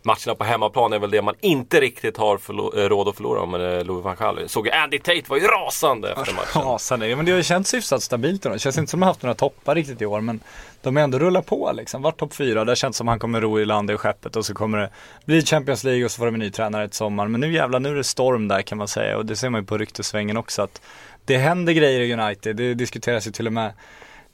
matcherna 0.06 0.36
på 0.36 0.44
hemmaplan 0.44 0.94
är 0.94 1.00
väl 1.00 1.12
det 1.12 1.22
man 1.22 1.36
inte 1.42 1.82
riktigt 1.82 2.18
har 2.18 2.36
eh, 2.36 2.90
råd 2.90 3.08
att 3.08 3.16
förlora 3.16 3.46
med 3.46 3.78
eh, 3.78 3.86
Louis 3.86 4.04
van 4.04 4.16
Gaal. 4.20 4.50
Såg 4.50 4.70
Andy 4.70 5.00
Tate 5.00 5.24
var 5.28 5.38
ju 5.38 5.48
rasande 5.48 6.10
efter 6.10 6.34
matchen. 6.34 6.46
Ja, 6.54 6.78
är 6.92 6.98
det, 6.98 7.16
men 7.16 7.26
det 7.26 7.32
har 7.32 7.38
ju 7.38 7.44
känts 7.44 7.74
hyfsat 7.74 8.04
stabilt 8.04 8.44
då. 8.44 8.50
Det 8.50 8.60
känns 8.60 8.78
inte 8.78 8.92
som 8.92 9.00
de 9.00 9.04
har 9.04 9.10
haft 9.10 9.24
några 9.24 9.36
toppar 9.36 9.76
riktigt 9.76 10.02
i 10.02 10.06
år, 10.06 10.22
men 10.22 10.40
de 10.82 10.96
har 10.96 11.04
ändå 11.04 11.20
rullat 11.20 11.46
på 11.46 11.72
liksom. 11.74 12.02
Vart 12.02 12.18
topp 12.18 12.34
fyra, 12.34 12.66
det 12.66 12.76
känns 12.76 12.98
som 12.98 13.08
han 13.08 13.20
kommer 13.20 13.42
ro 13.42 13.60
i 13.60 13.66
land 13.66 13.92
i 13.92 13.98
skeppet 13.98 14.36
och 14.36 14.46
så 14.46 14.54
kommer 14.54 14.78
det 14.78 14.90
bli 15.26 15.42
Champions 15.42 15.84
League 15.84 16.06
och 16.06 16.12
så 16.12 16.18
får 16.18 16.26
de 16.26 16.34
en 16.34 16.40
ny 16.40 16.52
tränare 16.52 16.84
ett 16.84 16.94
sommar. 16.94 17.28
Men 17.28 17.42
nu 17.42 17.54
jävlar, 17.54 17.80
nu 17.80 17.90
är 17.90 17.96
det 17.96 18.04
storm 18.04 18.48
där 18.48 18.62
kan 18.62 18.78
man 18.78 18.88
säga 18.88 19.18
och 19.18 19.26
det 19.26 19.36
ser 19.36 19.50
man 19.50 19.62
ju 19.62 19.68
på 19.68 19.78
ryktesvängen 19.78 20.38
också 20.38 20.62
att 20.62 20.82
det 21.26 21.38
händer 21.38 21.74
grejer 21.74 22.00
i 22.00 22.14
United. 22.14 22.56
Det 22.56 22.74
diskuteras 22.74 23.28
ju 23.28 23.32
till 23.32 23.48
och 23.48 23.54
med 23.54 23.74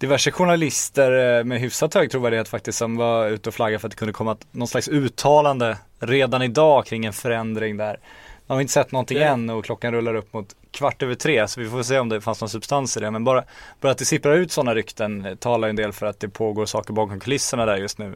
diverse 0.01 0.31
journalister 0.31 1.37
eh, 1.39 1.43
med 1.43 1.59
hyfsat 1.59 1.93
hög 1.93 2.11
trovärdighet 2.11 2.47
faktiskt 2.47 2.77
som 2.77 2.95
var 2.97 3.27
ute 3.27 3.49
och 3.49 3.55
flaggade 3.55 3.79
för 3.79 3.87
att 3.87 3.91
det 3.91 3.97
kunde 3.97 4.13
komma 4.13 4.37
någon 4.51 4.67
slags 4.67 4.87
uttalande 4.87 5.77
redan 5.99 6.41
idag 6.41 6.85
kring 6.85 7.05
en 7.05 7.13
förändring 7.13 7.77
där. 7.77 7.99
Man 8.47 8.55
har 8.55 8.61
inte 8.61 8.73
sett 8.73 8.91
någonting 8.91 9.17
Det- 9.17 9.25
än 9.25 9.49
och 9.49 9.65
klockan 9.65 9.93
rullar 9.93 10.15
upp 10.15 10.33
mot 10.33 10.55
kvart 10.71 11.03
över 11.03 11.15
tre 11.15 11.47
så 11.47 11.61
vi 11.61 11.69
får 11.69 11.83
se 11.83 11.99
om 11.99 12.09
det 12.09 12.21
fanns 12.21 12.41
någon 12.41 12.49
substans 12.49 12.97
i 12.97 12.99
det. 12.99 13.11
Men 13.11 13.23
bara, 13.23 13.43
bara 13.81 13.91
att 13.91 13.97
det 13.97 14.05
sipprar 14.05 14.33
ut 14.33 14.51
sådana 14.51 14.75
rykten 14.75 15.37
talar 15.39 15.67
en 15.67 15.75
del 15.75 15.93
för 15.93 16.05
att 16.05 16.19
det 16.19 16.29
pågår 16.29 16.65
saker 16.65 16.93
bakom 16.93 17.19
kulisserna 17.19 17.65
där 17.65 17.77
just 17.77 17.97
nu. 17.97 18.15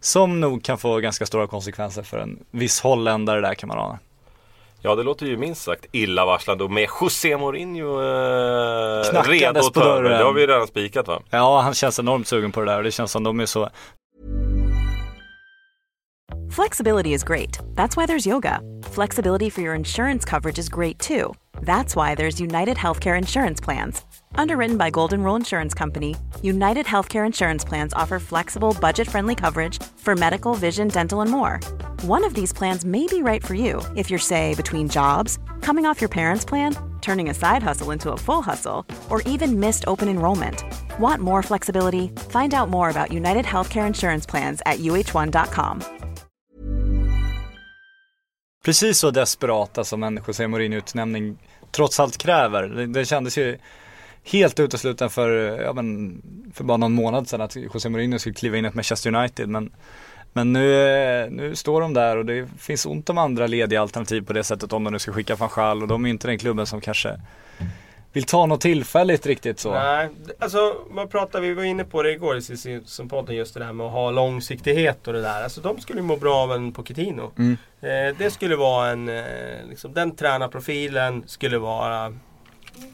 Som 0.00 0.40
nog 0.40 0.64
kan 0.64 0.78
få 0.78 0.98
ganska 0.98 1.26
stora 1.26 1.46
konsekvenser 1.46 2.02
för 2.02 2.18
en 2.18 2.38
viss 2.50 2.80
holländare 2.80 3.40
där 3.40 3.54
kan 3.54 3.68
man 3.68 3.78
ana. 3.78 3.98
Ja, 4.82 4.94
det 4.94 5.02
låter 5.02 5.26
ju 5.26 5.36
minst 5.36 5.62
sagt 5.62 5.86
illavarslande 5.92 6.64
och 6.64 6.70
med 6.70 6.88
José 7.00 7.36
Mourinho 7.36 8.02
eh, 8.02 9.10
Knackandes 9.10 9.28
redo 9.40 9.58
att 9.60 9.72
på 9.74 9.80
ta 9.80 9.86
över. 9.86 10.02
dörren. 10.02 10.18
Det 10.18 10.24
har 10.24 10.32
vi 10.32 10.46
redan 10.46 10.66
spikat 10.66 11.08
va? 11.08 11.22
Ja, 11.30 11.60
han 11.60 11.74
känns 11.74 11.98
enormt 11.98 12.28
sugen 12.28 12.52
på 12.52 12.60
det 12.60 12.66
där 12.70 12.78
och 12.78 12.84
det 12.84 12.90
känns 12.90 13.10
som 13.12 13.24
de 13.24 13.40
är 13.40 13.46
så 13.46 13.68
Flexibility 16.50 17.12
is 17.14 17.22
great. 17.24 17.58
That's 17.76 17.96
why 17.96 18.06
there's 18.06 18.26
yoga. 18.26 18.60
Flexibility 18.94 19.50
for 19.50 19.60
your 19.62 19.74
insurance 19.76 20.24
coverage 20.30 20.58
is 20.58 20.68
great 20.68 20.98
too. 20.98 21.34
That's 21.62 21.94
why 21.96 22.14
there's 22.14 22.40
United 22.40 22.76
Healthcare 22.76 23.18
Insurance 23.18 23.64
Plans. 23.64 24.02
Underwritten 24.34 24.76
by 24.76 24.90
Golden 24.90 25.22
Rule 25.22 25.36
Insurance 25.36 25.74
Company, 25.74 26.16
United 26.42 26.86
Healthcare 26.86 27.26
Insurance 27.26 27.64
Plans 27.64 27.92
offer 27.92 28.18
flexible, 28.18 28.76
budget 28.80 29.08
friendly 29.08 29.34
coverage 29.34 29.82
for 29.96 30.16
medical, 30.16 30.54
vision, 30.54 30.88
dental, 30.88 31.20
and 31.20 31.30
more. 31.30 31.60
One 32.02 32.24
of 32.24 32.34
these 32.34 32.52
plans 32.52 32.84
may 32.84 33.06
be 33.06 33.22
right 33.22 33.44
for 33.44 33.54
you 33.54 33.82
if 33.96 34.10
you're, 34.10 34.18
say, 34.18 34.54
between 34.54 34.88
jobs, 34.88 35.38
coming 35.60 35.86
off 35.86 36.00
your 36.00 36.08
parents' 36.08 36.44
plan, 36.44 36.76
turning 37.00 37.30
a 37.30 37.34
side 37.34 37.62
hustle 37.62 37.90
into 37.90 38.12
a 38.12 38.16
full 38.16 38.42
hustle, 38.42 38.84
or 39.08 39.22
even 39.22 39.60
missed 39.60 39.84
open 39.86 40.08
enrollment. 40.08 40.64
Want 40.98 41.22
more 41.22 41.42
flexibility? 41.42 42.08
Find 42.30 42.54
out 42.54 42.68
more 42.70 42.90
about 42.90 43.12
United 43.12 43.44
Healthcare 43.44 43.86
Insurance 43.86 44.26
Plans 44.26 44.62
at 44.66 44.78
uh1.com. 44.80 45.82
precis 48.64 48.98
så 48.98 49.10
desperata 49.10 49.84
som 49.84 50.02
en 50.02 50.18
José 50.18 50.46
Mourinho-utnämning 50.46 51.38
trots 51.70 52.00
allt 52.00 52.18
kräver. 52.18 52.62
Det 52.86 53.04
kändes 53.04 53.38
ju 53.38 53.58
helt 54.24 54.60
utesluten 54.60 55.10
för, 55.10 55.30
ja, 55.62 55.72
men, 55.72 56.22
för 56.54 56.64
bara 56.64 56.76
någon 56.76 56.92
månad 56.92 57.28
sedan 57.28 57.40
att 57.40 57.56
José 57.56 57.88
Mourinho 57.88 58.18
skulle 58.18 58.34
kliva 58.34 58.56
in 58.56 58.64
i 58.64 58.68
ett 58.68 58.74
Manchester 58.74 59.14
United. 59.14 59.48
Men, 59.48 59.72
men 60.32 60.52
nu, 60.52 61.28
nu 61.30 61.56
står 61.56 61.80
de 61.80 61.94
där 61.94 62.16
och 62.16 62.24
det 62.24 62.48
finns 62.58 62.86
ont 62.86 63.10
om 63.10 63.18
andra 63.18 63.46
lediga 63.46 63.80
alternativ 63.80 64.22
på 64.22 64.32
det 64.32 64.44
sättet 64.44 64.72
om 64.72 64.84
de 64.84 64.92
nu 64.92 64.98
ska 64.98 65.12
skicka 65.12 65.36
van 65.36 65.82
och 65.82 65.88
de 65.88 66.06
är 66.06 66.10
inte 66.10 66.28
den 66.28 66.38
klubben 66.38 66.66
som 66.66 66.80
kanske 66.80 67.20
vill 68.12 68.24
ta 68.24 68.46
något 68.46 68.60
tillfälligt 68.60 69.26
riktigt 69.26 69.58
så. 69.58 69.72
Nej, 69.72 70.08
alltså 70.38 70.76
vad 70.90 71.10
pratar 71.10 71.40
vi, 71.40 71.48
vi 71.48 71.54
var 71.54 71.64
inne 71.64 71.84
på 71.84 72.02
det 72.02 72.12
igår 72.12 72.36
i 72.36 72.42
Simpsonpodden 72.42 73.36
just 73.36 73.54
det 73.54 73.60
där 73.60 73.72
med 73.72 73.86
att 73.86 73.92
ha 73.92 74.10
långsiktighet 74.10 75.06
och 75.08 75.12
det 75.12 75.22
där. 75.22 75.42
Alltså 75.42 75.60
de 75.60 75.80
skulle 75.80 76.02
må 76.02 76.16
bra 76.16 76.34
av 76.34 76.52
en 76.52 76.72
Pochettino. 76.72 77.32
Mm. 77.38 77.56
Eh, 77.80 78.16
det 78.18 78.30
skulle 78.30 78.56
vara 78.56 78.90
en, 78.90 79.08
eh, 79.08 79.24
liksom, 79.68 79.92
den 79.92 80.16
tränarprofilen 80.16 81.22
skulle 81.26 81.58
vara 81.58 82.14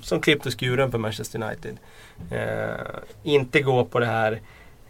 som 0.02 0.20
klippt 0.20 0.46
och 0.46 0.60
skuren 0.60 0.90
för 0.90 0.98
Manchester 0.98 1.42
United. 1.42 1.76
Eh, 2.30 2.86
inte 3.22 3.60
gå 3.62 3.84
på 3.84 3.98
det 4.00 4.06
här 4.06 4.40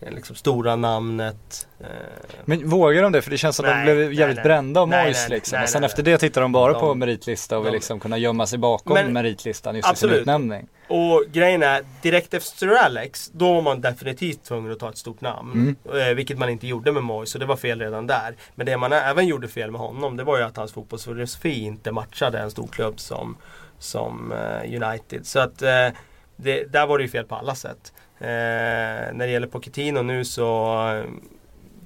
eh, 0.01 0.13
liksom, 0.13 0.37
stora 0.37 0.77
namnet. 0.77 1.69
Eh, 1.81 1.87
Men 2.45 2.69
vågar 2.69 3.03
de 3.03 3.13
det? 3.13 3.23
För 3.23 3.31
det 3.31 3.39
känns 3.39 3.57
som 3.57 3.67
att 3.67 3.77
de 3.77 3.83
blev 3.83 4.13
jävligt 4.13 4.37
nej. 4.37 4.45
brända 4.45 4.81
av 4.81 4.89
Moyes 4.89 5.29
liksom. 5.29 5.57
nej, 5.57 5.63
och 5.65 5.69
sen 5.69 5.85
efter 5.85 6.03
det 6.03 6.19
tittar 6.19 6.41
de 6.41 6.53
bara 6.53 6.73
De- 6.73 6.81
på 6.81 6.95
meritlista 6.95 7.59
och 7.59 7.67
vill 7.67 7.73
liksom 7.73 8.01
kunna 8.01 8.19
gömma 8.19 8.47
sig 8.47 8.59
bakom 8.59 8.95
Men- 8.95 9.13
meritlistan 9.13 9.75
just 9.77 9.85
i 9.85 9.87
sin 9.87 9.91
Absolut. 9.91 10.21
utnämning. 10.21 10.67
Och 10.89 11.25
grejen 11.33 11.63
är, 11.63 11.83
direkt 12.03 12.35
efter 12.35 12.57
Sir 12.59 12.73
Alex, 12.77 13.31
då 13.35 13.53
var 13.55 13.63
man 13.63 13.81
definitivt 13.81 14.45
tvungen 14.45 14.73
att 14.73 14.79
ta 14.79 14.89
ett 14.89 14.99
stort 14.99 15.21
namn. 15.21 15.77
Eh, 15.95 16.15
vilket 16.15 16.39
man 16.39 16.49
inte 16.49 16.67
gjorde 16.67 16.93
med 16.93 17.03
Moyes, 17.03 17.31
så 17.31 17.39
det 17.39 17.47
var 17.47 17.57
fel 17.57 17.81
redan 17.81 18.07
där. 18.07 18.35
Men 18.55 18.67
det 18.67 18.77
man 18.77 18.93
även 18.93 19.27
gjorde 19.27 19.49
fel 19.49 19.71
med 19.71 19.81
honom, 19.81 20.17
det 20.17 20.25
var 20.25 20.39
ju 20.39 20.45
att 20.45 20.57
hans 20.57 20.73
fotbollsfilosofi 20.73 21.61
inte 21.65 21.93
matchade 21.93 22.39
en 22.39 22.51
stor 22.51 22.67
klubb 22.67 23.01
som, 23.01 23.37
som 23.79 24.33
eh, 24.33 24.83
United. 24.83 25.27
Så 25.27 25.39
att 25.39 25.63
eh, 25.63 25.89
det, 26.37 26.73
där 26.73 26.87
var 26.87 26.99
det 26.99 27.05
ju 27.05 27.11
fel 27.11 27.25
på 27.25 27.35
alla 27.35 27.55
sätt. 27.55 27.93
Eh, 28.19 28.27
när 29.13 29.19
det 29.19 29.31
gäller 29.31 29.47
Pochettino 29.47 30.03
nu 30.03 30.25
så 30.25 30.75
eh, 30.89 31.05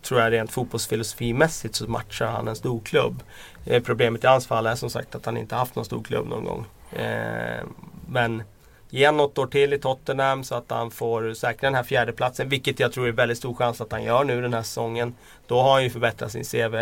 tror 0.02 0.20
jag 0.20 0.32
rent 0.32 0.52
fotbollsfilosofimässigt 0.52 1.74
så 1.74 1.90
matchar 1.90 2.26
han 2.26 2.48
en 2.48 2.56
stor 2.56 2.80
klubb. 2.80 3.22
Eh, 3.66 3.82
problemet 3.82 4.24
i 4.24 4.26
hans 4.26 4.46
fall 4.46 4.66
är 4.66 4.74
som 4.74 4.90
sagt 4.90 5.14
att 5.14 5.26
han 5.26 5.36
inte 5.36 5.54
haft 5.54 5.76
någon 5.76 5.84
stor 5.84 6.02
klubb 6.02 6.28
någon 6.28 6.44
gång. 6.44 6.66
Eh, 6.92 7.64
men 8.08 8.42
ge 8.90 9.06
han 9.06 9.16
något 9.16 9.38
år 9.38 9.46
till 9.46 9.72
i 9.72 9.78
Tottenham 9.78 10.44
så 10.44 10.54
att 10.54 10.70
han 10.70 10.90
får 10.90 11.34
säkra 11.34 11.66
den 11.66 11.74
här 11.74 11.82
fjärdeplatsen. 11.82 12.48
Vilket 12.48 12.80
jag 12.80 12.92
tror 12.92 13.08
är 13.08 13.12
väldigt 13.12 13.38
stor 13.38 13.54
chans 13.54 13.80
att 13.80 13.92
han 13.92 14.02
gör 14.02 14.24
nu 14.24 14.42
den 14.42 14.54
här 14.54 14.62
säsongen. 14.62 15.14
Då 15.46 15.60
har 15.60 15.72
han 15.72 15.82
ju 15.82 15.90
förbättrat 15.90 16.32
sin 16.32 16.44
CV 16.44 16.74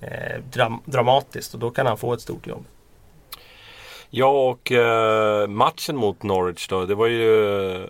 eh, 0.00 0.40
dram 0.52 0.80
dramatiskt 0.84 1.54
och 1.54 1.60
då 1.60 1.70
kan 1.70 1.86
han 1.86 1.96
få 1.96 2.12
ett 2.12 2.20
stort 2.20 2.46
jobb. 2.46 2.64
Ja 4.16 4.50
och 4.50 4.72
eh, 4.72 5.46
matchen 5.48 5.96
mot 5.96 6.22
Norwich 6.22 6.68
då. 6.68 6.86
Det 6.86 6.94
var 6.94 7.06
ju 7.06 7.88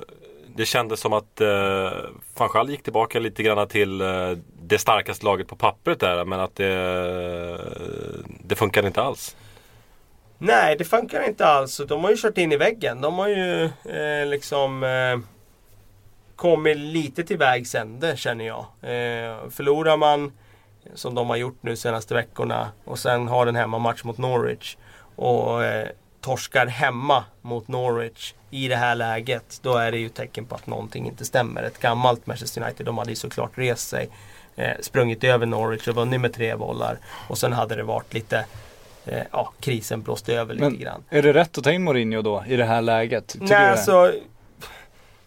Det 0.57 0.65
kändes 0.65 1.01
som 1.01 1.13
att 1.13 1.41
eh, 1.41 1.93
van 2.37 2.71
gick 2.71 2.83
tillbaka 2.83 3.19
lite 3.19 3.43
grann 3.43 3.69
till 3.69 4.01
eh, 4.01 4.31
det 4.63 4.79
starkaste 4.79 5.25
laget 5.25 5.49
på 5.49 5.57
pappret 5.57 6.01
där. 6.01 6.25
Men 6.25 6.41
att 6.41 6.57
det, 6.57 6.75
eh, 6.75 8.25
det 8.45 8.55
funkade 8.55 8.87
inte 8.87 9.03
alls. 9.03 9.37
Nej, 10.39 10.77
det 10.77 10.85
funkar 10.85 11.29
inte 11.29 11.47
alls. 11.47 11.81
De 11.89 12.05
har 12.05 12.11
ju 12.11 12.17
kört 12.17 12.39
in 12.39 12.53
i 12.53 12.57
väggen. 12.57 13.01
De 13.01 13.19
har 13.19 13.29
ju 13.29 13.65
eh, 13.65 14.27
liksom 14.27 14.83
eh, 14.85 15.19
kommit 16.37 16.77
lite 16.77 17.25
till 17.25 17.39
vägs 17.39 17.75
ände 17.75 18.17
känner 18.17 18.47
jag. 18.47 18.67
Eh, 18.83 19.49
förlorar 19.51 19.97
man, 19.97 20.33
som 20.95 21.15
de 21.15 21.29
har 21.29 21.37
gjort 21.37 21.59
nu 21.61 21.77
senaste 21.77 22.15
veckorna, 22.15 22.69
och 22.85 22.99
sen 22.99 23.29
har 23.29 23.47
en 23.47 23.57
hemmamatch 23.57 24.05
mot 24.05 24.19
Norwich 24.19 24.77
och 25.17 25.65
eh, 25.65 25.89
torskar 26.25 26.67
hemma 26.67 27.25
mot 27.43 27.69
Norwich 27.69 28.35
i 28.51 28.69
det 28.69 28.77
här 28.77 28.95
läget, 28.95 29.61
då 29.63 29.77
är 29.77 29.93
det 29.93 29.99
ju 29.99 30.09
tecken 30.09 30.45
på 30.47 30.55
att 30.55 30.67
någonting 30.67 31.07
inte 31.07 31.25
stämmer. 31.25 31.63
Ett 31.63 31.79
gammalt 31.81 32.27
Manchester 32.27 32.63
United, 32.63 32.87
de 32.87 32.99
hade 32.99 33.11
ju 33.11 33.17
såklart 33.17 33.51
rest 33.55 33.89
sig, 33.89 34.09
eh, 34.57 34.73
sprungit 34.81 35.25
över 35.25 35.47
Norwich 35.47 35.89
och 35.89 35.95
vunnit 35.95 36.21
med 36.21 36.33
tre 36.33 36.57
bollar. 36.57 36.99
Och 37.29 37.39
sen 37.39 37.53
hade 37.53 37.77
det 37.77 37.83
varit 37.83 38.15
lite 38.15 38.45
eh, 39.07 39.23
ja, 39.33 39.53
krisen 39.61 40.03
blåste 40.03 40.35
över 40.35 40.55
lite 40.55 40.65
Men 40.71 40.79
grann. 40.79 41.05
är 41.11 41.23
det 41.23 41.33
rätt 41.33 41.59
att 41.59 41.65
ta 41.65 41.73
in 41.73 41.85
Mourinho 41.85 42.23
då 42.23 42.45
i 42.47 42.57
det 42.57 42.65
här 42.65 42.83
läget? 42.83 43.29
Tycker 43.29 43.47
Nej, 43.47 43.71
alltså, 43.71 44.13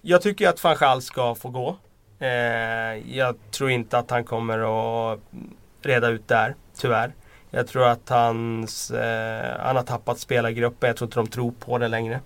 jag 0.01 0.21
tycker 0.21 0.49
att 0.49 0.63
van 0.63 0.77
Gaal 0.79 1.01
ska 1.01 1.36
få 1.36 1.49
gå. 1.49 1.77
Eh, 2.19 2.29
jag 3.17 3.36
tror 3.51 3.71
inte 3.71 3.97
att 3.97 4.10
han 4.12 4.23
kommer 4.23 4.60
att 5.13 5.19
reda 5.81 6.07
ut 6.07 6.27
där, 6.27 6.55
tyvärr. 6.77 7.12
Jag 7.58 7.67
tror 7.67 7.88
att 7.88 8.10
hans, 8.10 8.91
eh, 8.91 9.60
han 9.60 9.76
har 9.76 9.84
tappat 9.84 10.20
spelargruppen. 10.20 10.88
Jag 10.88 10.98
tror 10.98 11.08
inte 11.08 11.20
de 11.20 11.28
tror 11.28 11.52
på 11.52 11.78
det 11.78 11.88
längre. 11.88 12.20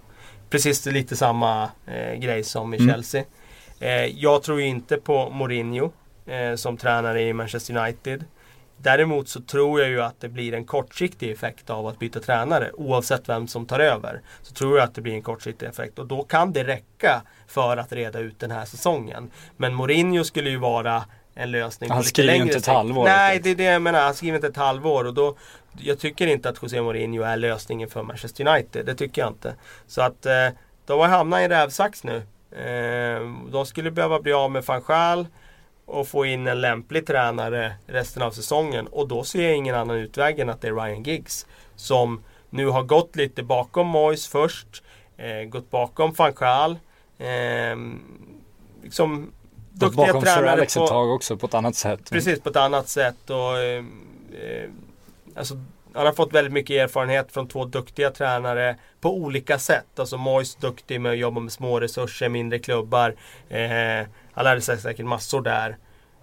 Precis 0.50 0.86
lite 0.86 1.16
samma 1.16 1.70
eh, 1.88 2.20
grej 2.20 2.44
som 2.44 2.74
i 2.74 2.78
Mm. 2.78 2.90
Chelsea. 2.90 3.24
Eh, 3.80 4.06
jag 4.06 4.44
tror 4.44 4.62
inte 4.62 4.98
på 4.98 5.30
Mourinho 5.30 5.92
eh, 6.26 6.56
som 6.56 6.78
tränare 6.78 7.22
i 7.22 7.34
Manchester 7.34 7.78
United. 7.78 8.26
Däremot 8.78 9.30
så 9.30 9.42
tror 9.42 9.82
jag 9.82 9.90
ju 9.90 10.02
att 10.02 10.20
det 10.22 10.30
blir 10.30 10.54
en 10.54 10.66
kortsiktig 10.66 11.32
effekt 11.32 11.70
av 11.70 11.88
att 11.88 12.00
byta 12.00 12.20
tränare. 12.20 12.72
Oavsett 12.74 13.30
vem 13.30 13.48
som 13.48 13.66
tar 13.66 13.80
över. 13.80 14.22
Så 14.42 14.54
tror 14.54 14.78
jag 14.78 14.84
att 14.84 14.96
det 14.96 15.02
blir 15.02 15.14
en 15.14 15.22
kortsiktig 15.22 15.66
effekt. 15.66 16.00
Och 16.00 16.08
då 16.08 16.24
kan 16.24 16.54
det 16.54 16.64
räcka 16.64 17.22
för 17.48 17.78
att 17.78 17.92
reda 17.92 18.20
ut 18.20 18.40
den 18.40 18.52
här 18.52 18.66
säsongen. 18.66 19.32
Men 19.58 19.74
Mourinho 19.74 20.24
skulle 20.24 20.50
ju 20.50 20.58
vara 20.58 21.04
en 21.36 21.52
lösning 21.52 21.90
Han 21.90 22.04
skriver 22.04 22.34
inte 22.34 22.58
ett 22.58 22.68
halvår 22.68 23.04
Nej, 23.04 23.36
riktigt. 23.36 23.58
det 23.58 23.64
är 23.64 23.68
det 23.68 23.74
jag 23.74 23.82
menar. 23.82 24.04
Han 24.04 24.14
skriver 24.14 24.36
inte 24.36 24.48
ett 24.48 24.58
halvår. 24.58 25.08
Och 25.08 25.14
då, 25.14 25.36
jag 25.78 26.00
tycker 26.00 26.28
inte 26.28 26.50
att 26.50 26.64
José 26.64 26.82
Mourinho 26.82 27.24
är 27.24 27.38
lösningen 27.38 27.90
för 27.90 28.04
Manchester 28.04 28.48
United. 28.48 28.86
Det 28.86 28.96
tycker 28.96 29.22
jag 29.22 29.30
inte. 29.30 29.56
Så 29.88 30.02
att 30.02 30.26
eh, 30.26 30.48
de 30.86 31.00
har 31.00 31.08
hamnat 31.08 31.42
i 31.42 31.48
rävsax 31.48 32.04
nu. 32.04 32.16
Eh, 32.52 33.22
de 33.52 33.66
skulle 33.66 33.92
behöva 33.92 34.20
bli 34.20 34.34
av 34.34 34.52
med 34.52 34.64
van 34.64 34.84
Gaal 34.88 35.28
och 35.86 36.08
få 36.08 36.26
in 36.26 36.48
en 36.48 36.62
lämplig 36.62 37.08
tränare 37.08 37.74
resten 37.88 38.24
av 38.24 38.32
säsongen. 38.32 38.88
Och 38.88 39.08
då 39.08 39.24
ser 39.24 39.44
jag 39.44 39.56
ingen 39.56 39.76
annan 39.76 39.98
utväg 39.98 40.40
än 40.40 40.50
att 40.50 40.62
det 40.62 40.68
är 40.68 40.74
Ryan 40.74 41.04
Giggs. 41.04 41.46
Som 41.76 42.24
nu 42.50 42.68
har 42.68 42.84
gått 42.84 43.16
lite 43.16 43.44
bakom 43.44 43.88
Moyes 43.88 44.28
först. 44.28 44.84
Eh, 45.18 45.44
gått 45.50 45.72
bakom 45.72 46.14
van 46.14 46.34
Gaal. 46.34 46.72
Eh, 47.18 47.76
liksom 48.84 49.32
Duktiga 49.86 50.06
bakom 50.06 50.22
Sir 50.22 50.44
Alex 50.44 50.76
på... 50.76 50.84
ett 50.84 50.90
tag 50.90 51.12
också 51.12 51.38
på 51.38 51.46
ett 51.46 51.54
annat 51.54 51.76
sätt. 51.76 52.10
Precis, 52.10 52.42
på 52.42 52.50
ett 52.50 52.56
annat 52.56 52.90
sätt. 52.90 53.30
Och, 53.30 53.60
eh, 53.60 53.84
eh, 54.32 54.70
alltså, 55.36 55.56
han 55.94 56.06
har 56.06 56.14
fått 56.14 56.34
väldigt 56.34 56.54
mycket 56.54 56.84
erfarenhet 56.84 57.32
från 57.32 57.48
två 57.48 57.66
duktiga 57.66 58.12
tränare 58.12 58.76
på 59.02 59.16
olika 59.16 59.60
sätt. 59.60 60.00
Alltså 60.00 60.18
Moyes 60.18 60.56
duktig 60.56 61.02
med 61.02 61.12
att 61.12 61.18
jobba 61.18 61.40
med 61.40 61.52
små 61.52 61.80
resurser, 61.80 62.30
mindre 62.30 62.60
klubbar. 62.60 63.16
Eh, 63.50 64.08
han 64.34 64.44
lärde 64.44 64.62
sig 64.62 64.78
säkert 64.78 65.06
massor 65.06 65.42
där. 65.42 65.78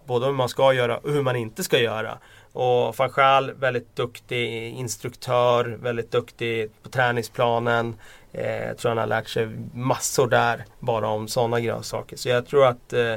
Både 0.07 0.27
hur 0.27 0.33
man 0.33 0.49
ska 0.49 0.73
göra 0.73 0.99
och 0.99 1.13
hur 1.13 1.23
man 1.23 1.37
inte 1.37 1.65
ska 1.65 1.79
göra. 1.79 2.19
Och 2.53 2.97
van 2.97 3.11
Gaal, 3.15 3.53
väldigt 3.53 3.97
duktig 3.97 4.73
instruktör, 4.73 5.79
väldigt 5.83 6.11
duktig 6.11 6.71
på 6.83 6.89
träningsplanen. 6.89 7.95
Eh, 8.33 8.67
jag 8.67 8.79
tror 8.79 8.89
han 8.89 8.99
har 8.99 9.07
lärt 9.07 9.29
sig 9.29 9.49
massor 9.75 10.27
där 10.27 10.65
bara 10.79 11.09
om 11.09 11.29
sådana 11.29 11.83
saker. 11.83 12.17
Så 12.17 12.29
jag 12.29 12.47
tror 12.47 12.67
att 12.67 12.93
eh, 12.93 13.15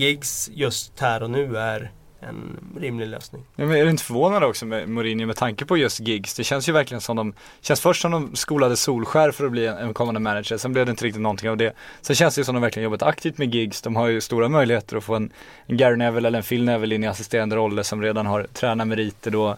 Gigs 0.00 0.50
just 0.52 1.00
här 1.00 1.22
och 1.22 1.30
nu 1.30 1.56
är 1.56 1.90
en 2.20 2.56
rimlig 2.80 3.08
lösning. 3.08 3.44
Ja, 3.56 3.66
men 3.66 3.76
är 3.76 3.84
du 3.84 3.90
inte 3.90 4.04
förvånad 4.04 4.44
också 4.44 4.66
med 4.66 4.88
Mourinho 4.88 5.26
med 5.26 5.36
tanke 5.36 5.64
på 5.64 5.76
just 5.76 6.00
gigs? 6.00 6.34
Det 6.34 6.44
känns 6.44 6.68
ju 6.68 6.72
verkligen 6.72 7.00
som 7.00 7.16
de, 7.16 7.32
känns 7.60 7.80
först 7.80 8.02
som 8.02 8.10
de 8.10 8.36
skolade 8.36 8.76
Solskär 8.76 9.30
för 9.30 9.44
att 9.44 9.52
bli 9.52 9.66
en, 9.66 9.76
en 9.76 9.94
kommande 9.94 10.20
manager, 10.20 10.56
sen 10.56 10.72
blev 10.72 10.86
det 10.86 10.90
inte 10.90 11.04
riktigt 11.04 11.22
någonting 11.22 11.50
av 11.50 11.56
det. 11.56 11.72
Sen 12.00 12.16
känns 12.16 12.34
det 12.34 12.40
ju 12.40 12.44
som 12.44 12.54
de 12.54 12.62
verkligen 12.62 12.84
jobbat 12.84 13.02
aktivt 13.02 13.38
med 13.38 13.54
gigs, 13.54 13.82
de 13.82 13.96
har 13.96 14.08
ju 14.08 14.20
stora 14.20 14.48
möjligheter 14.48 14.96
att 14.96 15.04
få 15.04 15.14
en, 15.14 15.32
en 15.66 15.76
Gary 15.76 15.96
Neville 15.96 16.28
eller 16.28 16.38
en 16.38 16.44
Phil 16.44 16.64
Neville 16.64 16.94
in 16.94 17.04
i 17.04 17.06
assisterande 17.06 17.56
roller 17.56 17.82
som 17.82 18.02
redan 18.02 18.26
har 18.26 18.46
tränarmeriter 18.52 19.30
då. 19.30 19.56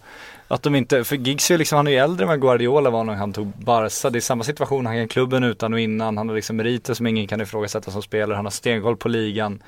Att 0.48 0.62
de 0.62 0.74
inte, 0.74 1.04
för 1.04 1.16
Giggs 1.16 1.50
är 1.50 1.54
ju 1.54 1.58
liksom, 1.58 1.76
han 1.76 1.86
är 1.86 1.90
ju 1.90 1.98
äldre 1.98 2.24
än 2.24 2.28
vad 2.28 2.40
Guardiola 2.40 2.90
var 2.90 3.04
när 3.04 3.14
han 3.14 3.32
tog 3.32 3.46
Barca. 3.46 4.10
Det 4.10 4.18
är 4.18 4.20
samma 4.20 4.44
situation, 4.44 4.86
han 4.86 4.96
kan 4.96 5.08
klubben 5.08 5.44
utan 5.44 5.72
och 5.72 5.80
innan. 5.80 6.16
Han 6.16 6.28
har 6.28 6.36
liksom 6.36 6.56
meriter 6.56 6.94
som 6.94 7.06
ingen 7.06 7.26
kan 7.26 7.40
ifrågasätta 7.40 7.90
som 7.90 8.02
spelare. 8.02 8.36
Han 8.36 8.46
har 8.46 8.50
stenkoll 8.50 8.96
på 8.96 9.08
ligan 9.08 9.62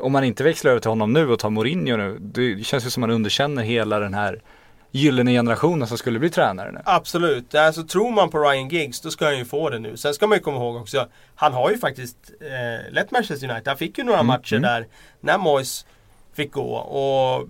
om 0.00 0.12
man 0.12 0.24
inte 0.24 0.44
växlar 0.44 0.70
över 0.70 0.80
till 0.80 0.90
honom 0.90 1.12
nu 1.12 1.28
och 1.28 1.38
tar 1.38 1.50
Mourinho 1.50 1.96
nu, 1.96 2.18
det 2.20 2.64
känns 2.64 2.86
ju 2.86 2.90
som 2.90 3.00
man 3.00 3.10
underkänner 3.10 3.62
hela 3.62 3.98
den 3.98 4.14
här 4.14 4.42
gyllene 4.90 5.32
generationen 5.32 5.88
som 5.88 5.98
skulle 5.98 6.18
bli 6.18 6.30
tränare 6.30 6.72
nu. 6.72 6.80
Absolut. 6.84 7.54
Alltså, 7.54 7.82
tror 7.82 8.10
man 8.10 8.30
på 8.30 8.38
Ryan 8.38 8.68
Giggs 8.68 9.00
då 9.00 9.10
ska 9.10 9.24
han 9.24 9.38
ju 9.38 9.44
få 9.44 9.70
det 9.70 9.78
nu. 9.78 9.96
Sen 9.96 10.14
ska 10.14 10.26
man 10.26 10.38
ju 10.38 10.42
komma 10.44 10.56
ihåg 10.56 10.76
också, 10.76 11.06
han 11.34 11.52
har 11.52 11.70
ju 11.70 11.78
faktiskt 11.78 12.16
eh, 12.40 12.92
lett 12.92 13.10
Manchester 13.10 13.50
United. 13.50 13.68
Han 13.68 13.76
fick 13.76 13.98
ju 13.98 14.04
några 14.04 14.18
Mm, 14.18 14.26
matcher 14.26 14.56
mm. 14.56 14.62
där 14.62 14.86
när 15.20 15.38
Moyes 15.38 15.86
fick 16.34 16.52
gå. 16.52 16.74
Och 16.74 17.48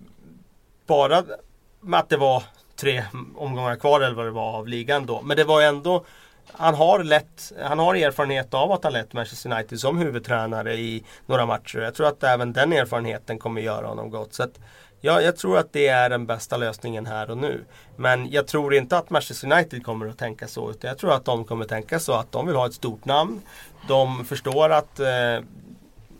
bara 0.86 1.24
med 1.80 2.00
att 2.00 2.08
det 2.08 2.16
var 2.16 2.42
tre 2.76 3.04
omgångar 3.36 3.76
kvar 3.76 4.00
eller 4.00 4.14
vad 4.14 4.26
det 4.26 4.30
var 4.30 4.52
av 4.52 4.68
ligan 4.68 5.06
då. 5.06 5.22
Men 5.22 5.36
det 5.36 5.44
var 5.44 5.60
ju 5.60 5.66
ändå 5.66 6.04
han 6.52 6.74
har, 6.74 7.04
lett, 7.04 7.52
han 7.62 7.78
har 7.78 7.94
erfarenhet 7.94 8.54
av 8.54 8.72
att 8.72 8.84
ha 8.84 8.90
lett 8.90 9.12
Manchester 9.12 9.52
United 9.52 9.80
som 9.80 9.98
huvudtränare 9.98 10.74
i 10.74 11.04
några 11.26 11.46
matcher. 11.46 11.78
Jag 11.78 11.94
tror 11.94 12.06
att 12.06 12.22
även 12.22 12.52
den 12.52 12.72
erfarenheten 12.72 13.38
kommer 13.38 13.60
göra 13.60 13.86
honom 13.86 14.10
gott. 14.10 14.34
Så 14.34 14.42
att, 14.42 14.60
ja, 15.00 15.20
jag 15.20 15.36
tror 15.36 15.58
att 15.58 15.72
det 15.72 15.88
är 15.88 16.10
den 16.10 16.26
bästa 16.26 16.56
lösningen 16.56 17.06
här 17.06 17.30
och 17.30 17.38
nu. 17.38 17.64
Men 17.96 18.30
jag 18.30 18.46
tror 18.46 18.74
inte 18.74 18.98
att 18.98 19.10
Manchester 19.10 19.52
United 19.52 19.84
kommer 19.84 20.06
att 20.06 20.18
tänka 20.18 20.48
så. 20.48 20.70
Utan 20.70 20.88
jag 20.88 20.98
tror 20.98 21.12
att 21.12 21.24
de 21.24 21.44
kommer 21.44 21.64
att 21.64 21.70
tänka 21.70 21.98
så 21.98 22.12
att 22.12 22.32
de 22.32 22.46
vill 22.46 22.56
ha 22.56 22.66
ett 22.66 22.74
stort 22.74 23.04
namn. 23.04 23.40
De 23.88 24.24
förstår 24.24 24.70
att 24.70 25.00
eh, 25.00 25.44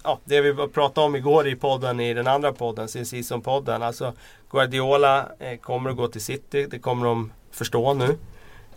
ja, 0.04 0.18
det 0.24 0.40
vi 0.40 0.54
pratade 0.54 1.06
om 1.06 1.16
igår 1.16 1.48
i 1.48 1.56
podden, 1.56 2.00
i 2.00 2.14
den 2.14 2.26
andra 2.26 2.52
podden, 2.52 2.88
sin 2.88 3.04
season-podden. 3.04 3.82
Alltså 3.82 4.12
Guardiola 4.50 5.28
eh, 5.38 5.58
kommer 5.58 5.90
att 5.90 5.96
gå 5.96 6.08
till 6.08 6.24
City, 6.24 6.66
det 6.70 6.78
kommer 6.78 7.06
de 7.06 7.32
förstå 7.50 7.94
nu. 7.94 8.18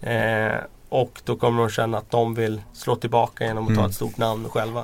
Eh, 0.10 0.60
och 1.02 1.22
då 1.26 1.36
kommer 1.36 1.62
de 1.62 1.70
känna 1.70 1.98
att 1.98 2.12
de 2.12 2.34
vill 2.34 2.62
slå 2.74 2.96
tillbaka 2.96 3.46
genom 3.46 3.64
att 3.64 3.74
ta 3.74 3.80
Mm. 3.80 3.90
ett 3.90 3.96
stort 3.96 4.18
namn 4.18 4.50
själva. 4.50 4.84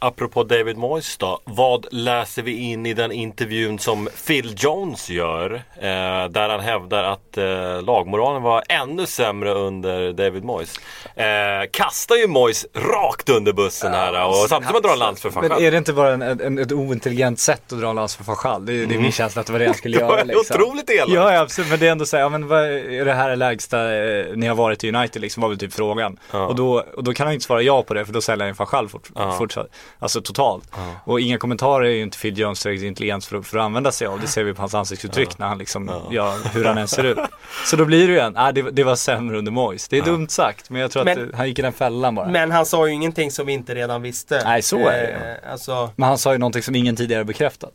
Apropå 0.00 0.44
David 0.44 0.76
Moyes 0.76 1.16
då. 1.16 1.40
Vad 1.44 1.86
läser 1.90 2.42
vi 2.42 2.52
in 2.52 2.86
i 2.86 2.94
den 2.94 3.12
intervjun 3.12 3.78
som 3.78 4.08
Phil 4.26 4.54
Jones 4.58 5.10
gör? 5.10 5.54
Eh, 5.76 6.28
där 6.30 6.48
han 6.48 6.60
hävdar 6.60 7.04
att 7.04 7.36
eh, 7.38 7.82
lagmoralen 7.82 8.42
var 8.42 8.62
ännu 8.68 9.06
sämre 9.06 9.52
under 9.52 10.12
David 10.12 10.44
Moyes. 10.44 10.80
Eh, 11.14 11.24
kastar 11.72 12.16
ju 12.16 12.26
Moyes 12.26 12.66
rakt 12.74 13.28
under 13.28 13.52
bussen 13.52 13.92
här 13.92 14.26
och 14.26 14.34
samtidigt 14.34 14.66
som 14.66 14.72
man 14.72 14.82
drar 14.82 14.92
en 14.92 14.98
lans 14.98 15.20
för 15.20 15.30
Men 15.30 15.50
fan 15.50 15.62
är 15.62 15.70
det 15.70 15.78
inte 15.78 15.92
bara 15.92 16.12
en, 16.12 16.22
en, 16.22 16.58
ett 16.58 16.72
ointelligent 16.72 17.40
sätt 17.40 17.72
att 17.72 17.80
dra 17.80 17.90
en 17.90 17.96
lans 17.96 18.16
för 18.16 18.24
Fashal? 18.24 18.66
Det, 18.66 18.86
det 18.86 18.94
är 18.94 18.98
min 18.98 19.12
känsla 19.12 19.40
att 19.40 19.46
det 19.46 19.52
var 19.52 19.60
det 19.60 19.66
han 19.66 19.74
skulle 19.74 19.96
göra 20.00 20.24
liksom. 20.24 20.62
otroligt 20.62 20.90
elakt. 20.90 21.12
Ja, 21.12 21.32
ja 21.32 21.40
absolut, 21.40 21.70
men 21.70 21.78
det 21.78 21.86
är 21.86 21.92
ändå 21.92 22.06
såhär, 22.06 22.22
ja, 22.22 22.28
men 22.28 22.48
vad 22.48 22.64
är 22.64 23.04
det 23.04 23.14
här 23.14 23.36
lägsta 23.36 23.96
eh, 23.96 24.26
ni 24.34 24.46
har 24.46 24.54
varit 24.54 24.84
i 24.84 24.88
United 24.92 25.22
liksom, 25.22 25.40
var 25.40 25.48
väl 25.48 25.58
typ 25.58 25.72
frågan. 25.72 26.18
Ja. 26.30 26.46
Och, 26.46 26.54
då, 26.54 26.84
och 26.96 27.04
då 27.04 27.14
kan 27.14 27.26
han 27.26 27.34
inte 27.34 27.46
svara 27.46 27.62
ja 27.62 27.82
på 27.82 27.94
det 27.94 28.06
för 28.06 28.12
då 28.12 28.20
säljer 28.20 28.44
han 28.44 28.48
ju 28.48 28.54
Fashal 28.54 28.88
fort, 28.88 29.08
Ja. 29.14 29.32
fortsatt. 29.38 29.66
Alltså 29.98 30.20
totalt. 30.20 30.70
Och 31.04 31.20
inga 31.20 31.38
kommentarer 31.38 31.84
är 31.84 31.90
ju 31.90 32.02
inte 32.02 32.18
Phil 32.18 32.38
Jones 32.38 32.62
tillräckligt 32.62 32.86
intelligens 32.88 33.26
för, 33.26 33.36
att- 33.36 33.46
för 33.46 33.58
att 33.58 33.64
använda 33.64 33.92
sig 33.92 34.06
av. 34.06 34.20
Det 34.20 34.26
ser 34.26 34.44
vi 34.44 34.54
på 34.54 34.62
hans 34.62 34.74
ansiktsuttryck 34.74 35.38
när 35.38 35.46
han 35.46 35.58
liksom, 35.58 35.90
ja. 36.10 36.36
hur 36.52 36.64
han 36.64 36.78
än 36.78 36.88
ser 36.88 37.04
ut. 37.04 37.18
Så 37.66 37.76
då 37.76 37.84
blir 37.84 38.06
det 38.08 38.12
ju 38.12 38.18
en, 38.18 38.36
ah, 38.36 38.52
det, 38.52 38.62
det 38.70 38.84
var 38.84 38.96
sämre 38.96 39.38
under 39.38 39.52
Moyes. 39.52 39.88
Det 39.88 39.98
är 39.98 40.02
dumt 40.02 40.28
sagt, 40.28 40.70
men 40.70 40.80
jag 40.80 40.90
tror 40.90 41.00
att 41.08 41.16
Men- 41.18 41.30
det, 41.30 41.36
han 41.36 41.48
gick 41.48 41.58
i 41.58 41.62
den 41.62 41.72
fällan 41.72 42.14
bara. 42.14 42.24
Men, 42.26 42.32
Men 42.32 42.50
han 42.50 42.66
sa 42.66 42.86
ju 42.88 42.92
ingenting 42.94 43.30
som 43.30 43.46
vi 43.46 43.52
inte 43.52 43.74
redan 43.74 44.02
visste. 44.02 44.42
Nej, 44.44 44.62
så 44.62 44.78
är 44.88 45.02
det 45.02 45.38
Eh, 45.44 45.52
alltså, 45.52 45.90
han 45.98 46.18
sa 46.18 46.32
ju 46.32 46.38
någonting 46.38 46.62
som 46.62 46.74
ingen 46.74 46.96
tidigare 46.96 47.24
bekräftat. 47.24 47.72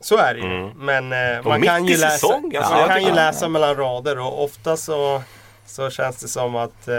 så 0.00 0.16
är 0.16 0.34
det 0.34 0.40
ju. 0.40 0.70
Men 0.76 1.12
eh, 1.12 1.44
man 1.44 1.62
kan 1.62 1.84
ju 1.86 1.96
läsa, 1.96 2.10
säsong, 2.10 2.56
alltså, 2.56 2.72
man 2.72 2.88
kan 2.88 3.04
ju 3.04 3.12
läsa 3.12 3.48
mellan 3.48 3.76
rader 3.76 4.18
och 4.18 4.44
ofta 4.44 4.76
så, 4.76 5.22
så 5.66 5.90
känns 5.90 6.16
det 6.16 6.28
som 6.28 6.56
att 6.56 6.88
eh, 6.88 6.94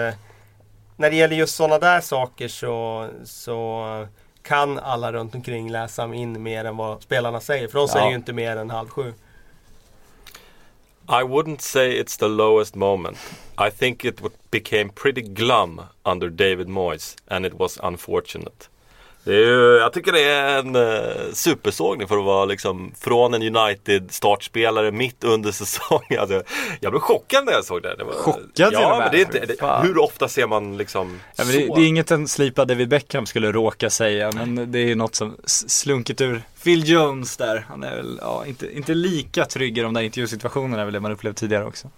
när 1.00 1.10
det 1.10 1.16
gäller 1.16 1.36
just 1.36 1.56
sådana 1.56 1.80
där 1.80 2.02
saker 2.02 2.48
så, 2.48 3.08
så 3.26 4.08
kan 4.48 4.80
alla 4.80 5.12
runt 5.12 5.36
omkring 5.36 5.72
läsa 5.72 6.14
in 6.14 6.44
mer 6.44 6.66
än 6.66 6.78
vad 6.78 7.02
spelarna 7.02 7.40
säger. 7.40 7.68
För 7.68 7.80
de 7.80 7.88
säger 7.88 8.10
ju 8.10 8.16
inte 8.16 8.34
mer 8.34 8.58
än 8.58 8.70
halv 8.70 8.90
sju. 8.90 9.14
I 11.10 11.24
wouldn't 11.24 11.62
say 11.62 12.02
it's 12.02 12.20
the 12.20 12.28
lowest 12.28 12.76
moment. 12.76 13.18
I 13.68 13.72
think 13.72 14.06
it 14.06 14.22
became 14.52 14.90
pretty 14.90 15.22
glum 15.22 15.82
under 16.04 16.30
David 16.30 16.68
Moyes 16.68 17.16
and 17.28 17.46
it 17.46 17.54
was 17.54 17.80
unfortunate. 17.84 18.70
Det 19.28 19.36
är 19.36 19.46
ju, 19.46 19.78
jag 19.78 19.94
tycker 19.94 20.12
det 20.12 20.24
är 20.24 20.60
en 20.60 20.76
uh, 20.76 21.34
supersågning 21.34 22.08
för 22.08 22.18
att 22.18 22.26
vara 22.26 22.46
liksom 22.46 22.92
från 23.00 23.34
en 23.34 23.56
United 23.56 24.12
startspelare 24.12 24.92
mitt 24.92 25.24
under 25.24 25.52
säsongen. 25.62 26.20
Alltså, 26.20 26.44
jag 26.80 26.92
blev 26.92 27.00
chockad 27.00 27.46
när 27.46 27.54
jag 27.54 27.66
såg 27.66 27.82
det. 27.82 27.96
det 27.96 28.04
var, 28.04 28.14
Chockad 28.14 28.74
Ja, 28.74 29.00
men 29.00 29.12
det 29.12 29.18
är 29.18 29.26
inte, 29.26 29.46
det, 29.46 29.82
hur 29.84 29.98
ofta 29.98 30.28
ser 30.28 30.48
man 30.48 30.78
liksom 30.78 31.20
Ja, 31.36 31.44
men 31.44 31.54
så? 31.54 31.60
det, 31.60 31.76
det 31.76 31.82
är 31.82 31.88
inget 31.88 32.12
en 32.12 32.28
slipad 32.28 32.68
David 32.68 32.90
Beckham 32.90 33.26
skulle 33.26 33.52
råka 33.52 33.90
säga, 33.90 34.32
men 34.32 34.72
det 34.72 34.80
är 34.80 34.86
ju 34.86 34.96
något 34.96 35.16
som 35.16 35.38
slunkit 35.46 36.22
ur 36.22 36.42
Phil 36.64 36.90
Jones 36.90 37.38
där. 37.38 37.66
Han 37.70 37.84
är 37.84 37.96
väl, 37.96 38.20
ja, 38.22 38.46
inte, 38.46 38.78
inte 38.78 38.94
lika 38.94 39.46
trygg 39.46 39.78
i 39.78 39.82
de 39.82 39.94
där 39.94 40.02
intervjusituationerna, 40.02 40.86
väl 40.86 40.94
det 40.94 41.00
man 41.00 41.12
upplevt 41.12 41.38
tidigare 41.38 41.66
också. 41.66 41.90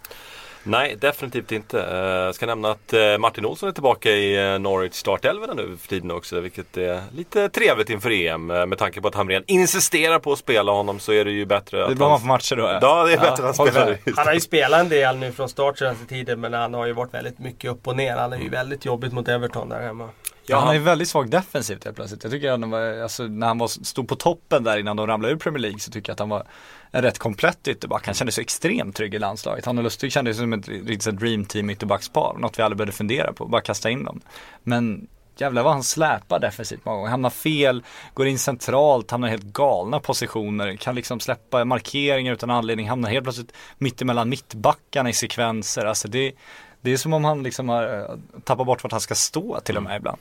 Nej, 0.64 0.96
definitivt 1.00 1.52
inte. 1.52 1.78
Jag 2.26 2.36
ska 2.36 2.46
nämna 2.46 2.72
att 2.72 2.94
eh, 2.94 3.18
Martin 3.18 3.46
Olsson 3.46 3.70
är 3.70 3.74
tillbaka 3.74 4.10
i 4.12 4.54
eh, 4.54 4.60
Norwich 4.60 4.94
startelverna 4.94 5.54
nu 5.54 5.78
för 5.78 5.88
tiden 5.88 6.12
också. 6.12 6.40
Vilket 6.40 6.78
är 6.78 7.02
lite 7.16 7.50
trevligt 7.50 7.90
inför 7.90 8.12
EM. 8.12 8.52
eh, 8.52 8.66
Med 8.66 8.78
tanke 8.78 9.02
på 9.02 9.08
att 9.08 9.16
Hamrén 9.16 9.44
insisterar 9.48 10.20
på 10.20 10.32
att 10.32 10.40
spela 10.40 10.72
honom 10.72 11.00
så 11.00 11.12
är 11.14 11.26
det 11.26 11.32
ju 11.32 11.46
bättre 11.46 11.78
Det 11.78 11.84
är 11.84 11.88
att 11.92 11.98
bra 11.98 12.06
han... 12.06 12.12
man 12.12 12.20
får 12.20 12.28
matcher 12.28 12.56
då. 12.56 12.80
Ja, 12.82 13.04
det 13.06 13.14
är 13.14 13.18
bättre 13.18 13.50
att 13.50 13.58
han 13.58 13.68
spelar 13.68 13.98
Han 14.16 14.28
har 14.28 14.34
ju 14.34 14.40
spelat 14.40 14.80
en 14.80 14.90
del 14.90 15.18
nu 15.18 15.32
från 15.32 15.50
start 15.50 15.78
senaste 15.78 16.06
tiden 16.06 16.40
men 16.40 16.54
han 16.54 16.74
har 16.74 16.86
ju 16.86 16.94
varit 16.94 17.14
väldigt 17.14 17.40
mycket 17.40 17.72
upp 17.72 17.88
och 17.88 17.96
ner. 17.96 18.16
Han 18.18 18.34
är 18.34 18.38
ju 18.38 18.50
väldigt 18.50 18.86
jobbigt 18.86 19.14
mot 19.14 19.28
Everton 19.28 19.70
där 19.70 19.82
hemma. 19.82 20.10
Ja, 20.50 20.60
han 20.60 20.76
är 20.76 20.80
väldigt 20.80 21.08
svag 21.08 21.30
defensivt 21.30 21.84
helt 21.84 21.96
plötsligt. 21.96 22.24
Jag 22.24 22.32
tycker 22.32 22.52
att 22.52 22.60
han 22.60 22.70
var, 22.70 23.02
alltså, 23.02 23.24
när 23.24 23.48
han 23.48 23.58
var, 23.58 23.68
stod 23.68 24.08
på 24.08 24.16
toppen 24.16 24.64
där 24.64 24.78
innan 24.78 24.98
de 24.98 25.08
ramlade 25.08 25.34
ur 25.34 25.38
Premier 25.38 25.62
League 25.62 25.80
så 25.80 25.92
tycker 25.92 26.10
jag 26.10 26.14
att 26.14 26.20
han 26.20 26.30
var 26.30 26.48
en 26.92 27.02
rätt 27.02 27.20
komplett 27.20 27.68
ytterback. 27.68 28.06
Han 28.06 28.16
kändes 28.16 28.36
så 28.36 28.42
extremt 28.42 28.96
trygg 28.96 29.14
i 29.14 29.20
landslaget. 29.20 29.66
Han 29.66 29.78
och 29.78 29.84
Lustig 29.84 30.12
kändes 30.12 30.38
som 30.38 30.54
ett 30.54 30.68
riktigt 30.68 31.20
dream 31.20 31.46
team 31.46 31.70
ytterbackspar. 31.70 32.36
Något 32.40 32.60
vi 32.60 32.64
aldrig 32.64 32.78
behövde 32.78 32.94
fundera 32.94 33.34
på, 33.34 33.46
bara 33.46 33.62
kasta 33.62 33.90
in 33.90 34.04
dem. 34.04 34.22
Men 34.64 35.08
jävlar 35.38 35.64
vad 35.64 35.74
han 35.74 35.84
släpar 35.84 36.40
defensivt 36.40 36.86
många 36.86 36.98
gånger. 36.98 37.10
Hamnar 37.10 37.30
fel, 37.30 37.84
går 38.14 38.28
in 38.28 38.40
centralt, 38.40 39.12
hamnar 39.12 39.28
i 39.28 39.32
helt 39.32 39.44
galna 39.44 40.00
positioner. 40.00 40.76
Kan 40.76 40.96
liksom 40.96 41.20
släppa 41.20 41.66
markeringar 41.66 42.34
utan 42.34 42.50
anledning. 42.50 42.90
Hamnar 42.90 43.10
helt 43.10 43.24
plötsligt 43.24 43.54
mittemellan 43.78 44.30
mittbackarna 44.30 45.10
i 45.10 45.14
sekvenser. 45.14 45.86
Alltså 45.86 46.08
det, 46.08 46.34
det 46.82 46.92
är 46.92 46.98
som 46.98 47.14
om 47.14 47.24
han 47.24 47.44
liksom 47.44 47.70
har 47.70 48.00
eh, 48.00 48.42
tappat 48.44 48.66
bort 48.66 48.84
vart 48.84 48.92
han 48.92 49.02
ska 49.02 49.16
stå 49.16 49.60
till 49.60 49.78
och 49.78 49.84
med 49.84 49.98
ibland. 49.98 50.18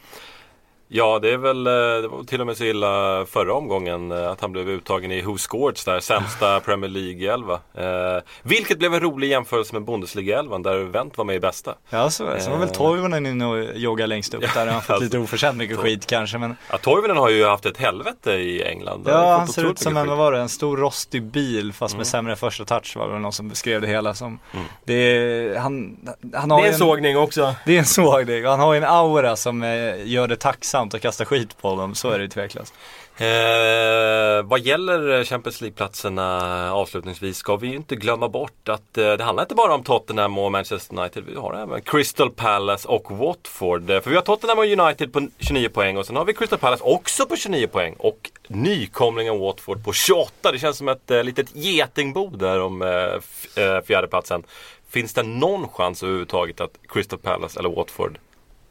Ja, 0.91 1.19
det 1.19 1.31
är 1.33 1.37
väl 1.37 1.67
eh, 1.67 1.73
det 1.73 2.09
var 2.09 2.25
till 2.25 2.41
och 2.41 2.47
med 2.47 2.57
så 2.57 2.65
illa 2.65 3.25
förra 3.31 3.55
omgången 3.55 4.13
eh, 4.13 4.31
att 4.31 4.41
han 4.41 4.53
blev 4.53 4.69
uttagen 4.71 5.13
i 5.13 5.23
Who 5.23 5.39
Scored 5.39 5.77
där, 5.85 6.01
sämsta 6.01 6.61
Premier 6.65 6.91
League-elva. 6.91 7.55
Eh, 7.75 8.23
vilket 8.43 8.79
blev 8.79 8.95
en 8.95 9.01
rolig 9.01 9.29
jämförelse 9.31 9.75
med 9.75 9.83
Bundesliga-elvan 9.83 10.63
där 10.63 10.79
Wendt 10.79 11.19
var 11.19 11.25
med 11.25 11.37
i 11.37 11.41
bästa. 11.41 11.75
Ja 11.91 12.11
så 12.11 12.27
är 12.27 12.35
det. 12.35 12.41
Sen 12.41 12.53
var 12.53 12.59
väl 12.59 12.69
Eh. 12.69 12.73
Toivonen 12.75 13.27
inne 13.27 13.47
och 13.47 13.65
joggade 13.75 14.07
längst 14.07 14.35
upp 14.35 14.41
där. 14.55 14.67
Han 14.67 14.69
har 14.69 14.81
fått 14.81 14.91
alltså, 14.91 15.05
lite 15.05 15.19
oförtjänt 15.19 15.57
mycket 15.57 15.77
skit 15.77 16.07
kanske 16.07 16.39
men 16.39 16.57
Ja, 16.71 16.79
Toivonen 16.79 17.17
har 17.17 17.29
ju 17.29 17.45
haft 17.47 17.67
ett 17.67 17.77
helvete 17.77 18.31
i 18.33 18.63
England. 18.65 19.03
Ja 19.07 19.13
fått 19.13 19.39
han 19.39 19.49
ser 19.49 19.71
ut 19.71 19.79
som 19.79 19.97
en, 19.97 20.09
vad 20.09 20.19
var 20.19 20.33
det, 20.33 20.39
en 20.41 20.49
stor 20.49 20.77
rostig 20.77 21.23
bil 21.23 21.73
fast 21.73 21.95
Mm. 21.95 21.99
med 21.99 22.07
sämre 22.07 22.37
första 22.37 22.65
touch 22.65 22.97
var 22.97 23.13
det 23.13 23.19
någon 23.19 23.33
som 23.33 23.49
beskrev 23.49 23.81
det 23.81 23.87
hela 23.87 24.15
som. 24.15 24.39
Det 24.85 24.95
är, 24.95 25.59
han, 25.59 25.97
han 26.35 26.49
Det 26.49 26.55
har 26.55 26.61
är 26.61 26.67
ju 26.67 26.73
en 26.73 26.79
sågning 26.79 27.19
också. 27.19 27.55
Det 27.67 27.75
är 27.75 27.79
en 27.79 27.85
sågning 27.85 28.45
och 28.45 28.51
han 28.51 28.61
har 28.61 28.73
ju 28.75 28.79
en 28.79 28.85
aura 28.85 29.37
som 29.37 29.63
gör 30.05 30.29
det 30.29 30.37
tacksamt 30.37 30.78
intressant 30.83 30.95
att 30.95 31.03
kasta 31.03 31.25
skit 31.25 31.59
på 31.61 31.77
dem, 31.77 31.95
så 31.95 32.11
är 32.11 32.19
det 32.19 32.25
ju 32.25 32.29
tveklöst. 32.29 32.75
Eh, 33.17 34.43
vad 34.45 34.61
gäller 34.61 35.25
Champions 35.25 35.61
League-platserna 35.61 36.73
avslutningsvis 36.73 37.37
ska 37.37 37.57
vi 37.57 37.69
ju 37.69 37.77
inte 37.77 37.97
glömma 37.97 38.29
bort 38.29 38.69
att 38.69 38.99
eh, 38.99 39.13
det 39.13 39.25
handlar 39.25 39.43
inte 39.43 39.55
bara 39.55 39.75
om 39.75 39.83
Tottenham 39.83 40.39
och 40.39 40.53
Manchester 40.53 40.99
United. 40.99 41.25
Vi 41.25 41.35
har 41.35 41.55
även 41.55 41.83
Crystal 41.83 42.31
Palace 42.31 42.89
och 42.89 43.11
Watford. 43.11 43.91
Eh, 43.91 44.01
för 44.01 44.11
vi 44.11 44.17
har 44.17 44.23
Tottenham 44.23 44.59
och 44.59 44.65
United 44.65 45.13
på 45.13 45.29
29 45.39 45.69
poäng 45.69 45.97
och 45.97 46.07
sen 46.07 46.17
har 46.17 46.25
vi 46.25 46.35
Crystal 46.35 46.59
Palace 46.59 46.85
också 46.85 47.27
på 47.27 47.37
29 47.37 47.67
poäng. 47.67 47.95
Och 47.99 48.31
nykomlingen 48.49 49.39
Watford 49.39 49.85
på 49.85 49.93
28. 49.93 50.53
Det 50.53 50.59
känns 50.59 50.77
som 50.77 50.89
ett 50.89 51.11
eh, 51.11 51.25
litet 51.25 51.57
getingbo 51.57 52.31
där 52.31 52.61
om 52.61 52.83
eh, 52.83 53.65
eh, 53.65 53.81
fjärdeplatsen. 53.87 54.43
Finns 54.89 55.15
det 55.15 55.23
någon 55.23 55.69
chans 55.69 56.03
överhuvudtaget 56.03 56.61
att 56.61 56.79
Crystal 56.89 57.19
Palace 57.19 57.59
eller 57.59 57.69
Watford 57.69 58.19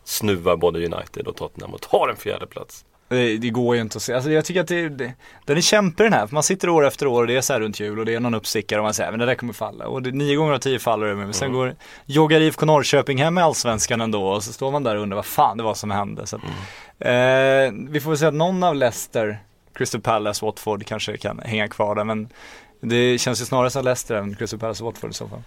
snuvar 0.07 0.57
både 0.57 0.79
United 0.79 1.27
och 1.27 1.35
Tottenham 1.35 1.73
och 1.73 1.81
tar 1.81 2.09
en 2.09 2.15
fjärde 2.15 2.47
plats? 2.47 2.85
Det, 3.09 3.37
det 3.37 3.49
går 3.49 3.75
ju 3.75 3.81
inte 3.81 3.97
att 3.97 4.01
se. 4.01 4.13
Alltså 4.13 4.31
jag 4.31 4.45
tycker 4.45 4.61
att 4.61 4.67
det, 4.67 4.89
det, 4.89 5.13
den 5.45 5.57
är 5.57 5.61
kämpig 5.61 6.05
den 6.05 6.13
här. 6.13 6.27
För 6.27 6.33
man 6.33 6.43
sitter 6.43 6.69
år 6.69 6.87
efter 6.87 7.07
år 7.07 7.21
och 7.21 7.27
det 7.27 7.35
är 7.35 7.41
så 7.41 7.53
här 7.53 7.59
runt 7.59 7.79
jul 7.79 7.99
och 7.99 8.05
det 8.05 8.13
är 8.13 8.19
någon 8.19 8.33
uppstickare 8.33 8.79
och 8.79 8.83
man 8.83 8.93
säger 8.93 9.11
men 9.11 9.19
det 9.19 9.25
där 9.25 9.35
kommer 9.35 9.53
falla. 9.53 9.87
Och 9.87 10.01
det, 10.01 10.11
nio 10.11 10.35
gånger 10.35 10.53
av 10.53 10.57
tio 10.57 10.79
faller 10.79 11.07
det. 11.07 11.15
Men 11.15 11.33
sen 11.33 11.53
går 11.53 11.75
joggar 12.05 12.41
IFK 12.41 12.65
Norrköping 12.65 13.17
hem 13.17 13.33
med 13.33 13.43
Allsvenskan 13.43 14.01
ändå 14.01 14.27
och 14.27 14.43
så 14.43 14.53
står 14.53 14.71
man 14.71 14.83
där 14.83 14.95
och 14.95 15.01
undrar 15.01 15.15
vad 15.15 15.25
fan 15.25 15.57
det 15.57 15.63
var 15.63 15.73
som 15.73 15.91
hände. 15.91 16.27
Så 16.27 16.35
att, 16.35 16.41
eh, 16.99 17.89
vi 17.89 17.99
får 17.99 18.09
väl 18.09 18.17
säga 18.17 18.29
att 18.29 18.35
någon 18.35 18.63
av 18.63 18.75
Leicester, 18.75 19.39
Crystal 19.73 20.01
Palace, 20.01 20.45
Watford 20.45 20.85
kanske 20.85 21.17
kan 21.17 21.39
hänga 21.39 21.67
kvar 21.67 21.95
där. 21.95 22.03
Men 22.03 22.29
det 22.81 23.17
känns 23.17 23.41
ju 23.41 23.45
snarare 23.45 23.69
som 23.69 23.83
Leicester 23.83 24.15
än 24.15 24.35
Crystal 24.35 24.59
Palace 24.59 24.83
och 24.83 24.93
Watford 24.93 25.11
i 25.11 25.13
så 25.13 25.27
fall. 25.27 25.41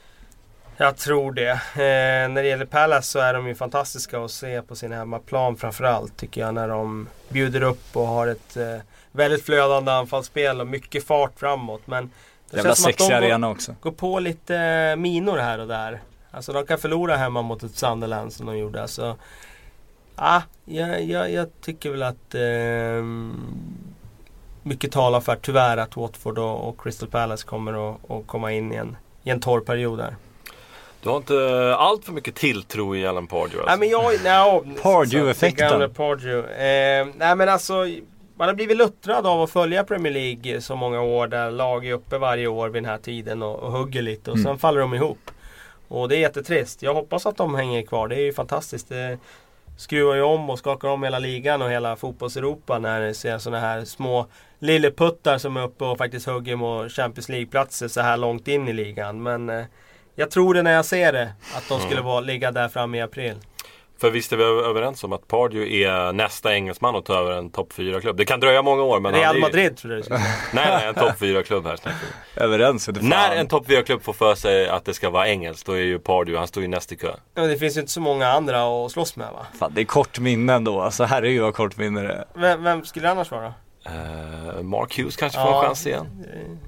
Jag 0.83 0.97
tror 0.97 1.33
det. 1.33 1.51
Eh, 1.51 2.29
när 2.29 2.43
det 2.43 2.49
gäller 2.49 2.65
Palace 2.65 3.09
så 3.09 3.19
är 3.19 3.35
de 3.35 3.49
ju 3.49 3.55
fantastiska 3.55 4.25
att 4.25 4.31
se 4.31 4.63
på 4.63 4.77
sin 4.77 4.93
hemmaplan 4.93 5.57
framförallt 5.57 6.17
tycker 6.17 6.41
jag. 6.41 6.55
När 6.55 6.69
de 6.69 7.09
bjuder 7.29 7.63
upp 7.63 7.97
och 7.97 8.07
har 8.07 8.27
ett 8.27 8.57
eh, 8.57 8.77
väldigt 9.13 9.45
flödande 9.45 9.93
anfallsspel 9.93 10.61
och 10.61 10.67
mycket 10.67 11.05
fart 11.05 11.33
framåt. 11.37 11.87
Men 11.87 12.11
det 12.51 12.57
Jävla 12.57 12.75
som 12.75 12.91
att 12.91 12.99
de 12.99 13.41
går, 13.41 13.51
också. 13.51 13.75
går 13.81 13.91
på 13.91 14.19
lite 14.19 14.57
eh, 14.57 14.97
minor 14.97 15.39
här 15.39 15.59
och 15.59 15.69
där. 15.69 16.01
Alltså 16.31 16.53
de 16.53 16.67
kan 16.67 16.79
förlora 16.79 17.17
hemma 17.17 17.43
mot 17.43 17.63
ett 17.63 17.77
Sunderland 17.77 18.33
som 18.33 18.47
de 18.47 18.59
gjorde. 18.59 18.83
Alltså, 18.83 19.17
ah, 20.17 20.43
jag, 20.65 21.05
jag, 21.05 21.33
jag 21.33 21.49
tycker 21.61 21.91
väl 21.91 22.03
att 22.03 22.35
eh, 22.35 23.05
mycket 24.63 24.93
talar 24.93 25.21
för 25.21 25.37
tyvärr 25.37 25.77
att 25.77 25.97
Watford 25.97 26.39
och, 26.39 26.69
och 26.69 26.81
Crystal 26.81 27.09
Palace 27.09 27.47
kommer 27.47 27.91
att, 27.91 28.11
att 28.11 28.27
komma 28.27 28.53
in 28.53 28.73
i 28.73 28.77
en, 28.77 28.97
i 29.23 29.31
en 29.31 29.41
torr 29.41 29.61
period 29.61 29.99
där. 29.99 30.17
Du 31.03 31.09
har 31.09 31.17
inte 31.17 31.75
allt 31.79 32.05
för 32.05 32.13
mycket 32.13 32.35
tilltro 32.35 32.97
i 32.97 33.07
Alan 33.07 33.27
Pardew 33.27 33.59
alltså. 33.61 33.77
Nej 33.77 33.79
men 33.79 33.89
jag... 33.89 34.13
No, 34.25 34.75
Pardew-effekten. 34.83 35.91
Pardew. 35.95 36.39
Eh, 36.53 37.07
nej 37.17 37.37
men 37.37 37.49
alltså. 37.49 37.87
Man 38.37 38.49
har 38.49 38.55
blivit 38.55 38.77
luttrad 38.77 39.27
av 39.27 39.43
att 39.43 39.51
följa 39.51 39.85
Premier 39.85 40.13
League 40.13 40.61
så 40.61 40.77
många 40.77 41.01
år 41.03 41.27
där 41.27 41.51
lag 41.51 41.87
är 41.87 41.93
uppe 41.93 42.19
varje 42.19 42.47
år 42.47 42.69
vid 42.69 42.83
den 42.83 42.91
här 42.91 42.99
tiden 42.99 43.43
och, 43.43 43.59
och 43.61 43.73
hugger 43.73 44.03
lite 44.03 44.31
och 44.31 44.37
Mm. 44.37 44.45
sen 44.51 44.59
faller 44.59 44.81
de 44.81 44.95
ihop. 44.95 45.31
Och 45.89 46.09
det 46.09 46.17
är 46.17 46.21
jättetrist. 46.21 46.83
Jag 46.83 46.95
hoppas 46.95 47.27
att 47.27 47.37
de 47.37 47.55
hänger 47.55 47.83
kvar. 47.83 48.09
Det 48.09 48.15
är 48.17 48.21
ju 48.21 48.33
fantastiskt. 48.33 48.89
Det 48.89 49.19
skruvar 49.77 50.15
ju 50.15 50.23
om 50.23 50.51
och 50.51 50.59
skakar 50.59 50.89
om 50.89 51.03
hela 51.03 51.19
ligan 51.19 51.63
och 51.63 51.71
hela 51.71 51.97
fotbolls-Europa 51.97 52.79
när 52.79 53.01
det 53.01 53.15
ser 53.15 53.39
sådana 53.39 53.61
här 53.61 53.85
små 53.85 54.27
lilleputtar 54.59 55.39
som 55.39 55.57
är 55.57 55.63
uppe 55.65 55.85
och 55.85 55.99
faktiskt 55.99 56.27
hugger 56.27 56.57
mot 56.57 56.93
Champions 56.93 57.29
League-platser 57.29 57.89
så 57.89 58.01
här 58.01 58.17
långt 58.17 58.49
in 58.49 58.69
i 58.69 58.73
ligan. 58.73 59.23
Men 59.23 59.49
eh, 59.51 59.65
jag 60.21 60.31
tror 60.31 60.55
det 60.55 60.63
när 60.63 60.73
jag 60.73 60.85
ser 60.85 61.13
det. 61.13 61.33
Att 61.57 61.69
de 61.69 61.81
skulle 61.81 62.01
vara, 62.01 62.21
ligga 62.21 62.53
där 62.53 62.69
framme 62.69 62.99
i 62.99 63.01
april. 63.01 63.35
För 64.01 64.11
visst 64.11 64.33
är 64.33 64.37
vi 64.37 64.43
överens 64.45 65.05
om 65.05 65.13
att 65.13 65.29
Pardew 65.29 65.85
är 65.85 66.13
nästa 66.13 66.55
engelsman 66.55 66.97
att 66.97 67.05
ta 67.05 67.15
över 67.21 67.33
en 67.33 67.51
topp 67.51 67.73
4-klubb. 67.77 68.17
Det 68.17 68.25
kan 68.25 68.41
dröja 68.41 68.63
många 68.63 68.83
år 68.83 69.01
men 69.01 69.15
är 69.15 69.19
Real 69.19 69.35
ju- 69.35 69.41
Madrid 69.41 69.77
tror 69.77 69.93
jag 69.93 70.01
det 70.01 70.05
skulle. 70.05 70.19
Nej, 70.19 70.29
nej, 70.79 70.87
en 70.89 70.95
topp 70.95 71.13
4-klubb 71.21 71.67
här 71.67 71.77
snackar 71.77 71.99
vi. 72.35 72.41
Överens, 72.43 72.87
du 72.87 73.01
När 73.09 73.29
fan. 73.29 73.37
en 73.37 73.47
topp 73.49 73.67
4-klubb 73.69 74.03
får 74.03 74.13
för 74.13 74.35
sig 74.35 74.69
att 74.69 74.85
det 74.85 74.95
ska 74.95 75.11
vara 75.11 75.29
engelskt, 75.29 75.67
då 75.67 75.73
är 75.73 75.79
ju 75.83 75.99
Pardew, 75.99 76.39
han 76.39 76.49
står 76.49 76.63
ju 76.63 76.69
näst 76.69 76.93
i 76.93 76.97
kö. 76.97 77.13
Men 77.35 77.49
det 77.49 77.57
finns 77.57 77.77
ju 77.77 77.81
inte 77.81 77.93
så 77.93 78.01
många 78.01 78.29
andra 78.29 78.85
att 78.85 78.93
slåss 78.93 79.17
med 79.17 79.29
va? 79.33 79.47
Fan, 79.59 79.73
det 79.75 79.81
är 79.81 79.85
kort 79.85 80.19
minne 80.19 80.53
ändå. 80.55 80.81
Alltså 80.81 81.05
herregud 81.05 81.43
vad 81.43 81.55
kort 81.55 81.77
minne 81.77 82.01
det 82.03 82.13
är. 82.13 82.25
Vem, 82.35 82.65
vem 82.65 82.85
skulle 82.85 83.07
det 83.07 83.11
annars 83.11 83.31
vara? 83.31 83.55
Eh, 83.87 84.63
Mark 84.63 84.99
Hughes 84.99 85.17
kanske 85.17 85.39
får 85.41 85.51
Ja. 85.51 85.61
en 85.63 85.67
chans 85.67 85.87
igen. 85.87 86.07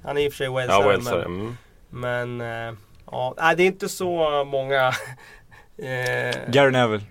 Han 0.04 0.18
är 0.18 0.22
i 0.22 0.28
och 0.28 0.32
för 0.32 0.36
sig 0.36 0.46
Ja, 0.46 0.52
walesare. 0.52 0.84
Walesare. 0.84 1.28
men, 1.28 1.56
Mm. 1.92 2.38
men 2.38 2.68
eh, 2.68 2.74
ja, 3.12 3.34
nej, 3.38 3.56
det 3.56 3.62
är 3.62 3.66
inte 3.66 3.88
så 3.88 4.44
många 4.44 4.86
eh, 5.78 6.50
Gary 6.50 6.70
Neville. 6.70 7.04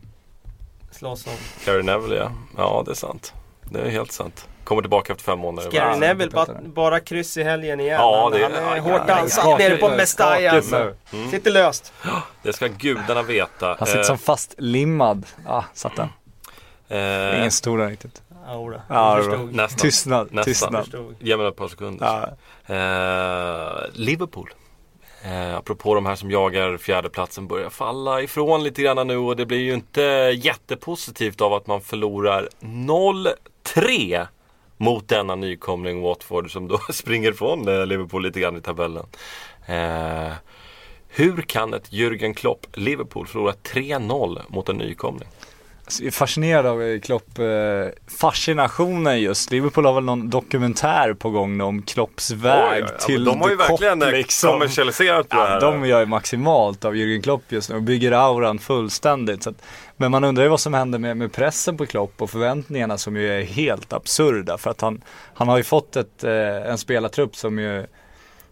slåss 0.92 1.28
om. 1.28 1.34
Gary 1.66 1.84
Neville 1.84 2.16
ja. 2.16 2.32
Ja, 2.58 2.84
det 2.86 2.92
är 2.92 2.96
sant. 2.96 3.34
Det 3.64 3.80
är 3.82 3.90
helt 3.90 4.12
sant. 4.12 4.48
Kommer 4.64 4.82
tillbaka 4.82 5.14
efter 5.14 5.24
fem 5.26 5.40
månader. 5.40 5.72
Gary 5.72 5.90
Ja, 5.92 5.96
Neville, 5.98 6.32
jag 6.34 6.64
bara, 6.70 7.00
kryss 7.00 7.38
i 7.38 7.44
helgen 7.44 7.80
igen. 7.80 7.96
Ja, 8.02 8.22
han, 8.24 8.32
det- 8.32 8.44
han 8.44 8.54
är 8.54 8.76
ja, 8.76 8.82
hårt 8.82 9.02
ja, 9.08 9.14
ansatt 9.16 9.60
nere 9.60 9.78
på 9.78 9.90
Mestalla. 9.90 10.52
Alltså. 10.52 10.94
nu. 11.12 11.28
Sitter 11.32 11.52
löst. 11.52 11.94
Det 12.44 12.54
ska 12.54 12.68
gudarna 12.68 13.24
veta. 13.24 13.76
Han 13.80 13.88
sitter 13.88 14.00
Eh, 14.00 14.06
som 14.06 14.18
fastlimmad. 14.18 15.26
Ah, 15.48 15.64
satt 15.74 15.96
den. 15.96 16.10
eh, 16.90 17.38
Ingen 17.40 17.52
stor 17.52 17.78
där 17.78 17.88
riktigt. 17.90 18.22
Jodå, 18.54 18.82
Ja, 18.90 19.18
förstod. 19.18 19.56
Nästan. 19.56 19.80
Tystnad, 19.80 20.28
Nästan. 20.34 20.44
tystnad. 20.44 21.16
Ge 21.20 21.38
mig 21.38 21.48
ett 21.48 21.56
par 21.56 21.68
sekunder. 21.68 22.06
Ja. 22.66 22.76
Eh, 22.76 23.84
Liverpool. 23.94 24.50
Eh, 25.24 25.56
apropå 25.56 25.96
de 25.96 26.06
här 26.06 26.16
som 26.16 26.32
jagar 26.32 26.78
fjärdeplatsen 26.78 27.48
börjar 27.48 27.70
falla 27.70 28.22
ifrån 28.22 28.64
lite 28.64 28.82
grann 28.82 29.08
nu 29.08 29.18
och 29.18 29.36
det 29.36 29.46
blir 29.46 29.60
ju 29.60 29.74
inte 29.74 30.02
jättepositivt 30.36 31.42
av 31.42 31.54
att 31.54 31.68
man 31.68 31.82
förlorar 31.82 32.50
0-3 32.60 34.28
mot 34.78 35.08
denna 35.08 35.36
nykomling 35.36 36.02
Watford 36.02 36.52
som 36.52 36.68
då 36.68 36.78
springer 36.94 37.34
från 37.34 37.68
eh, 37.68 37.86
Liverpool 37.86 38.24
lite 38.24 38.40
grann 38.40 38.58
i 38.58 38.62
tabellen. 38.62 39.06
Eh, 39.66 40.34
hur 41.08 41.42
kan 41.42 41.74
ett 41.74 41.92
Jürgen 41.92 42.34
Klopp 42.34 42.66
Liverpool 42.74 43.28
förlora 43.28 43.54
3-0 43.74 44.42
mot 44.48 44.70
en 44.70 44.78
nykomling? 44.78 45.30
Fascinerad 46.12 46.66
av 46.66 46.84
eh, 46.84 47.00
Klopp, 47.00 47.40
eh, 47.40 47.46
fascinationen 48.20 49.22
just. 49.22 49.52
Liverpool 49.52 49.86
har 49.86 49.94
väl 49.94 50.04
någon 50.04 50.30
dokumentär 50.30 51.14
på 51.14 51.30
gång 51.30 51.62
om 51.62 51.82
Klopps 51.82 52.32
väg 52.32 52.86
till 53.00 53.24
de 53.26 53.42
har 53.42 53.50
ju 53.50 53.56
verkligen 53.56 54.00
Kop, 54.00 54.08
eh, 54.08 54.14
liksom. 54.14 54.50
kommersialiserat 54.50 55.30
det 55.30 55.36
Ja, 55.38 55.46
här. 55.46 55.62
de 55.62 55.86
gör 55.86 56.00
ju 56.00 56.06
maximalt 56.06 56.86
av 56.86 56.94
Jürgen 56.96 57.22
Klopp 57.22 57.44
just 57.50 57.70
nu 57.70 57.76
och 57.76 57.82
bygger 57.82 58.12
auran 58.12 58.60
fullständigt. 58.60 59.48
Att, 59.48 59.56
men 59.98 60.12
man 60.12 60.24
undrar 60.24 60.44
ju 60.44 60.50
vad 60.50 60.60
som 60.60 60.74
händer 60.74 61.00
med, 61.00 61.18
med 61.18 61.34
pressen 61.34 61.78
på 61.78 61.86
Klopp 61.86 62.22
och 62.22 62.30
förväntningarna 62.30 62.98
som 62.98 63.16
ju 63.16 63.40
är 63.40 63.44
helt 63.44 63.94
absurda. 63.94 64.58
För 64.58 64.70
att 64.72 64.82
han, 64.82 65.02
han 65.34 65.48
har 65.48 65.58
ju 65.58 65.64
fått 65.64 65.96
ett, 65.96 66.24
eh, 66.24 66.32
en 66.72 66.78
spelartrupp 66.78 67.36
som 67.36 67.60
ju 67.60 67.86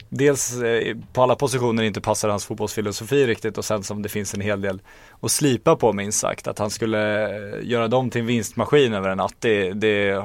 dels 0.09 0.61
eh, 0.61 0.97
på 1.13 1.23
alla 1.23 1.35
positioner 1.35 1.83
inte 1.83 2.01
passar 2.01 2.29
hans 2.29 2.45
fotbollsfilosofi 2.45 3.27
riktigt 3.27 3.57
och 3.57 3.65
sen 3.65 3.83
som 3.83 4.01
det 4.01 4.09
finns 4.09 4.33
en 4.33 4.41
hel 4.41 4.61
del 4.61 4.81
att 5.19 5.31
slipa 5.31 5.75
på 5.75 5.93
minst 5.93 6.19
sagt. 6.19 6.47
Att 6.47 6.59
han 6.59 6.69
skulle 6.69 7.29
eh, 7.29 7.67
göra 7.67 7.87
dem 7.87 8.09
till 8.09 8.21
en 8.21 8.27
vinstmaskin 8.27 8.93
över 8.93 9.09
en 9.09 9.17
natt, 9.17 9.35
det, 9.39 9.73
det, 9.73 10.21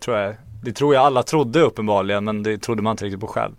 tror 0.00 0.18
jag, 0.18 0.34
det 0.64 0.72
tror 0.72 0.94
jag 0.94 1.04
alla 1.04 1.22
trodde 1.22 1.60
uppenbarligen 1.60 2.24
men 2.24 2.42
det 2.42 2.58
trodde 2.58 2.82
man 2.82 2.90
inte 2.90 3.04
riktigt 3.04 3.20
på 3.20 3.26
själv. 3.26 3.54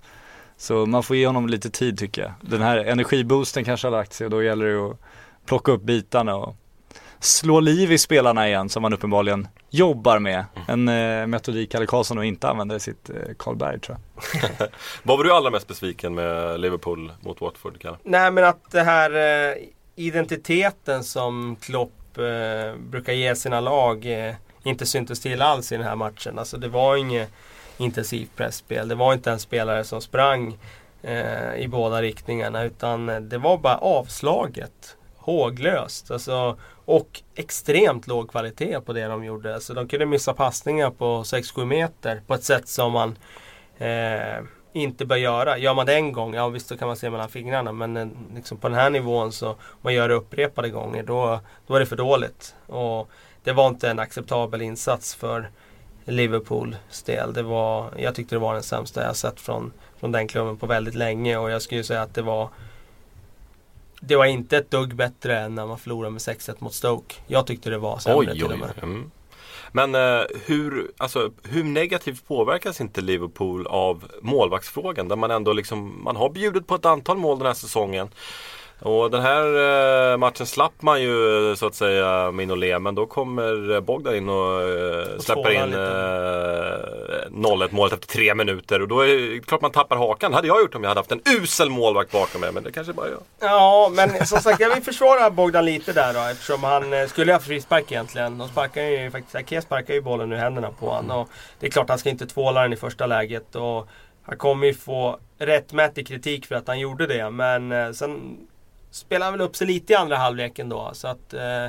Så 0.58 0.86
man 0.86 1.04
får 1.04 1.16
ge 1.16 1.28
honom 1.28 1.48
lite 1.48 1.70
tid 1.70 1.98
tycker 1.98 2.22
jag. 2.22 2.32
Den 2.42 2.62
här 2.62 2.78
energiboosten 2.78 3.64
kanske 3.64 3.88
har 3.88 3.92
lagt 3.92 4.14
sig 4.14 4.26
och 4.26 4.32
då 4.32 4.44
gäller 4.44 4.66
det 4.66 4.90
att 4.90 4.98
plocka 5.46 5.72
upp 5.72 5.82
bitarna 5.82 6.36
och 6.36 6.56
slå 7.20 7.60
liv 7.60 7.92
i 7.92 7.98
spelarna 7.98 8.48
igen 8.48 8.70
som 8.70 8.82
man 8.82 8.94
uppenbarligen 8.94 9.48
jobbar 9.74 10.20
med. 10.20 10.46
En 10.68 10.88
eh, 10.88 11.28
metodik 11.28 11.72
Kalle 11.72 11.86
Karlsson 11.86 12.18
och 12.18 12.26
inte 12.26 12.50
använder 12.50 12.76
i 12.76 12.80
sitt 12.80 13.10
eh, 13.10 13.16
Karlberg 13.40 13.80
tror 13.80 13.98
jag. 13.98 14.70
Vad 15.04 15.18
var 15.18 15.24
du 15.24 15.34
allra 15.34 15.50
mest 15.50 15.68
besviken 15.68 16.16
med 16.16 16.60
Liverpool 16.60 17.12
mot 17.22 17.42
Watford, 17.42 17.80
Kalle? 17.82 17.98
Nej 18.04 18.32
men 18.32 18.44
att 18.44 18.72
det 18.72 18.84
här 18.84 19.12
eh, 19.52 19.56
identiteten 19.96 21.04
som 21.04 21.56
Klopp 21.62 22.18
eh, 22.18 22.80
brukar 22.80 23.14
ge 23.14 23.36
sina 23.36 23.60
lag 23.60 24.06
eh, 24.28 24.36
inte 24.64 24.86
syntes 24.86 25.22
till 25.22 25.42
alls 25.42 25.72
i 25.72 25.78
den 25.78 25.86
här 25.86 25.96
matchen. 25.96 26.40
Alltså 26.40 26.58
det 26.58 26.68
var 26.68 26.96
inget 26.98 27.30
intensivt 27.78 28.36
pressspel. 28.36 28.88
Det 28.88 28.96
var 28.96 29.14
inte 29.14 29.32
en 29.32 29.40
spelare 29.40 29.84
som 29.84 30.02
sprang 30.02 30.58
eh, 31.02 31.56
i 31.56 31.68
båda 31.68 32.02
riktningarna 32.02 32.64
utan 32.64 33.10
eh, 33.10 33.20
det 33.20 33.38
var 33.38 33.58
bara 33.58 33.78
avslaget. 33.78 34.98
Håglöst. 35.24 36.12
Alltså, 36.12 36.58
och 36.86 37.22
extremt 37.36 38.08
låg 38.08 38.32
kvalitet 38.32 38.80
på 38.82 38.94
det 38.94 39.06
de 39.06 39.24
gjorde. 39.24 39.54
Alltså, 39.54 39.74
de 39.74 39.88
kunde 39.88 40.06
missa 40.06 40.34
passningar 40.34 40.90
på 40.90 41.24
6-7 41.24 41.66
meter 41.66 42.22
på 42.28 42.34
ett 42.34 42.44
sätt 42.44 42.68
som 42.68 42.92
man 42.92 43.18
eh, 43.78 44.44
inte 44.74 45.06
bör 45.06 45.16
göra. 45.16 45.58
Gör 45.58 45.74
man 45.74 45.86
det 45.86 45.96
en 45.96 46.12
gång, 46.12 46.34
ja 46.34 46.50
visst 46.50 46.70
då 46.70 46.78
kan 46.78 46.88
man 46.88 46.98
se 46.98 47.10
mellan 47.10 47.30
fingrarna. 47.30 47.72
Men 47.72 47.98
eh, 47.98 48.08
liksom 48.36 48.58
på 48.58 48.70
den 48.70 48.78
här 48.78 48.90
nivån 48.90 49.32
så 49.32 49.50
om 49.50 49.58
man 49.82 49.94
gör 49.94 50.10
det 50.10 50.16
upprepade 50.16 50.70
gånger 50.70 51.04
då, 51.04 51.40
då 51.68 51.76
är 51.76 51.80
det 51.80 51.86
för 51.86 51.96
dåligt. 51.96 52.56
Och 52.68 53.10
det 53.44 53.52
var 53.52 53.68
inte 53.68 53.90
en 53.90 54.00
acceptabel 54.00 54.62
insats 54.62 55.16
för 55.16 55.50
Liverpools 56.06 57.04
del. 57.06 57.34
Det 57.34 57.44
var, 57.44 57.90
jag 57.98 58.16
tyckte 58.16 58.36
det 58.36 58.40
var 58.40 58.54
den 58.54 58.64
sämsta 58.64 59.04
jag 59.04 59.16
sett 59.16 59.40
från, 59.40 59.74
från 60.00 60.12
den 60.12 60.28
klubben 60.28 60.58
på 60.58 60.66
väldigt 60.66 60.96
länge. 60.96 61.38
Och 61.38 61.52
jag 61.52 61.62
skulle 61.62 61.84
säga 61.84 62.02
att 62.02 62.16
det 62.16 62.22
var 62.22 62.50
det 64.08 64.16
var 64.16 64.26
inte 64.26 64.58
ett 64.58 64.72
dugg 64.72 64.96
bättre 64.96 65.40
än 65.40 65.56
när 65.56 65.66
man 65.66 65.78
förlorade 65.78 66.12
med 66.12 66.20
6-1 66.20 66.56
mot 66.60 66.74
Stoke. 66.74 67.16
Jag 67.28 67.48
tyckte 67.48 67.70
det 67.70 67.78
var 67.78 67.98
sämre 67.98 68.18
Oj, 68.18 68.32
till 68.34 68.52
och 68.52 68.60
med. 68.60 68.72
Mm. 68.84 69.12
Men 69.72 69.96
eh, 69.96 70.26
hur, 70.46 70.92
alltså, 70.98 71.32
hur 71.44 71.64
negativt 71.64 72.28
påverkas 72.28 72.82
inte 72.82 73.02
Liverpool 73.02 73.68
av 73.68 74.12
målvaktsfrågan? 74.22 75.08
Där 75.08 75.16
man 75.16 75.32
ändå 75.32 75.54
liksom, 75.54 76.04
man 76.04 76.16
har 76.16 76.30
bjudit 76.30 76.68
på 76.68 76.76
ett 76.76 76.86
antal 76.86 77.18
mål 77.18 77.38
den 77.38 77.48
här 77.48 77.54
säsongen. 77.54 78.10
Och 78.80 79.12
den 79.12 79.22
här 79.22 79.46
eh, 80.12 80.18
matchen 80.18 80.46
slapp 80.46 80.82
man 80.82 81.02
ju 81.02 81.50
eh, 81.50 81.56
så 81.56 81.68
att 81.68 81.76
säga 81.76 82.32
Minolet 82.32 82.82
men 82.82 82.96
då 82.96 83.06
kommer 83.06 83.82
Bogdan 83.82 84.16
in 84.16 84.30
och 84.30 84.62
eh, 84.62 85.20
släpper 85.20 85.52
in 85.52 85.66
lite. 85.66 85.82
eh, 85.82 87.30
0-1 87.32 87.68
målet 87.72 87.94
efter 87.94 88.08
tre 88.08 88.36
minuter 88.36 88.82
och 88.82 88.88
då 88.88 89.00
är 89.02 89.08
det 89.08 89.40
klart 89.40 89.62
man 89.62 89.72
tappar 89.72 89.96
hakan. 89.96 90.32
Det 90.32 90.36
hade 90.36 90.48
jag 90.48 90.62
gjort 90.62 90.76
om 90.76 90.84
jag 90.84 90.90
hade 90.90 91.00
haft 91.00 91.12
en 91.12 91.22
usel 91.26 91.70
målvakt 91.70 92.12
bakom 92.12 92.42
mig 92.42 92.52
men 92.52 92.64
det 92.64 92.72
kanske 92.72 92.94
bara 92.94 93.08
jag. 93.10 93.20
Ja, 93.40 93.92
men 93.94 94.26
som 94.26 94.40
sagt 94.40 94.60
jag 94.60 94.76
vill 94.76 94.84
försvara 94.84 95.30
Bogdan 95.30 95.66
lite 95.66 95.94
där 95.94 96.14
då 96.14 96.20
eftersom 96.20 96.64
han 96.64 96.94
eh, 96.94 97.08
skulle 97.08 97.34
ha 97.34 97.40
frispark 97.40 97.92
egentligen. 97.92 98.38
De 98.38 98.48
sparkar 98.48 98.82
ju 98.82 99.12
faktiskt, 99.12 99.36
Ake 99.36 99.62
sparkar 99.62 99.94
ju 99.94 100.02
bollen 100.02 100.32
ur 100.32 100.38
händerna 100.38 100.72
på 100.80 100.90
honom. 100.90 101.18
Och 101.20 101.30
det 101.60 101.68
är 101.68 101.72
klart 101.72 101.90
han 101.90 102.00
ska 102.00 102.10
inte 102.10 102.28
tvåla 102.28 102.62
den 102.62 102.74
i 102.74 102.76
första 102.76 103.06
läget. 103.06 103.56
Och 103.56 103.88
han 104.26 104.38
kommer 104.38 104.68
ju 104.68 104.74
få 104.74 105.20
rättmätig 105.40 106.08
kritik 106.08 106.46
för 106.46 106.56
att 106.56 106.68
han 106.68 106.80
gjorde 106.80 107.08
det. 107.08 107.30
Men 107.30 107.72
eh, 107.72 107.92
sen 107.92 108.38
spelade 108.94 109.26
han 109.26 109.34
väl 109.34 109.48
upp 109.48 109.56
sig 109.56 109.68
lite 109.68 109.94
i 109.94 109.96
andra 109.96 110.18
halvleken 110.18 110.70
då. 110.70 110.90
Så 110.94 111.08
att, 111.08 111.34
eh, 111.34 111.68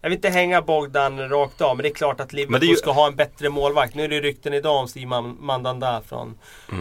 jag 0.00 0.08
vill 0.08 0.16
inte 0.16 0.28
hänga 0.28 0.62
Bogdan 0.62 1.28
rakt 1.28 1.60
av, 1.60 1.76
men 1.76 1.82
det 1.82 1.88
är 1.88 1.94
klart 1.94 2.20
att 2.20 2.32
Liverpool 2.32 2.68
ju- 2.68 2.76
ska 2.76 2.90
ha 2.92 3.06
en 3.06 3.16
bättre 3.16 3.48
målvakt. 3.48 3.94
Nu 3.94 4.04
är 4.04 4.08
det 4.08 4.20
rykten 4.20 4.54
idag 4.54 4.76
om 4.76 4.88
Steve 4.88 5.06
Man- 5.06 5.36
Mandanda 5.40 6.02
från, 6.08 6.38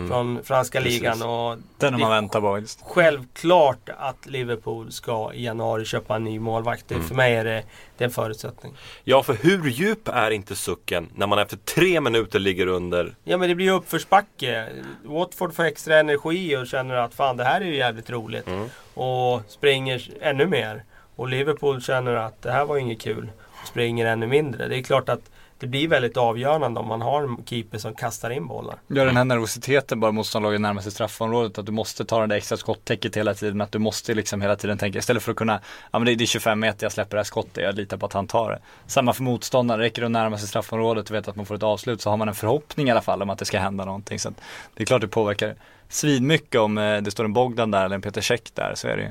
från 0.07 0.43
franska 0.43 0.81
Precis. 0.81 0.99
ligan. 1.01 1.21
Och 1.21 1.57
Den 1.77 1.93
har 1.93 1.99
man 2.01 2.09
väntat 2.11 2.41
på. 2.41 2.55
faktiskt. 2.55 2.79
Självklart 2.83 3.89
att 3.97 4.25
Liverpool 4.25 4.91
ska 4.91 5.33
i 5.33 5.43
januari 5.45 5.85
köpa 5.85 6.15
en 6.15 6.23
ny 6.23 6.39
målvakt. 6.39 6.85
Det, 6.87 7.01
För 7.01 7.15
mig 7.15 7.35
är 7.35 7.43
det, 7.45 7.63
det 7.97 8.03
är 8.03 8.07
en 8.07 8.11
förutsättning. 8.13 8.73
Ja, 9.03 9.23
för 9.23 9.33
hur 9.33 9.69
djup 9.69 10.07
är 10.07 10.31
inte 10.31 10.55
sucken 10.55 11.09
när 11.15 11.27
man 11.27 11.39
efter 11.39 11.57
tre 11.57 12.01
minuter 12.01 12.39
ligger 12.39 12.67
under? 12.67 13.15
Ja 13.23 13.37
men 13.37 13.49
det 13.49 13.55
blir 13.55 13.65
ju 13.65 13.71
uppförsbacke. 13.71 14.67
Watford 15.03 15.53
får 15.53 15.63
extra 15.63 15.99
energi 15.99 16.55
och 16.57 16.67
känner 16.67 16.95
att 16.95 17.13
fan 17.13 17.37
det 17.37 17.43
här 17.43 17.61
är 17.61 17.65
ju 17.65 17.75
jävligt 17.75 18.09
roligt. 18.09 18.47
Och 18.93 19.41
springer 19.47 20.09
ännu 20.21 20.45
mer. 20.45 20.83
Och 21.17 21.27
Liverpool 21.27 21.81
känner 21.81 22.15
att 22.15 22.41
det 22.41 22.51
här 22.51 22.65
var 22.65 22.77
inget 22.77 23.01
kul. 23.01 23.29
Och 23.61 23.67
springer 23.67 24.05
ännu 24.05 24.27
mindre. 24.27 24.67
Det 24.67 24.77
är 24.77 24.83
klart 24.83 25.09
att 25.09 25.29
det 25.59 25.67
blir 25.67 25.87
väldigt 25.87 26.17
avgörande 26.17 26.79
om 26.79 26.87
man 26.87 27.01
har 27.01 27.23
en 27.23 27.37
keeper 27.45 27.77
som 27.77 27.95
kastar 27.95 28.29
in 28.29 28.47
bollar. 28.47 28.75
Ja 28.87 29.03
den 29.03 29.17
här 29.17 29.23
nervositeten 29.23 29.99
bara 29.99 30.11
motståndarlaget 30.11 30.61
närmar 30.61 30.81
sig 30.81 30.91
straffområdet. 30.91 31.57
Att 31.57 31.65
du 31.65 31.71
måste 31.71 32.05
ta 32.05 32.21
det 32.21 32.27
där 32.27 32.35
extra 32.35 32.57
skottäcket 32.57 33.17
hela 33.17 33.33
tiden. 33.33 33.61
Att 33.61 33.71
du 33.71 33.79
måste 33.79 34.13
liksom 34.13 34.41
hela 34.41 34.55
tiden 34.55 34.77
tänka 34.77 34.99
istället 34.99 35.23
för 35.23 35.31
att 35.31 35.37
kunna, 35.37 35.59
ja 35.91 35.99
men 35.99 36.17
det, 36.17 36.23
är 36.23 36.25
25 36.25 36.59
meter, 36.59 36.85
jag 36.85 36.91
släpper 36.91 37.17
det 37.17 37.19
här 37.19 37.23
skottet, 37.23 37.63
jag 37.63 37.75
litar 37.75 37.97
på 37.97 38.05
att 38.05 38.13
han 38.13 38.27
tar 38.27 38.51
det. 38.51 38.59
Samma 38.87 39.13
för 39.13 39.23
motståndaren, 39.23 39.81
räcker 39.81 40.01
det 40.01 40.05
att 40.05 40.11
närma 40.11 40.37
sig 40.37 40.47
straffområdet 40.47 41.09
och 41.09 41.15
veta 41.15 41.31
att 41.31 41.37
man 41.37 41.45
får 41.45 41.55
ett 41.55 41.63
avslut 41.63 42.01
så 42.01 42.09
har 42.09 42.17
man 42.17 42.27
en 42.27 42.35
förhoppning 42.35 42.87
i 42.87 42.91
alla 42.91 43.01
fall 43.01 43.21
om 43.21 43.29
att 43.29 43.39
det 43.39 43.45
ska 43.45 43.59
hända 43.59 43.85
någonting. 43.85 44.19
Så 44.19 44.29
att 44.29 44.41
det 44.73 44.83
är 44.83 44.85
klart 44.85 45.01
det 45.01 45.07
påverkar 45.07 45.55
svinmycket 45.89 46.61
om 46.61 46.77
eh, 46.77 47.01
det 47.01 47.11
står 47.11 47.25
en 47.25 47.33
Bogdan 47.33 47.71
där 47.71 47.85
eller 47.85 47.95
en 47.95 48.01
Peter 48.01 48.21
Käck 48.21 48.51
där, 48.53 48.73
så 48.75 48.87
är 48.87 48.97
det 48.97 49.03
ju. 49.03 49.09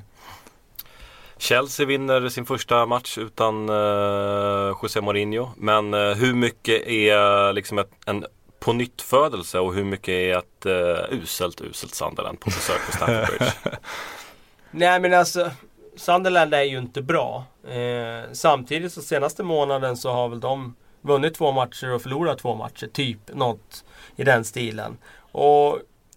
Chelsea 1.38 1.86
vinner 1.86 2.28
sin 2.28 2.46
första 2.46 2.86
match 2.86 3.18
utan 3.18 3.68
eh, 3.68 4.76
José 4.82 5.00
Mourinho. 5.00 5.48
Men 5.56 5.94
eh, 5.94 6.14
hur 6.14 6.34
mycket 6.34 6.86
är 6.86 7.52
liksom 7.52 7.78
ett, 7.78 7.90
en 8.06 8.26
på 8.60 8.72
nytt 8.72 9.02
födelse 9.02 9.58
och 9.58 9.74
hur 9.74 9.84
mycket 9.84 10.08
är 10.08 10.38
ett 10.38 10.66
uh, 10.66 11.18
uselt, 11.18 11.60
uselt 11.60 11.94
Sunderland 11.94 12.40
på 12.40 12.50
besök 12.50 12.86
på 12.86 12.92
Stamford 12.92 13.38
Bridge? 13.38 13.52
Nej 14.70 15.00
men 15.00 15.14
alltså 15.14 15.50
Sunderland 15.96 16.54
är 16.54 16.62
ju 16.62 16.78
inte 16.78 17.02
bra. 17.02 17.44
Eh, 17.68 18.32
samtidigt 18.32 18.92
så 18.92 19.02
senaste 19.02 19.42
månaden 19.42 19.96
så 19.96 20.12
har 20.12 20.28
väl 20.28 20.40
de 20.40 20.76
vunnit 21.00 21.34
två 21.34 21.52
matcher 21.52 21.92
och 21.92 22.02
förlorat 22.02 22.38
två 22.38 22.54
matcher. 22.54 22.86
Typ 22.86 23.34
något 23.34 23.84
i 24.16 24.24
den 24.24 24.44
stilen. 24.44 24.98
Och 25.32 25.72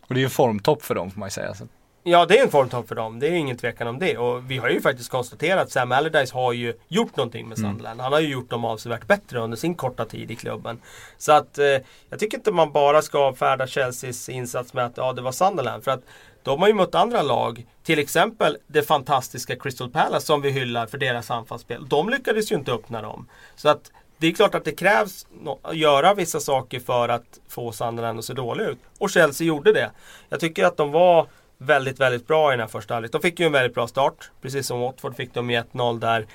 Och 0.09 0.15
det 0.15 0.15
är 0.15 0.19
ju 0.19 0.25
en 0.25 0.29
formtopp 0.29 0.83
för 0.83 0.95
dem 0.95 1.11
får 1.11 1.19
man 1.19 1.27
ju 1.27 1.31
säga. 1.31 1.53
Så. 1.53 1.67
Ja, 2.09 2.25
det 2.25 2.39
är 2.39 2.43
en 2.43 2.51
formtopp 2.51 2.87
för 2.87 2.95
dem. 2.95 3.19
Det 3.19 3.27
är 3.27 3.31
ingen 3.31 3.57
tvekan 3.57 3.87
om 3.87 3.99
det. 3.99 4.17
Och 4.17 4.51
vi 4.51 4.57
har 4.57 4.69
ju 4.69 4.81
faktiskt 4.81 5.09
konstaterat 5.09 5.63
att 5.63 5.71
Sam 5.71 5.91
Allardyce 5.91 6.33
har 6.33 6.53
ju 6.53 6.73
gjort 6.87 7.15
någonting 7.15 7.47
med 7.49 7.57
Sunderland. 7.57 8.01
Han 8.01 8.13
har 8.13 8.19
ju 8.19 8.27
gjort 8.27 8.49
dem 8.49 8.65
avsevärt 8.65 9.07
bättre 9.07 9.39
under 9.39 9.57
sin 9.57 9.75
korta 9.75 10.05
tid 10.05 10.31
i 10.31 10.35
klubben. 10.35 10.81
Så 11.17 11.31
att 11.31 11.57
eh, 11.57 11.65
jag 12.09 12.19
tycker 12.19 12.37
inte 12.37 12.51
man 12.51 12.71
bara 12.71 13.01
ska 13.01 13.19
avfärda 13.19 13.67
Chelseas 13.67 14.29
insats 14.29 14.73
med 14.73 14.85
att 14.85 14.97
ja, 14.97 15.13
det 15.13 15.21
var 15.21 15.31
Sunderland. 15.31 15.83
För 15.83 15.91
att 15.91 16.03
de 16.43 16.61
har 16.61 16.67
ju 16.67 16.73
mött 16.73 16.95
andra 16.95 17.21
lag. 17.21 17.65
Till 17.83 17.99
exempel 17.99 18.57
det 18.67 18.83
fantastiska 18.83 19.55
Crystal 19.55 19.89
Palace 19.89 20.25
som 20.25 20.41
vi 20.41 20.49
hyllar 20.49 20.85
för 20.85 20.97
deras 20.97 21.31
anfallsspel. 21.31 21.87
De 21.89 22.09
lyckades 22.09 22.51
ju 22.51 22.55
inte 22.55 22.71
öppna 22.71 23.01
dem. 23.01 23.27
Så 23.55 23.69
att 23.69 23.91
det 24.17 24.27
är 24.27 24.31
klart 24.31 24.55
att 24.55 24.65
det 24.65 24.71
krävs 24.71 25.27
att 25.61 25.77
göra 25.77 26.13
vissa 26.13 26.39
saker 26.39 26.79
för 26.79 27.09
att 27.09 27.39
få 27.47 27.71
Sunderland 27.71 28.19
att 28.19 28.25
se 28.25 28.33
dålig 28.33 28.65
ut. 28.65 28.79
Och 28.97 29.09
Chelsea 29.09 29.47
gjorde 29.47 29.73
det. 29.73 29.91
Jag 30.29 30.39
tycker 30.39 30.65
att 30.65 30.77
de 30.77 30.91
var 30.91 31.27
väldigt, 31.59 31.99
väldigt 31.99 32.27
bra 32.27 32.49
i 32.49 32.53
den 32.53 32.59
här 32.59 32.67
första 32.67 32.93
halvlek. 32.93 33.11
De 33.11 33.21
fick 33.21 33.39
ju 33.39 33.45
en 33.45 33.51
väldigt 33.51 33.73
bra 33.73 33.87
start. 33.87 34.31
Precis 34.41 34.67
som 34.67 34.79
Watford 34.79 35.15
fick 35.15 35.33
de 35.33 35.49
ju 35.49 35.61
1-0 35.61 35.99
där 35.99 36.25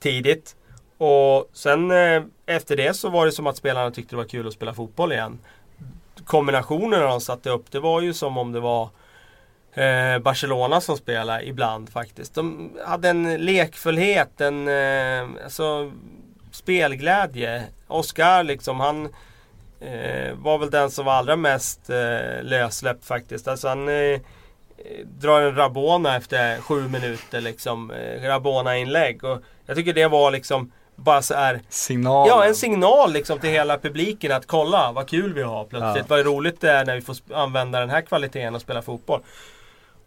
tidigt. 0.00 0.56
Och 0.98 1.50
sen 1.52 1.90
eh, 1.90 2.22
efter 2.46 2.76
det 2.76 2.94
så 2.94 3.08
var 3.08 3.26
det 3.26 3.32
som 3.32 3.46
att 3.46 3.56
spelarna 3.56 3.90
tyckte 3.90 4.12
det 4.12 4.16
var 4.16 4.24
kul 4.24 4.46
att 4.46 4.52
spela 4.52 4.74
fotboll 4.74 5.12
igen. 5.12 5.38
Kombinationerna 6.24 7.06
de 7.06 7.20
satte 7.20 7.50
upp, 7.50 7.70
det 7.70 7.80
var 7.80 8.00
ju 8.00 8.14
som 8.14 8.38
om 8.38 8.52
det 8.52 8.60
var 8.60 8.88
eh, 9.72 10.18
Barcelona 10.18 10.80
som 10.80 10.96
spelade 10.96 11.48
ibland 11.48 11.90
faktiskt. 11.90 12.34
De 12.34 12.70
hade 12.86 13.08
en 13.08 13.44
lekfullhet, 13.44 14.40
en 14.40 14.68
eh, 14.68 15.44
alltså, 15.44 15.92
spelglädje. 16.50 17.64
Oscar 17.86 18.42
liksom, 18.42 18.80
han 18.80 19.04
eh, 19.80 20.34
var 20.34 20.58
väl 20.58 20.70
den 20.70 20.90
som 20.90 21.04
var 21.04 21.12
allra 21.12 21.36
mest 21.36 21.90
eh, 21.90 22.42
lössläppt 22.42 23.04
faktiskt. 23.04 23.48
Alltså 23.48 23.68
han 23.68 23.88
eh, 23.88 24.20
drar 25.04 25.42
en 25.42 25.54
Rabona 25.54 26.16
efter 26.16 26.60
sju 26.60 26.88
minuter 26.88 27.40
liksom. 27.40 27.90
Eh, 27.90 28.22
Rabona-inlägg. 28.22 29.24
Och 29.24 29.42
jag 29.66 29.76
tycker 29.76 29.92
det 29.92 30.08
var 30.08 30.30
liksom 30.30 30.72
bara 30.96 31.22
så 31.22 31.34
här 31.34 31.60
Signal. 31.68 32.28
Ja, 32.28 32.44
en 32.44 32.54
signal 32.54 33.12
liksom 33.12 33.38
till 33.38 33.50
hela 33.50 33.78
publiken 33.78 34.32
att 34.32 34.46
kolla 34.46 34.92
vad 34.92 35.08
kul 35.08 35.34
vi 35.34 35.42
har 35.42 35.64
plötsligt. 35.64 36.10
Vad 36.10 36.26
roligt 36.26 36.60
det 36.60 36.70
är 36.70 36.84
när 36.84 36.94
vi 36.94 37.00
får 37.00 37.16
använda 37.34 37.80
den 37.80 37.90
här 37.90 38.00
kvaliteten 38.00 38.54
och 38.54 38.60
spela 38.60 38.82
fotboll. 38.82 39.20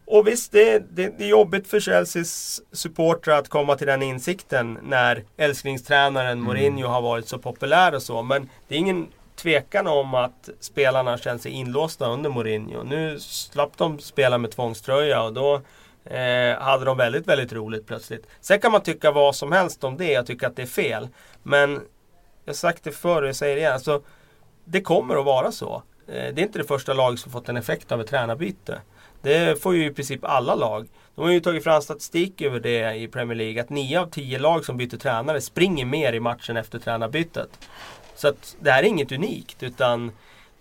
Och 0.05 0.27
visst, 0.27 0.51
det, 0.51 0.79
det, 0.95 1.17
det 1.17 1.23
är 1.23 1.27
jobbigt 1.29 1.67
för 1.67 1.79
Chelseas 1.79 2.61
supportrar 2.71 3.37
att 3.37 3.49
komma 3.49 3.75
till 3.75 3.87
den 3.87 4.01
insikten 4.01 4.79
när 4.83 5.23
älsklingstränaren 5.37 6.39
Mourinho 6.39 6.87
har 6.87 7.01
varit 7.01 7.27
så 7.27 7.37
populär 7.37 7.95
och 7.95 8.01
så. 8.01 8.23
Men 8.23 8.49
det 8.67 8.75
är 8.75 8.79
ingen 8.79 9.07
tvekan 9.37 9.87
om 9.87 10.13
att 10.13 10.49
spelarna 10.59 11.17
känner 11.17 11.39
sig 11.39 11.51
inlåsta 11.51 12.07
under 12.07 12.29
Mourinho. 12.29 12.83
Nu 12.83 13.19
slapp 13.19 13.77
de 13.77 13.99
spela 13.99 14.37
med 14.37 14.51
tvångströja 14.51 15.23
och 15.23 15.33
då 15.33 15.61
eh, 16.05 16.59
hade 16.59 16.85
de 16.85 16.97
väldigt, 16.97 17.27
väldigt 17.27 17.53
roligt 17.53 17.87
plötsligt. 17.87 18.27
Sen 18.41 18.59
kan 18.59 18.71
man 18.71 18.81
tycka 18.81 19.11
vad 19.11 19.35
som 19.35 19.51
helst 19.51 19.83
om 19.83 19.97
det. 19.97 20.11
Jag 20.11 20.25
tycker 20.25 20.47
att 20.47 20.55
det 20.55 20.61
är 20.61 20.65
fel. 20.65 21.07
Men 21.43 21.71
jag 22.45 22.53
har 22.53 22.53
sagt 22.53 22.83
det 22.83 22.91
förr 22.91 23.21
och 23.21 23.27
jag 23.27 23.35
säger 23.35 23.55
det 23.55 23.61
igen. 23.61 23.73
Alltså, 23.73 24.01
det 24.65 24.81
kommer 24.81 25.15
att 25.15 25.25
vara 25.25 25.51
så. 25.51 25.83
Eh, 26.07 26.33
det 26.33 26.41
är 26.41 26.45
inte 26.45 26.59
det 26.59 26.67
första 26.67 26.93
laget 26.93 27.19
som 27.19 27.31
fått 27.31 27.49
en 27.49 27.57
effekt 27.57 27.91
av 27.91 28.01
ett 28.01 28.07
tränarbyte. 28.07 28.81
Det 29.21 29.61
får 29.61 29.75
ju 29.75 29.85
i 29.85 29.93
princip 29.93 30.23
alla 30.23 30.55
lag. 30.55 30.87
De 31.15 31.21
har 31.21 31.31
ju 31.31 31.39
tagit 31.39 31.63
fram 31.63 31.81
statistik 31.81 32.41
över 32.41 32.59
det 32.59 32.95
i 32.95 33.07
Premier 33.07 33.35
League. 33.35 33.61
Att 33.61 33.69
9 33.69 33.99
av 33.99 34.09
10 34.09 34.39
lag 34.39 34.65
som 34.65 34.77
byter 34.77 34.97
tränare 34.97 35.41
springer 35.41 35.85
mer 35.85 36.13
i 36.13 36.19
matchen 36.19 36.57
efter 36.57 36.79
tränarbytet. 36.79 37.49
Så 38.17 38.27
att 38.27 38.55
det 38.59 38.71
här 38.71 38.83
är 38.83 38.87
inget 38.87 39.11
unikt. 39.11 39.63
Utan 39.63 40.11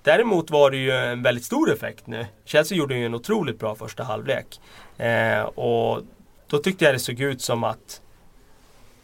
Däremot 0.06 0.50
var 0.50 0.70
det 0.70 0.76
ju 0.76 0.90
en 0.90 1.22
väldigt 1.22 1.44
stor 1.44 1.72
effekt 1.72 2.06
nu. 2.06 2.26
Chelsea 2.44 2.78
gjorde 2.78 2.94
ju 2.94 3.06
en 3.06 3.14
otroligt 3.14 3.58
bra 3.58 3.74
första 3.74 4.04
halvlek. 4.04 4.60
Eh, 4.98 5.40
och 5.40 6.02
då 6.46 6.58
tyckte 6.58 6.84
jag 6.84 6.94
det 6.94 6.98
såg 6.98 7.20
ut 7.20 7.42
som 7.42 7.64
att 7.64 8.00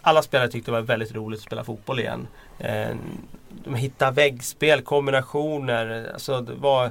alla 0.02 0.22
spelare 0.22 0.48
tyckte 0.48 0.70
det 0.70 0.72
var 0.74 0.80
väldigt 0.80 1.14
roligt 1.14 1.38
att 1.38 1.44
spela 1.44 1.64
fotboll 1.64 2.00
igen. 2.00 2.28
Eh, 2.58 2.96
de 3.64 3.74
hittade 3.74 4.12
väggspel, 4.12 4.82
kombinationer. 4.82 6.10
Alltså 6.12 6.40
det 6.40 6.54
var 6.54 6.90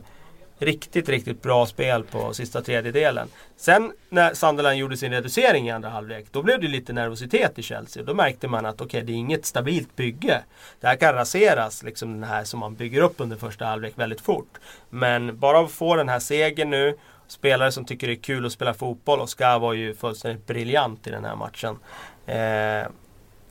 riktigt, 0.61 1.09
riktigt 1.09 1.41
bra 1.41 1.65
spel 1.65 2.03
på 2.03 2.33
sista 2.33 2.61
tredjedelen. 2.61 3.27
Sen 3.57 3.91
när 4.09 4.33
Sunderland 4.33 4.77
gjorde 4.77 4.97
sin 4.97 5.11
reducering 5.11 5.67
i 5.67 5.71
andra 5.71 5.89
halvlek, 5.89 6.25
då 6.31 6.43
blev 6.43 6.61
det 6.61 6.67
lite 6.67 6.93
nervositet 6.93 7.59
i 7.59 7.61
Chelsea. 7.61 8.03
Då 8.03 8.13
märkte 8.13 8.47
man 8.47 8.65
att 8.65 8.75
okej, 8.81 8.85
okay, 8.85 9.01
det 9.01 9.11
är 9.11 9.15
inget 9.15 9.45
stabilt 9.45 9.95
bygge. 9.95 10.41
Det 10.79 10.87
här 10.87 10.95
kan 10.95 11.13
raseras, 11.13 11.83
liksom 11.83 12.13
den 12.13 12.29
här 12.29 12.43
som 12.43 12.59
man 12.59 12.75
bygger 12.75 13.01
upp 13.01 13.15
under 13.17 13.37
första 13.37 13.65
halvlek 13.65 13.93
väldigt 13.95 14.21
fort. 14.21 14.57
Men 14.89 15.39
bara 15.39 15.59
att 15.59 15.71
få 15.71 15.95
den 15.95 16.09
här 16.09 16.19
segern 16.19 16.69
nu, 16.69 16.97
spelare 17.27 17.71
som 17.71 17.85
tycker 17.85 18.07
det 18.07 18.13
är 18.13 18.23
kul 18.23 18.45
att 18.45 18.51
spela 18.51 18.73
fotboll, 18.73 19.19
och 19.19 19.29
Ska 19.29 19.59
var 19.59 19.73
ju 19.73 19.95
fullständigt 19.95 20.47
briljant 20.47 21.07
i 21.07 21.09
den 21.09 21.25
här 21.25 21.35
matchen. 21.35 21.77
Eh, 22.25 22.91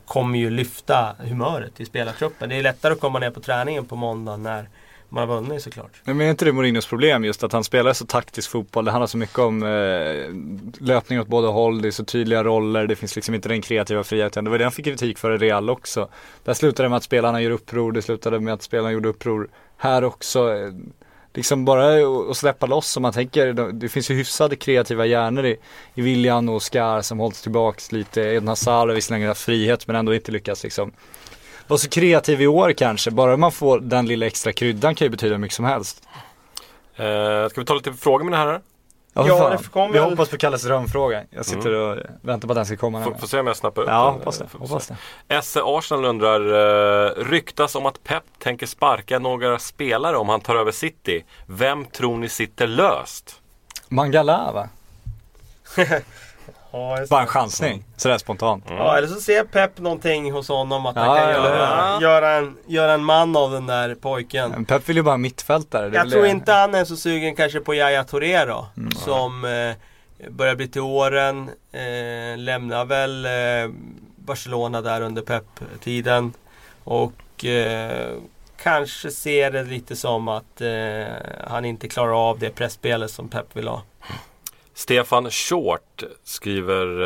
kommer 0.05 0.39
ju 0.39 0.49
lyfta 0.49 1.15
humöret 1.19 1.79
i 1.79 1.85
spelartruppen. 1.85 2.49
Det 2.49 2.55
är 2.55 2.63
lättare 2.63 2.93
att 2.93 2.99
komma 2.99 3.19
ner 3.19 3.29
på 3.29 3.39
träningen 3.39 3.85
på 3.85 3.95
måndag 3.95 4.37
när 4.37 4.69
man 5.11 5.29
har 5.29 5.35
vunnit 5.35 5.63
såklart. 5.63 5.91
Men 6.03 6.21
är 6.21 6.29
inte 6.29 6.45
det 6.45 6.51
Mourinhos 6.51 6.85
problem 6.85 7.25
just 7.25 7.43
att 7.43 7.51
han 7.53 7.63
spelar 7.63 7.93
så 7.93 8.05
taktisk 8.05 8.49
fotboll? 8.49 8.85
Det 8.85 8.91
handlar 8.91 9.07
så 9.07 9.17
mycket 9.17 9.39
om 9.39 9.63
eh, 9.63 10.85
löpning 10.85 11.19
åt 11.19 11.27
båda 11.27 11.47
håll, 11.47 11.81
det 11.81 11.87
är 11.87 11.91
så 11.91 12.05
tydliga 12.05 12.43
roller, 12.43 12.87
det 12.87 12.95
finns 12.95 13.15
liksom 13.15 13.35
inte 13.35 13.49
den 13.49 13.61
kreativa 13.61 14.03
friheten. 14.03 14.43
Det 14.43 14.49
var 14.49 14.57
det 14.57 14.63
han 14.65 14.71
fick 14.71 14.85
kritik 14.85 15.17
för 15.17 15.31
i 15.31 15.37
Real 15.37 15.69
också. 15.69 16.09
Där 16.43 16.53
slutade 16.53 16.85
det 16.85 16.89
med 16.89 16.97
att 16.97 17.03
spelarna 17.03 17.41
gör 17.41 17.51
uppror, 17.51 17.91
det 17.91 18.01
slutade 18.01 18.39
med 18.39 18.53
att 18.53 18.61
spelarna 18.61 18.91
gjorde 18.91 19.09
uppror 19.09 19.49
här 19.77 20.03
också. 20.03 20.53
Eh, 20.53 20.71
Liksom 21.33 21.65
bara 21.65 22.05
att 22.31 22.37
släppa 22.37 22.65
loss 22.65 22.97
om 22.97 23.03
man 23.03 23.13
tänker, 23.13 23.53
det 23.73 23.89
finns 23.89 24.11
ju 24.11 24.15
hyfsade 24.15 24.55
kreativa 24.55 25.05
hjärnor 25.05 25.45
i, 25.45 25.57
i 25.93 26.01
William 26.01 26.49
och 26.49 26.55
Oscar 26.55 27.01
som 27.01 27.19
hålls 27.19 27.41
tillbaks 27.41 27.91
lite. 27.91 28.21
Eden 28.21 28.47
Hazard 28.47 28.87
har 28.87 28.95
visserligen 28.95 29.27
haft 29.27 29.41
frihet 29.41 29.87
men 29.87 29.95
ändå 29.95 30.13
inte 30.13 30.31
lyckats 30.31 30.63
liksom 30.63 30.91
vara 31.67 31.77
så 31.77 31.89
kreativ 31.89 32.41
i 32.41 32.47
år 32.47 32.73
kanske. 32.73 33.11
Bara 33.11 33.37
man 33.37 33.51
får 33.51 33.79
den 33.79 34.05
lilla 34.05 34.25
extra 34.25 34.53
kryddan 34.53 34.95
kan 34.95 35.05
ju 35.05 35.09
betyda 35.09 35.37
mycket 35.37 35.55
som 35.55 35.65
helst. 35.65 36.03
Eh, 36.95 37.49
ska 37.49 37.61
vi 37.61 37.65
ta 37.65 37.73
lite 37.73 37.93
frågor 37.93 38.23
mina 38.25 38.37
herrar? 38.37 38.61
Ja, 39.13 39.27
Ja, 39.27 39.49
det 39.49 39.69
kommer 39.69 39.87
Vi 39.87 39.99
väl- 39.99 40.09
hoppas 40.09 40.29
på 40.29 40.37
Kalles 40.37 40.63
drömfråga. 40.63 41.23
Jag 41.29 41.45
sitter 41.45 41.73
och 41.73 41.97
väntar 42.21 42.47
på 42.47 42.51
att 42.51 42.55
den 42.55 42.65
ska 42.65 42.77
komma. 42.77 43.03
Får, 43.19 43.27
se 43.27 43.39
om 43.39 43.47
jag 43.47 43.57
snappar 43.57 43.81
upp 43.81 43.87
Ja, 43.87 44.05
den. 44.05 44.13
hoppas 44.13 44.37
det. 44.37 44.47
Får 44.47 44.59
Hoppas 44.59 44.85
se. 44.85 44.95
det. 45.27 45.35
SC 45.41 45.57
Arsenal 45.63 46.05
undrar, 46.05 46.41
eh, 47.07 47.23
ryktas 47.25 47.75
om 47.75 47.85
att 47.85 48.03
Pep 48.03 48.23
tänker 48.39 48.65
sparka 48.65 49.19
några 49.19 49.59
spelare 49.59 50.17
om 50.17 50.29
han 50.29 50.41
tar 50.41 50.55
över 50.55 50.71
City. 50.71 51.23
Vem 51.45 51.85
tror 51.85 52.17
ni 52.17 52.29
sitter 52.29 52.67
löst? 52.67 53.35
Mangala 53.87 54.51
va? 54.51 54.69
Ja, 56.73 56.97
Bara 57.09 57.19
en 57.21 57.25
det. 57.25 57.31
chansning. 57.31 57.83
Sådär 57.97 58.17
spontant. 58.17 58.63
ja, 58.69 58.97
eller 58.97 59.07
så 59.07 59.19
ser 59.21 59.43
Pep 59.43 59.77
någonting 59.79 60.31
hos 60.31 60.47
honom 60.47 60.85
att 60.85 60.95
han 60.95 61.05
Ja, 61.05 61.15
kan 61.15 61.29
eller 61.29 61.55
göra, 61.55 62.01
göra, 62.01 62.31
en, 62.31 62.57
göra 62.67 62.93
en 62.93 63.03
man 63.03 63.35
av 63.35 63.51
den 63.51 63.67
där 63.67 63.95
pojken. 63.95 64.49
Men 64.51 64.65
Pep 64.65 64.89
vill 64.89 64.95
ju 64.97 65.03
bara 65.03 65.17
mittfältare. 65.17 65.91
Jag 65.93 66.11
tror 66.11 66.21
det. 66.23 66.29
inte 66.29 66.51
han 66.53 66.75
är 66.75 66.85
så 66.85 66.95
sugen 66.95 67.35
kanske 67.35 67.59
på 67.59 67.75
Yahya 67.75 68.03
Touré 68.03 68.45
då. 68.45 68.65
Mm. 68.77 68.91
Som 68.91 69.45
eh, 69.45 70.29
börjar 70.31 70.55
bli 70.55 70.67
till 70.67 70.81
åren. 70.81 71.49
Eh, 71.71 72.37
lämnar 72.37 72.85
väl 72.85 73.25
eh, 73.25 73.31
Barcelona 74.15 74.81
där 74.81 75.01
under 75.01 75.21
Pep-tiden. 75.21 76.33
Och 76.83 77.45
eh, 77.45 78.11
kanske 78.63 79.11
ser 79.11 79.51
det 79.51 79.63
lite 79.63 79.95
som 79.95 80.27
att 80.27 80.61
eh, 80.61 81.13
han 81.47 81.65
inte 81.65 81.87
klarar 81.87 82.29
av 82.29 82.39
det 82.39 82.49
pressspelet 82.49 83.11
som 83.11 83.29
Pep 83.29 83.55
vill 83.55 83.67
ha. 83.67 83.81
Stefan 84.81 85.31
Short 85.31 86.03
skriver 86.23 87.01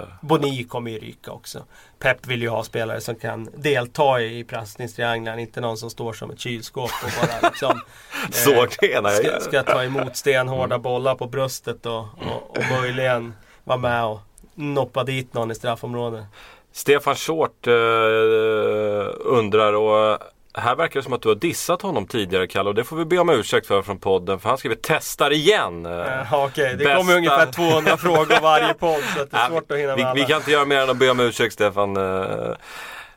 eh, 0.00 0.08
Boni 0.20 0.64
kommer 0.64 0.90
ju 0.90 0.98
ryka 0.98 1.30
också. 1.30 1.64
Pep 1.98 2.26
vill 2.26 2.42
ju 2.42 2.48
ha 2.48 2.64
spelare 2.64 3.00
som 3.00 3.14
kan 3.14 3.48
delta 3.56 4.20
i 4.20 4.44
passningstriangeln. 4.44 5.38
Inte 5.38 5.60
någon 5.60 5.76
som 5.76 5.90
står 5.90 6.12
som 6.12 6.30
ett 6.30 6.40
kylskåp 6.40 6.90
och 7.04 7.10
bara 7.20 7.48
liksom 7.50 7.80
Såg 8.30 8.68
det 8.80 9.00
när 9.00 9.10
jag 9.10 9.24
ska, 9.24 9.40
ska 9.40 9.62
ta 9.62 9.84
emot 9.84 10.16
stenhårda 10.16 10.78
bollar 10.78 11.14
på 11.14 11.26
bröstet 11.26 11.86
och, 11.86 11.98
och, 12.00 12.56
och 12.56 12.64
möjligen 12.80 13.34
vara 13.64 13.78
med 13.78 14.04
och 14.04 14.20
noppa 14.54 15.04
dit 15.04 15.34
någon 15.34 15.50
i 15.50 15.54
straffområdet. 15.54 16.24
Stefan 16.72 17.14
Short 17.16 17.66
eh, 17.66 17.72
undrar 19.20 19.72
och 19.72 20.18
här 20.54 20.76
verkar 20.76 21.00
det 21.00 21.04
som 21.04 21.12
att 21.12 21.22
du 21.22 21.28
har 21.28 21.36
dissat 21.36 21.82
honom 21.82 22.06
tidigare 22.06 22.46
Kalle 22.46 22.68
och 22.68 22.74
det 22.74 22.84
får 22.84 22.96
vi 22.96 23.04
be 23.04 23.18
om 23.18 23.30
ursäkt 23.30 23.66
för 23.66 23.82
från 23.82 23.98
podden 23.98 24.38
för 24.40 24.48
han 24.48 24.58
skriver 24.58 24.76
testar 24.82 25.30
igen. 25.32 25.86
Uh, 25.86 26.34
Okej, 26.44 26.74
det 26.76 26.84
Bästa- 26.84 26.96
kommer 26.96 27.16
ungefär 27.16 27.52
200 27.52 27.96
frågor 27.96 28.40
varje 28.42 28.74
podd 28.74 29.02
så 29.16 29.22
att 29.22 29.30
det 29.30 29.36
är 29.36 29.40
Ja, 29.42 29.48
svårt 29.48 29.70
att 29.72 29.78
hinna 29.78 29.96
vi, 29.96 30.04
med 30.04 30.14
vi 30.14 30.20
alla. 30.20 30.28
kan 30.28 30.36
inte 30.36 30.50
göra 30.50 30.64
mer 30.64 30.76
än 30.80 30.90
att 30.90 30.96
be 30.96 31.10
om 31.10 31.20
ursäkt 31.20 31.52
Stefan. 31.54 31.96
Eh, 31.96 32.50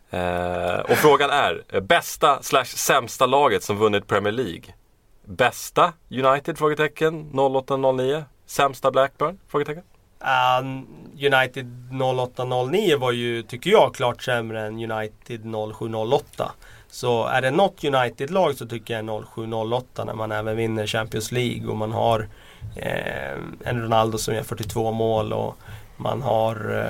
eh, 0.09 0.79
och 0.79 0.97
frågan 0.97 1.29
är, 1.29 1.81
bästa 1.81 2.41
slash 2.43 2.65
sämsta 2.65 3.25
laget 3.25 3.63
som 3.63 3.77
vunnit 3.77 4.07
Premier 4.07 4.31
League? 4.33 4.63
Bästa 5.25 5.93
United? 6.11 6.57
Frågetecken 6.57 7.31
0809 7.33 8.23
Sämsta 8.45 8.91
Blackburn? 8.91 9.39
Frågetecken 9.47 9.83
Uh, 10.23 10.83
United 11.33 11.89
0809 12.25 12.97
var 12.97 13.11
ju, 13.11 13.43
tycker 13.43 13.69
jag, 13.69 13.95
klart 13.95 14.23
sämre 14.23 14.61
än 14.61 14.91
United 14.91 15.41
0708. 15.79 16.51
Så 16.93 17.25
är 17.25 17.41
det 17.41 17.51
något 17.51 17.83
United-lag 17.83 18.55
så 18.55 18.65
tycker 18.65 18.93
jag 18.93 19.25
0708 19.35 20.03
när 20.03 20.13
man 20.13 20.31
även 20.31 20.57
vinner 20.57 20.87
Champions 20.87 21.31
League 21.31 21.67
och 21.67 21.77
man 21.77 21.91
har 21.91 22.27
eh, 22.75 23.33
en 23.63 23.81
Ronaldo 23.81 24.17
som 24.17 24.35
gör 24.35 24.43
42 24.43 24.91
mål 24.91 25.33
och 25.33 25.57
man 25.97 26.21
har 26.21 26.87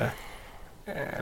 eh, 0.86 1.20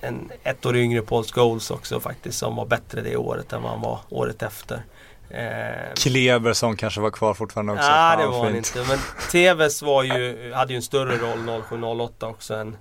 en 0.00 0.30
ett 0.42 0.66
år 0.66 0.76
yngre 0.76 1.02
Paul 1.02 1.24
Scholes 1.24 1.70
också 1.70 2.00
faktiskt 2.00 2.38
som 2.38 2.56
var 2.56 2.66
bättre 2.66 3.00
det 3.00 3.16
året 3.16 3.52
än 3.52 3.62
vad 3.62 3.70
han 3.70 3.80
var 3.80 3.98
året 4.10 4.42
efter. 4.42 4.82
Eh, 5.30 5.94
Kleber 5.94 6.52
som 6.52 6.76
kanske 6.76 7.00
var 7.00 7.10
kvar 7.10 7.34
fortfarande 7.34 7.72
också. 7.72 7.88
Nej 7.88 8.16
det 8.16 8.26
var 8.26 8.44
han 8.44 8.56
inte. 8.56 8.84
Men 8.88 8.98
TVs 9.30 9.82
var 9.82 10.02
ju, 10.02 10.52
hade 10.52 10.72
ju 10.72 10.76
en 10.76 10.82
större 10.82 11.16
roll 11.16 11.62
0708 11.68 12.26
också 12.26 12.54
än 12.54 12.76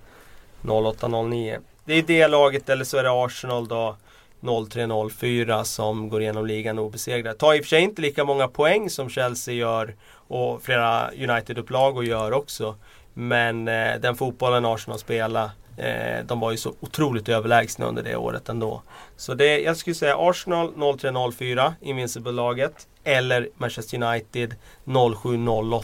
0809. 0.62 1.60
Det 1.86 1.94
är 1.94 2.04
det 2.04 2.28
laget 2.28 2.70
eller 2.70 2.86
så 2.86 2.98
är 2.98 3.04
det 3.04 3.26
Arsenal 3.26 3.68
då 3.68 3.96
03-04 4.44 5.64
som 5.64 6.10
går 6.10 6.22
igenom 6.22 6.46
ligan 6.46 6.80
obesegrade. 6.80 7.38
Tar 7.38 7.54
i 7.54 7.60
och 7.60 7.64
för 7.64 7.70
sig 7.70 7.82
inte 7.82 8.02
lika 8.02 8.24
många 8.24 8.48
poäng 8.48 8.89
som 8.89 9.10
Chelsea 9.10 9.54
gör 9.54 9.96
och 10.28 10.64
flera 10.64 11.12
United-upplagor 11.12 12.04
gör 12.04 12.32
också. 12.32 12.76
Men 13.14 13.68
eh, 13.68 13.96
den 14.00 14.16
fotbollen 14.16 14.66
Arsenal 14.66 15.00
spelar 15.00 15.50
eh, 15.78 16.26
de 16.26 16.39
var 16.39 16.52
ju 16.52 16.58
så 16.58 16.74
otroligt 16.80 17.30
överlägsna 17.30 17.86
under 17.86 18.04
det 18.04 18.16
året 18.16 18.50
ändå. 18.50 18.82
Så 19.18 19.34
det, 19.34 19.60
jag 19.60 19.78
skulle 19.78 19.96
säga 19.96 20.18
Arsenal 20.20 20.74
03-04, 20.74 21.74
Invincible-laget. 21.82 22.88
Eller 23.04 23.50
Manchester 23.58 24.04
United 24.04 24.56
07-08. 24.86 25.84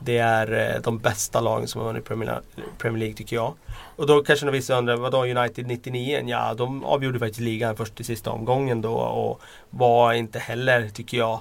Det 0.00 0.18
är 0.18 0.74
eh, 0.74 0.82
de 0.82 0.98
bästa 0.98 1.40
lagen 1.40 1.68
som 1.68 1.80
har 1.80 1.88
vunnit 1.88 2.04
Premier, 2.04 2.42
League 2.82 3.14
tycker 3.14 3.36
jag. 3.36 3.54
Och 3.96 4.06
då 4.06 4.22
kanske 4.22 4.50
vissa 4.50 4.78
undrar, 4.78 4.96
vadå 4.96 5.24
United 5.24 5.66
99? 5.66 6.24
Ja, 6.26 6.54
de 6.54 6.84
avgjorde 6.84 7.18
faktiskt 7.18 7.40
ligan 7.40 7.76
först 7.76 8.00
i 8.00 8.04
sista 8.04 8.30
omgången 8.30 8.82
då 8.82 8.94
och 8.94 9.40
var 9.70 10.12
inte 10.12 10.38
heller, 10.38 10.88
tycker 10.88 11.18
jag, 11.18 11.40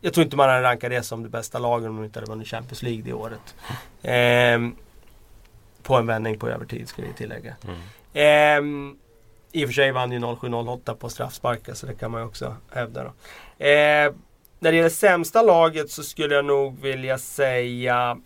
jag 0.00 0.14
tror 0.14 0.24
inte 0.24 0.36
man 0.36 0.48
hade 0.48 0.62
rankat 0.62 0.90
det 0.90 1.02
som 1.02 1.22
det 1.22 1.28
bästa 1.28 1.58
laget 1.58 1.88
om 1.88 1.96
de 1.96 2.04
inte 2.04 2.18
hade 2.20 2.30
vunnit 2.30 2.48
Champions 2.48 2.82
League 2.82 3.02
det 3.02 3.12
året. 3.12 3.54
Ehm, 4.02 4.76
på 5.82 5.96
en 5.96 6.06
vändning 6.06 6.38
på 6.38 6.48
övertid 6.48 6.88
ska 6.88 7.02
vi 7.02 7.12
tillägga. 7.12 7.56
Ehm, 8.12 8.98
I 9.52 9.64
och 9.64 9.68
för 9.68 9.74
sig 9.74 9.92
vann 9.92 10.12
ju 10.12 10.18
07-08 10.18 10.94
på 10.94 11.08
straffsparkar 11.08 11.74
så 11.74 11.86
det 11.86 11.94
kan 11.94 12.10
man 12.10 12.20
ju 12.20 12.26
också 12.26 12.56
hävda 12.70 13.04
då. 13.04 13.12
Ehm, 13.64 14.14
när 14.58 14.70
det 14.70 14.76
gäller 14.76 14.90
sämsta 14.90 15.42
laget 15.42 15.90
så 15.90 16.02
skulle 16.02 16.34
jag 16.34 16.44
nog 16.44 16.80
vilja 16.80 17.18
säga 17.18 18.18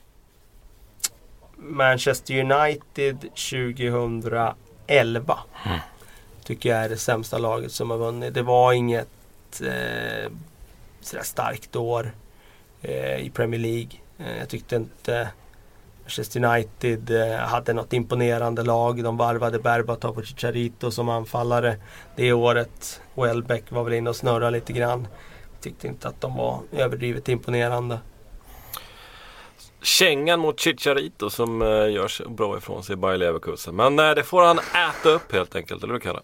Manchester 1.56 2.40
United 2.40 3.20
2011. 3.20 5.38
Tycker 6.44 6.68
jag 6.68 6.78
är 6.78 6.88
det 6.88 6.96
sämsta 6.96 7.38
laget 7.38 7.72
som 7.72 7.90
har 7.90 7.98
vunnit. 7.98 8.34
Det 8.34 8.42
var 8.42 8.72
inget 8.72 9.08
eh, 9.60 10.30
sådär 11.00 11.24
starkt 11.24 11.76
år 11.76 12.12
eh, 12.82 13.16
i 13.16 13.30
Premier 13.34 13.60
League. 13.60 13.90
Eh, 14.18 14.38
jag 14.38 14.48
tyckte 14.48 14.76
inte 14.76 15.28
Manchester 16.02 16.44
United 16.44 17.10
eh, 17.10 17.38
hade 17.38 17.72
något 17.72 17.92
imponerande 17.92 18.62
lag. 18.62 19.04
De 19.04 19.16
varvade 19.16 19.58
Berbatov 19.58 20.18
och 20.18 20.24
Chicharito 20.24 20.90
som 20.90 21.08
anfallare 21.08 21.76
det 22.16 22.32
året. 22.32 23.00
Welbeck 23.14 23.70
var 23.70 23.84
väl 23.84 23.92
inne 23.92 24.10
och 24.10 24.16
snurrade 24.16 24.50
lite 24.50 24.72
grann. 24.72 25.06
Tyckte 25.62 25.86
inte 25.86 26.08
att 26.08 26.20
de 26.20 26.36
var 26.36 26.60
överdrivet 26.72 27.28
imponerande. 27.28 27.98
Kängan 29.82 30.40
mot 30.40 30.60
Chicharito 30.60 31.30
som 31.30 31.62
eh, 31.62 31.68
gör 31.68 32.28
bra 32.28 32.58
ifrån 32.58 32.84
sig 32.84 32.92
i 32.92 32.96
Bayer 32.96 33.18
Leverkusen. 33.18 33.76
Men 33.76 33.98
eh, 33.98 34.10
det 34.10 34.22
får 34.22 34.42
han 34.42 34.58
äta 34.58 35.08
upp 35.08 35.32
helt 35.32 35.56
enkelt, 35.56 35.82
eller 35.82 35.92
hur 35.92 36.00
Kalle? 36.00 36.20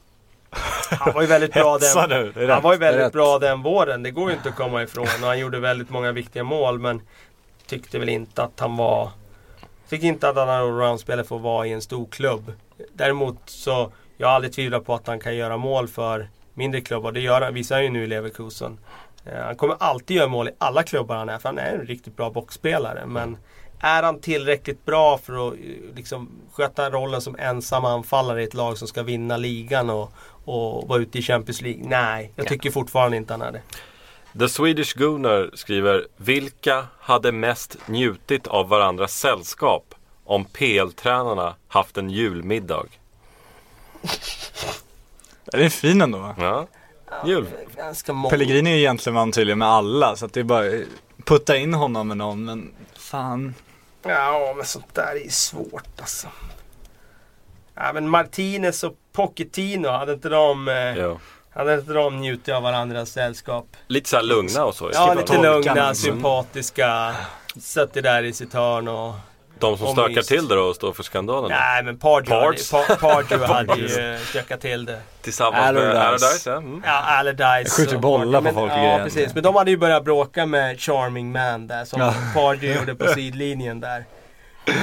Han 0.91 1.14
var 1.14 1.20
ju 1.22 1.26
väldigt 1.26 1.53
bra 1.53 1.78
den, 2.09 2.32
nu, 2.34 2.49
han 2.49 2.62
var 2.62 2.72
ju 2.72 2.78
väldigt 2.78 3.12
bra 3.12 3.39
den 3.39 3.62
våren. 3.62 4.03
Det 4.03 4.11
går 4.11 4.30
ju 4.30 4.36
inte 4.36 4.49
att 4.49 4.57
komma 4.57 4.82
ifrån. 4.82 5.03
Och 5.03 5.28
han 5.28 5.39
gjorde 5.39 5.61
väldigt 5.61 5.91
många 5.91 6.12
viktiga 6.12 6.45
mål 6.45 6.78
men 6.78 7.03
tyckte 7.66 7.99
väl 7.99 8.09
inte 8.09 8.43
att 8.43 8.61
han 8.61 8.76
var... 8.76 9.11
Tyckte 9.89 10.07
inte 10.07 10.28
att 10.28 10.36
han 10.36 10.49
hade 10.49 10.61
allround-spelare 10.61 11.26
för 11.26 11.36
att 11.36 11.43
vara 11.43 11.66
i 11.66 11.72
en 11.72 11.82
stor 11.82 12.07
klubb. 12.07 12.53
Däremot 12.93 13.36
så, 13.47 13.93
jag 14.16 14.28
har 14.28 14.34
aldrig 14.34 14.53
tvivlat 14.53 14.84
på 14.84 14.95
att 14.95 15.07
han 15.07 15.20
kan 15.20 15.36
göra 15.36 15.57
mål 15.57 15.89
för 15.89 16.28
mindre 16.55 16.80
klubbar. 16.80 17.12
Det 17.12 17.20
gör 17.20 17.41
han, 17.41 17.55
visar 17.55 17.76
han 17.76 17.84
ju 17.84 17.91
nu 17.91 18.05
i 18.05 18.07
Leverkusen. 18.07 18.78
Eh, 19.28 19.44
Han 19.44 19.56
kommer 19.56 19.76
alltid 19.80 20.16
göra 20.16 20.28
mål 20.28 20.48
i 20.48 20.52
alla 20.58 20.82
klubbar 20.82 21.16
han 21.16 21.28
är, 21.28 21.38
för 21.38 21.48
han 21.48 21.58
är 21.58 21.72
en 21.72 21.86
riktigt 21.86 22.16
bra 22.16 22.30
boxspelare. 22.30 23.06
Men 23.06 23.36
är 23.80 24.02
han 24.02 24.20
tillräckligt 24.20 24.84
bra 24.84 25.18
för 25.18 25.48
att 25.48 25.54
eh, 25.54 25.58
liksom, 25.96 26.28
sköta 26.52 26.90
rollen 26.90 27.20
som 27.20 27.36
ensam 27.38 27.84
anfallare 27.84 28.42
i 28.42 28.44
ett 28.44 28.54
lag 28.54 28.78
som 28.78 28.88
ska 28.88 29.02
vinna 29.02 29.36
ligan 29.36 29.90
och, 29.90 30.12
och 30.44 30.88
vara 30.88 31.00
ute 31.00 31.18
i 31.18 31.22
Champions 31.22 31.60
League? 31.62 31.82
Nej, 31.88 32.32
jag 32.36 32.46
tycker 32.46 32.70
fortfarande 32.70 33.16
inte 33.16 33.32
han 33.32 33.42
är 33.42 33.52
det. 33.52 33.62
The 34.38 34.48
Swedish 34.48 34.94
Gunnar 34.96 35.50
skriver 35.54 36.06
Vilka 36.16 36.86
hade 36.98 37.32
mest 37.32 37.76
njutit 37.86 38.46
av 38.46 38.68
varandras 38.68 39.12
sällskap 39.12 39.94
om 40.24 40.44
PL-tränarna 40.44 41.54
haft 41.68 41.96
en 41.96 42.10
julmiddag? 42.10 42.86
Det 45.52 45.64
är 45.64 45.68
fin 45.68 46.00
ändå? 46.00 46.34
Ja. 46.38 46.66
Jul. 47.26 47.46
Ganska 47.76 48.12
många. 48.12 48.30
Pellegrini 48.30 48.70
är 48.70 48.76
ju 48.76 48.82
gentleman 48.82 49.32
tydligen 49.32 49.59
med 49.59 49.68
alla 49.68 50.16
så 50.16 50.26
att 50.26 50.32
det 50.32 50.40
är 50.40 50.44
bara 50.44 50.64
putta 51.24 51.56
in 51.56 51.74
honom 51.74 52.09
med 52.09 52.16
någon 52.16 52.44
men 52.44 52.74
fan. 52.98 53.54
Ja, 54.02 54.54
men 54.56 54.66
sånt 54.66 54.94
där 54.94 55.16
är 55.16 55.24
ju 55.24 55.30
svårt 55.30 56.00
alltså. 56.00 56.26
Ja, 57.74 57.92
men 57.92 58.09
Martinez 58.09 58.84
och 58.84 58.94
Pochettino, 59.12 59.88
hade 59.88 60.12
inte 60.12 60.28
de, 60.28 60.68
eh, 60.68 61.16
hade 61.50 61.74
inte 61.74 61.92
de 61.92 62.20
njutit 62.20 62.54
av 62.54 62.62
varandras 62.62 63.11
sällskap? 63.11 63.66
Lite 63.86 64.09
såhär 64.09 64.22
lugna 64.22 64.64
och 64.64 64.74
så. 64.74 64.90
Ja, 64.92 65.14
lite 65.14 65.42
lugna, 65.42 65.74
liksom. 65.74 65.94
sympatiska. 65.94 67.14
Suttit 67.61 68.02
där 68.02 68.22
i 68.22 68.32
sitt 68.32 68.54
hörn 68.54 68.88
och... 68.88 69.14
De 69.61 69.78
som 69.78 69.86
Om 69.86 69.92
stökar 69.92 70.11
just- 70.11 70.28
till 70.28 70.48
det 70.48 70.54
då 70.54 70.62
och 70.62 70.76
står 70.76 70.92
för 70.92 71.02
skandalen. 71.02 71.50
Nej, 71.50 71.82
men 71.82 71.98
Pardew 71.98 72.34
hade, 72.46 72.96
Pardew 73.00 73.46
hade 73.54 73.80
ju 73.80 74.18
stökat 74.18 74.61
till 74.61 74.84
det. 74.84 75.00
Tillsammans 75.22 75.74
med 75.74 75.84
Allardyce. 75.96 75.98
Allardyce. 75.98 76.50
Ja. 76.50 76.56
Mm. 76.56 76.82
Ja, 76.86 76.92
Allardyce. 76.92 77.76
Skjuter 77.76 77.98
bollar 77.98 78.38
på 78.38 78.44
men, 78.44 78.54
folk 78.54 78.72
och 78.72 78.78
Ja, 78.78 79.00
precis. 79.04 79.34
Men 79.34 79.42
de 79.42 79.54
hade 79.56 79.70
ju 79.70 79.76
börjat 79.76 80.04
bråka 80.04 80.46
med 80.46 80.80
Charming 80.80 81.32
Man 81.32 81.66
där, 81.66 81.84
som 81.84 82.00
Ja. 82.00 82.14
Pardew 82.34 82.80
gjorde 82.80 82.94
på 82.94 83.06
sidlinjen 83.14 83.80
där. 83.80 84.04
Eh, 84.66 84.74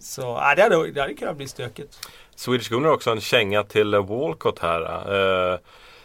så, 0.00 0.20
ja, 0.20 0.54
det 0.56 0.62
hade, 0.62 0.90
det 0.90 1.00
hade 1.00 1.14
kunnat 1.14 1.36
bli 1.36 1.48
stökigt. 1.48 2.08
Swedish 2.36 2.68
Gunnar 2.70 2.88
har 2.88 2.94
också 2.94 3.10
en 3.10 3.20
känga 3.20 3.62
till 3.62 3.94
eh, 3.94 4.06
Walcott 4.06 4.58
här. 4.58 4.82
Eh, 5.52 5.58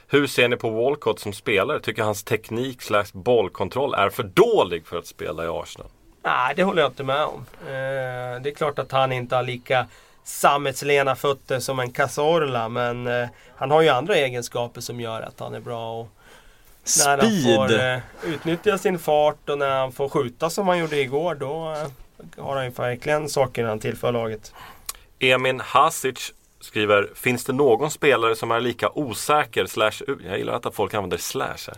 hur 0.08 0.28
ser 0.28 0.48
ni 0.48 0.58
på 0.58 0.70
Walcott 0.70 1.20
som 1.20 1.34
spelare? 1.34 1.80
Tycker 1.80 2.04
hans 2.04 2.24
teknik 2.24 2.82
slash 2.82 3.06
bollkontroll 3.14 3.94
är 3.94 4.10
för 4.10 4.24
dålig 4.24 4.86
för 4.86 4.98
att 4.98 5.08
spela 5.08 5.46
i 5.46 5.48
Arsenal? 5.48 5.88
Nej, 6.24 6.54
det 6.56 6.64
håller 6.64 6.82
jag 6.82 6.92
inte 6.92 7.04
med 7.04 7.24
om. 7.24 7.46
Eh, 7.62 8.42
det 8.42 8.50
är 8.50 8.56
klart 8.56 8.80
att 8.80 8.92
han 8.92 9.12
inte 9.12 9.36
har 9.36 9.44
lika 9.44 9.88
sammetslena 10.24 11.16
fötter 11.16 11.60
som 11.60 11.80
en 11.80 11.92
Cazorla 11.92 12.70
men 12.70 13.08
eh, 13.08 13.28
han 13.56 13.72
har 13.72 13.82
ju 13.82 13.90
andra 13.90 14.16
egenskaper 14.16 14.82
som 14.82 15.00
gör 15.02 15.22
att 15.22 15.40
han 15.40 15.54
är 15.54 15.60
bra. 15.60 16.00
Och 16.00 16.08
när 17.06 17.18
han 17.18 17.20
får 17.20 17.68
Speed. 17.68 17.96
eh, 17.96 18.02
utnyttja 18.24 18.78
sin 18.78 19.00
fart 19.00 19.50
och 19.50 19.58
när 19.58 19.70
han 19.70 19.92
får 19.92 20.10
skjuta 20.10 20.50
som 20.50 20.68
han 20.68 20.78
gjorde 20.78 20.98
igår 21.02 21.36
då 21.36 21.72
eh, 21.72 22.44
har 22.44 22.56
han 22.56 22.66
ju 22.66 22.72
verkligen 22.72 23.30
saker 23.30 23.64
han 23.66 23.80
tillför 23.80 24.12
laget. 24.12 24.54
Emin 25.20 25.60
Hasic 25.60 26.34
skriver 26.60 27.10
Finns 27.16 27.46
det 27.46 27.54
någon 27.54 27.92
spelare 27.92 28.36
som 28.36 28.52
är 28.52 28.60
lika 28.60 28.90
osäker 28.90 29.66
slash 29.66 29.92
Jag 30.26 30.38
gillar 30.38 30.54
att 30.54 30.76
folk 30.76 30.94
använder 30.94 31.18
slash 31.18 31.58
här. 31.68 31.78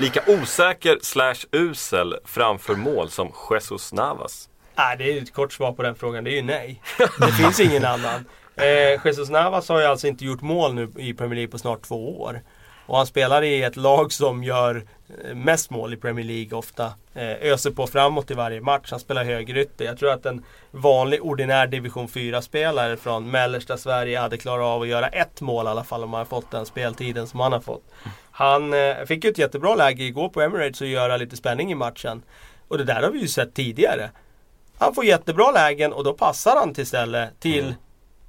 Lika 0.00 0.22
osäker 0.26 0.98
slash 1.02 1.46
usel 1.52 2.16
framför 2.24 2.74
mål 2.74 3.10
som 3.10 3.32
Jesus 3.50 3.92
Navas? 3.92 4.48
Nej, 4.74 4.96
det 4.96 5.04
är 5.04 5.12
ju 5.12 5.18
ett 5.18 5.34
kort 5.34 5.52
svar 5.52 5.72
på 5.72 5.82
den 5.82 5.94
frågan. 5.94 6.24
Det 6.24 6.30
är 6.30 6.36
ju 6.36 6.42
nej. 6.42 6.82
Det 7.18 7.32
finns 7.32 7.60
ingen 7.60 7.84
annan. 7.84 8.24
Eh, 8.56 9.06
Jesus 9.06 9.30
Navas 9.30 9.68
har 9.68 9.80
ju 9.80 9.86
alltså 9.86 10.06
inte 10.06 10.24
gjort 10.24 10.40
mål 10.40 10.74
nu 10.74 10.88
i 10.96 11.14
Premier 11.14 11.34
League 11.34 11.50
på 11.50 11.58
snart 11.58 11.82
två 11.82 12.20
år. 12.20 12.40
Och 12.86 12.96
han 12.96 13.06
spelar 13.06 13.42
i 13.42 13.62
ett 13.62 13.76
lag 13.76 14.12
som 14.12 14.44
gör 14.44 14.86
mest 15.34 15.70
mål 15.70 15.92
i 15.92 15.96
Premier 15.96 16.26
League 16.26 16.58
ofta. 16.58 16.92
Eh, 17.14 17.52
öser 17.52 17.70
på 17.70 17.86
framåt 17.86 18.30
i 18.30 18.34
varje 18.34 18.60
match. 18.60 18.90
Han 18.90 19.00
spelar 19.00 19.24
högerytter. 19.24 19.84
Jag 19.84 19.98
tror 19.98 20.12
att 20.12 20.26
en 20.26 20.44
vanlig 20.70 21.24
ordinär 21.24 21.66
division 21.66 22.08
4-spelare 22.08 22.96
från 22.96 23.30
mellersta 23.30 23.76
Sverige 23.76 24.18
hade 24.18 24.36
klarat 24.36 24.64
av 24.64 24.82
att 24.82 24.88
göra 24.88 25.08
ett 25.08 25.40
mål 25.40 25.66
i 25.66 25.68
alla 25.68 25.84
fall 25.84 26.04
om 26.04 26.12
han 26.12 26.26
fått 26.26 26.50
den 26.50 26.66
speltiden 26.66 27.26
som 27.26 27.40
han 27.40 27.52
har 27.52 27.60
fått. 27.60 27.84
Han 28.30 28.74
eh, 28.74 28.96
fick 29.06 29.24
ju 29.24 29.30
ett 29.30 29.38
jättebra 29.38 29.74
läge 29.74 30.04
igår 30.04 30.28
på 30.28 30.40
Emirates 30.40 30.80
och 30.80 30.86
göra 30.86 31.16
lite 31.16 31.36
spänning 31.36 31.72
i 31.72 31.74
matchen. 31.74 32.22
Och 32.68 32.78
det 32.78 32.84
där 32.84 33.02
har 33.02 33.10
vi 33.10 33.20
ju 33.20 33.28
sett 33.28 33.54
tidigare. 33.54 34.10
Han 34.78 34.94
får 34.94 35.04
jättebra 35.04 35.50
lägen 35.50 35.92
och 35.92 36.04
då 36.04 36.12
passar 36.12 36.56
han 36.56 36.74
till 36.74 36.82
istället 36.82 37.40
till 37.40 37.74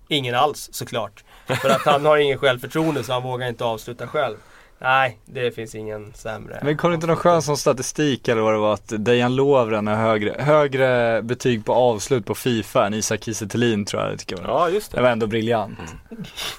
ingen 0.07 0.35
alls 0.35 0.69
såklart. 0.73 1.23
För 1.61 1.69
att 1.69 1.81
han 1.81 2.05
har 2.05 2.17
ingen 2.17 2.37
självförtroende 2.37 3.03
så 3.03 3.13
han 3.13 3.23
vågar 3.23 3.47
inte 3.47 3.65
avsluta 3.65 4.07
själv. 4.07 4.37
Nej, 4.83 5.17
det 5.25 5.51
finns 5.51 5.75
ingen 5.75 6.13
sämre. 6.13 6.59
Men 6.63 6.77
kom 6.77 6.91
det 6.91 6.95
inte 6.95 7.07
någon 7.07 7.15
skön 7.15 7.41
som 7.41 7.57
statistik 7.57 8.27
eller 8.27 8.41
vad 8.41 8.53
det 8.53 8.57
var 8.57 8.73
att 8.73 8.93
Dejan 8.97 9.35
Lovren 9.35 9.87
har 9.87 9.95
högre, 9.95 10.35
högre 10.39 11.21
betyg 11.21 11.65
på 11.65 11.73
avslut 11.73 12.25
på 12.25 12.35
Fifa 12.35 12.85
än 12.85 12.93
Isak 12.93 13.23
Kiese 13.23 13.47
tror 13.47 13.87
jag 13.91 14.11
det 14.11 14.17
tycker 14.17 14.35
jag. 14.37 14.45
Ja, 14.49 14.69
just 14.69 14.91
Det 14.91 14.97
det. 14.97 15.03
var 15.03 15.09
ändå 15.09 15.27
briljant. 15.27 15.79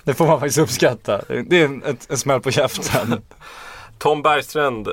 Det 0.04 0.14
får 0.14 0.26
man 0.26 0.40
faktiskt 0.40 0.58
uppskatta. 0.58 1.20
Det 1.46 1.60
är 1.60 1.64
en, 1.64 1.82
ett, 1.82 2.10
en 2.10 2.18
smäll 2.18 2.40
på 2.40 2.50
käften. 2.50 3.22
Tom 3.98 4.22
Bergstrand 4.22 4.88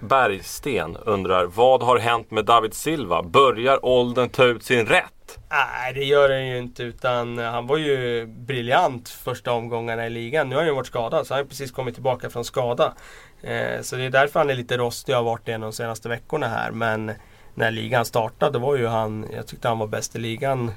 Bergsten 0.00 0.96
undrar 0.96 1.44
Vad 1.46 1.82
har 1.82 1.98
hänt 1.98 2.30
med 2.30 2.44
David 2.44 2.74
Silva? 2.74 3.22
Börjar 3.22 3.84
åldern 3.84 4.28
ta 4.28 4.44
ut 4.44 4.64
sin 4.64 4.86
rätt? 4.86 5.04
Nej, 5.50 5.92
det 5.94 6.04
gör 6.04 6.30
han 6.30 6.46
ju 6.46 6.58
inte 6.58 6.82
utan 6.82 7.38
han 7.38 7.66
var 7.66 7.76
ju 7.76 8.26
briljant 8.26 9.08
första 9.08 9.52
omgångarna 9.52 10.06
i 10.06 10.10
ligan. 10.10 10.48
Nu 10.48 10.54
har 10.54 10.62
han 10.62 10.68
ju 10.68 10.74
varit 10.74 10.86
skadad 10.86 11.26
så 11.26 11.34
han 11.34 11.42
har 11.44 11.48
precis 11.48 11.70
kommit 11.70 11.94
tillbaka 11.94 12.30
från 12.30 12.44
skada. 12.44 12.94
Eh, 13.42 13.82
så 13.82 13.96
det 13.96 14.04
är 14.04 14.10
därför 14.10 14.40
han 14.40 14.50
är 14.50 14.54
lite 14.54 14.76
rostig 14.76 15.14
och 15.14 15.18
har 15.18 15.30
varit 15.30 15.46
det 15.46 15.56
de 15.56 15.72
senaste 15.72 16.08
veckorna 16.08 16.48
här. 16.48 16.70
Men 16.70 17.12
när 17.54 17.70
ligan 17.70 18.04
startade 18.04 18.58
var 18.58 18.76
ju 18.76 18.86
han, 18.86 19.26
jag 19.34 19.46
tyckte 19.46 19.68
han 19.68 19.78
var 19.78 19.86
bäst 19.86 20.16
i 20.16 20.18
ligan. 20.18 20.72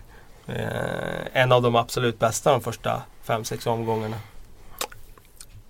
Eh, 0.48 1.42
en 1.42 1.52
av 1.52 1.62
de 1.62 1.76
absolut 1.76 2.20
bästa 2.20 2.52
de 2.52 2.62
första 2.62 3.02
5-6 3.26 3.68
omgångarna. 3.68 4.16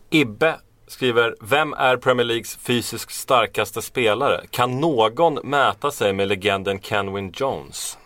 Ibbe 0.10 0.56
skriver 0.88 1.36
Vem 1.42 1.74
är 1.74 1.98
Premier 1.98 2.26
Leagues 2.26 2.56
fysiskt 2.56 3.12
starkaste 3.12 3.82
spelare? 3.82 4.42
Kan 4.50 4.80
någon 4.80 5.40
mäta 5.44 5.92
sig 5.92 6.14
med 6.14 6.28
legenden 6.28 6.80
Kenwin 6.80 7.34
Jones? 7.36 7.98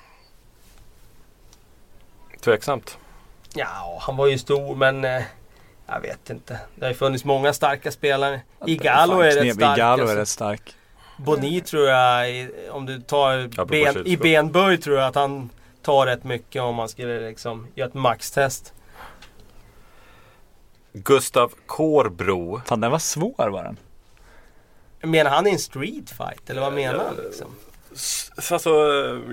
Tveksamt. 2.47 2.97
Ja, 3.53 3.97
han 4.01 4.17
var 4.17 4.27
ju 4.27 4.37
stor 4.37 4.75
men 4.75 5.05
eh, 5.05 5.23
jag 5.87 5.99
vet 6.01 6.29
inte. 6.29 6.59
Det 6.75 6.85
har 6.85 6.89
ju 6.91 6.97
funnits 6.97 7.25
många 7.25 7.53
starka 7.53 7.91
spelare. 7.91 8.41
Igalo 8.65 9.19
är 9.19 9.31
rätt 9.31 9.55
stark. 9.55 9.77
Igalo 9.77 9.97
är 9.99 10.01
alltså. 10.03 10.15
rätt 10.17 10.27
stark. 10.27 10.75
Boni 11.17 11.61
tror 11.61 11.87
jag, 11.87 12.31
i- 12.31 12.49
om 12.71 12.85
du 12.85 13.01
tar 13.01 13.65
ben, 13.65 14.07
i 14.07 14.17
benböj 14.17 14.77
tror 14.77 14.97
jag 14.97 15.07
att 15.07 15.15
han 15.15 15.49
tar 15.81 16.05
rätt 16.05 16.23
mycket 16.23 16.61
om 16.61 16.75
man 16.75 16.89
skulle 16.89 17.19
liksom 17.27 17.67
göra 17.75 17.87
ett 17.87 17.93
maxtest. 17.93 18.73
Gustav 20.93 21.51
Kårbro. 21.65 22.61
Fan 22.65 22.81
den 22.81 22.91
var 22.91 22.99
svår 22.99 23.49
var 23.49 23.63
den. 23.63 23.77
Menar 25.11 25.31
han 25.31 25.47
i 25.47 25.49
en 25.51 25.59
street 25.59 26.09
fight 26.09 26.49
eller 26.49 26.61
vad 26.61 26.73
menar 26.73 27.05
han 27.05 27.15
liksom? 27.25 27.47
Alltså, 28.51 28.69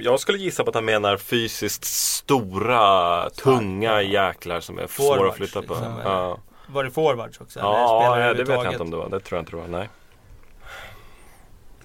jag 0.01 0.21
skulle 0.21 0.39
gissa 0.39 0.65
på 0.65 0.69
att 0.69 0.75
han 0.75 0.85
menar 0.85 1.17
fysiskt 1.17 1.85
stora, 1.85 3.31
tunga 3.31 4.03
jäklar 4.03 4.61
som 4.61 4.79
är 4.79 4.87
svåra 4.87 5.13
att 5.15 5.19
Forwards, 5.19 5.37
flytta 5.37 5.63
på. 5.63 5.75
liksom, 5.75 6.01
ja, 6.05 6.39
Var 6.67 6.85
det 6.85 6.91
forwards 6.91 7.41
också? 7.41 7.59
ja, 7.61 8.17
ja 8.19 8.35
det 8.35 8.45
vet 8.45 8.49
jag 8.65 8.67
inte 8.73 8.83
om 8.83 8.91
det 8.91 8.97
var. 8.97 9.09
Det 9.09 9.21
tror 9.21 9.37
jag 9.39 9.43
inte 9.43 9.53
det 9.53 9.57
var. 9.57 9.69
Nej. 9.69 9.89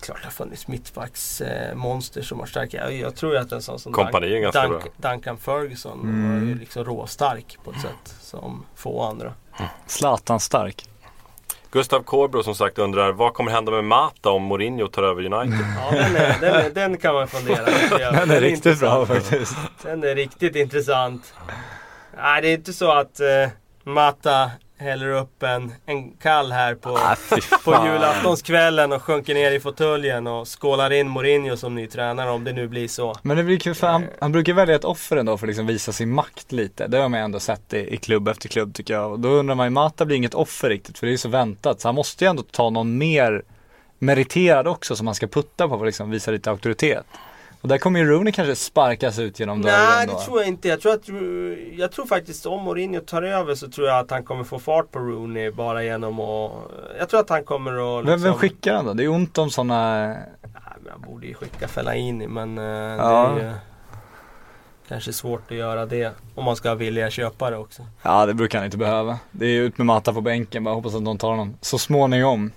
Klart 0.01 0.17
det 0.21 0.25
har 0.25 0.31
funnits 0.31 0.67
mittbacks 0.67 1.41
eh, 1.41 1.75
monster 1.75 2.21
som 2.21 2.37
var 2.37 2.45
starka. 2.45 2.77
Jag, 2.77 2.93
jag 2.93 3.15
tror 3.15 3.37
att 3.37 3.51
en 3.51 3.61
sån 3.61 3.79
som 3.79 3.93
Kompani 3.93 4.41
Dunk. 4.51 4.83
Duncan 4.97 5.37
Ferguson 5.37 5.99
Mm. 5.99 6.39
var 6.39 6.47
ju 6.47 6.55
liksom 6.59 6.83
råstark 6.85 7.57
på 7.63 7.71
ett 7.71 7.81
sätt 7.81 8.15
som 8.21 8.65
få 8.75 9.01
andra. 9.03 9.33
Zlatan 9.87 10.39
stark. 10.39 10.85
Gustav 11.71 12.03
Kårbro 12.03 12.43
som 12.43 12.55
sagt 12.55 12.79
undrar 12.79 13.11
vad 13.11 13.33
kommer 13.33 13.51
hända 13.51 13.71
med 13.71 13.83
Mata 13.83 14.29
om 14.29 14.43
Mourinho 14.43 14.87
tar 14.87 15.03
över 15.03 15.33
United? 15.33 15.65
Ja, 15.77 15.91
den, 15.91 16.15
är, 16.15 16.39
den, 16.41 16.53
är, 16.55 16.69
den 16.69 16.97
kan 16.97 17.13
man 17.13 17.27
fundera 17.27 17.65
på. 17.65 17.97
Den 17.97 18.31
är 18.31 18.41
riktigt 18.41 18.79
bra 18.79 19.01
intressant. 19.01 19.07
faktiskt. 19.07 19.57
Den 19.83 20.03
är 20.03 20.15
riktigt 20.15 20.55
intressant. 20.55 21.33
Nej, 22.17 22.41
det 22.41 22.47
är 22.47 22.53
inte 22.53 22.73
så 22.73 22.91
att 22.91 23.19
eh, 23.19 23.49
Mata 23.83 24.51
häller 24.79 25.09
upp 25.09 25.43
en, 25.43 25.71
en 25.85 26.11
kall 26.11 26.51
här 26.51 26.75
på, 26.75 26.89
Ah, 26.89 27.15
på 27.63 27.85
julaftonskvällen 27.85 28.91
och 28.91 29.03
sjunker 29.03 29.33
ner 29.33 29.51
i 29.51 29.59
fåtöljen 29.59 30.27
och 30.27 30.61
skålar 30.61 30.91
in 30.91 31.09
Mourinho 31.09 31.57
som 31.57 31.75
ny 31.75 31.87
tränare 31.87 32.29
om 32.29 32.43
det 32.43 32.53
nu 32.53 32.67
blir 32.67 32.87
så. 32.87 33.15
Men 33.21 33.37
det 33.37 33.43
blir 33.43 33.59
kul 33.59 33.75
för 33.75 33.87
han, 33.87 34.05
han 34.19 34.31
brukar 34.31 34.53
välja 34.53 34.75
ett 34.75 34.83
offer 34.83 35.17
ändå 35.17 35.37
för 35.37 35.45
att 35.45 35.49
liksom 35.49 35.67
visa 35.67 35.91
sin 35.91 36.11
makt 36.11 36.51
lite. 36.51 36.87
Det 36.87 36.97
har 36.97 37.09
man 37.09 37.19
ändå 37.19 37.39
sett 37.39 37.73
i, 37.73 37.93
i 37.93 37.97
klubb 37.97 38.27
efter 38.27 38.49
klubb 38.49 38.73
tycker 38.73 38.93
jag. 38.93 39.11
Och 39.11 39.19
då 39.19 39.29
undrar 39.29 39.55
man 39.55 39.65
ju, 39.65 39.69
Mata 39.69 40.05
blir 40.05 40.17
inget 40.17 40.33
offer 40.33 40.69
riktigt 40.69 40.99
för 40.99 41.07
det 41.07 41.13
är 41.13 41.17
så 41.17 41.29
väntat. 41.29 41.81
Så 41.81 41.87
han 41.87 41.95
måste 41.95 42.23
ju 42.23 42.29
ändå 42.29 42.43
ta 42.43 42.69
någon 42.69 42.97
mer 42.97 43.43
meriterad 43.99 44.67
också 44.67 44.95
som 44.95 45.07
han 45.07 45.15
ska 45.15 45.27
putta 45.27 45.67
på 45.67 45.77
för 45.77 45.85
att 45.85 45.87
liksom 45.87 46.09
visa 46.09 46.31
lite 46.31 46.49
auktoritet. 46.49 47.05
Och 47.61 47.67
där 47.67 47.77
kommer 47.77 47.99
ju 47.99 48.05
Rooney 48.05 48.33
kanske 48.33 48.55
sparkas 48.55 49.19
ut 49.19 49.39
genom 49.39 49.61
dörren 49.61 49.79
Nej, 49.89 50.07
då. 50.07 50.13
det 50.13 50.19
tror 50.19 50.39
jag 50.39 50.47
inte. 50.47 50.67
Jag 50.67 50.81
tror, 50.81 50.93
att, 50.93 51.07
jag 51.77 51.91
tror 51.91 52.05
faktiskt 52.05 52.45
om 52.45 52.63
Mourinho 52.63 53.01
tar 53.01 53.21
över 53.23 53.55
så 53.55 53.69
tror 53.69 53.87
jag 53.87 53.99
att 53.99 54.11
han 54.11 54.23
kommer 54.23 54.43
få 54.43 54.59
fart 54.59 54.91
på 54.91 54.99
Rooney 54.99 55.51
bara 55.51 55.83
genom 55.83 56.19
att... 56.19 56.51
Jag 56.99 57.09
tror 57.09 57.19
att 57.19 57.29
han 57.29 57.43
kommer 57.43 57.71
att... 57.99 58.05
Vem, 58.05 58.05
vem 58.05 58.13
liksom- 58.15 58.33
skickar 58.33 58.73
han 58.75 58.85
då? 58.85 58.93
Det 58.93 59.03
är 59.03 59.07
ont 59.09 59.37
om 59.37 59.49
sådana 59.49 60.07
Nej, 60.07 60.17
men 60.83 60.91
han 60.91 61.01
borde 61.01 61.27
ju 61.27 61.33
skicka 61.33 61.67
Fellaini 61.67 62.27
men 62.27 62.57
eh, 62.57 62.63
Ja. 62.63 63.33
det 63.37 63.41
är 63.41 63.47
ju 63.49 63.53
kanske 64.87 65.13
svårt 65.13 65.51
att 65.51 65.57
göra 65.57 65.85
det. 65.85 66.11
Om 66.35 66.45
man 66.45 66.55
ska 66.55 66.75
vilja 66.75 67.09
köpa 67.09 67.49
det 67.49 67.57
också. 67.57 67.85
Ja 68.01 68.25
det 68.25 68.33
brukar 68.33 68.57
han 68.57 68.65
inte 68.65 68.77
behöva. 68.77 69.19
Det 69.31 69.45
är 69.45 69.61
ut 69.61 69.77
med 69.77 69.85
Mata 69.87 70.13
på 70.13 70.21
bänken 70.21 70.63
bara 70.63 70.75
hoppas 70.75 70.95
att 70.95 71.05
de 71.05 71.17
tar 71.17 71.29
honom 71.29 71.57
så 71.61 71.77
småningom. 71.77 72.51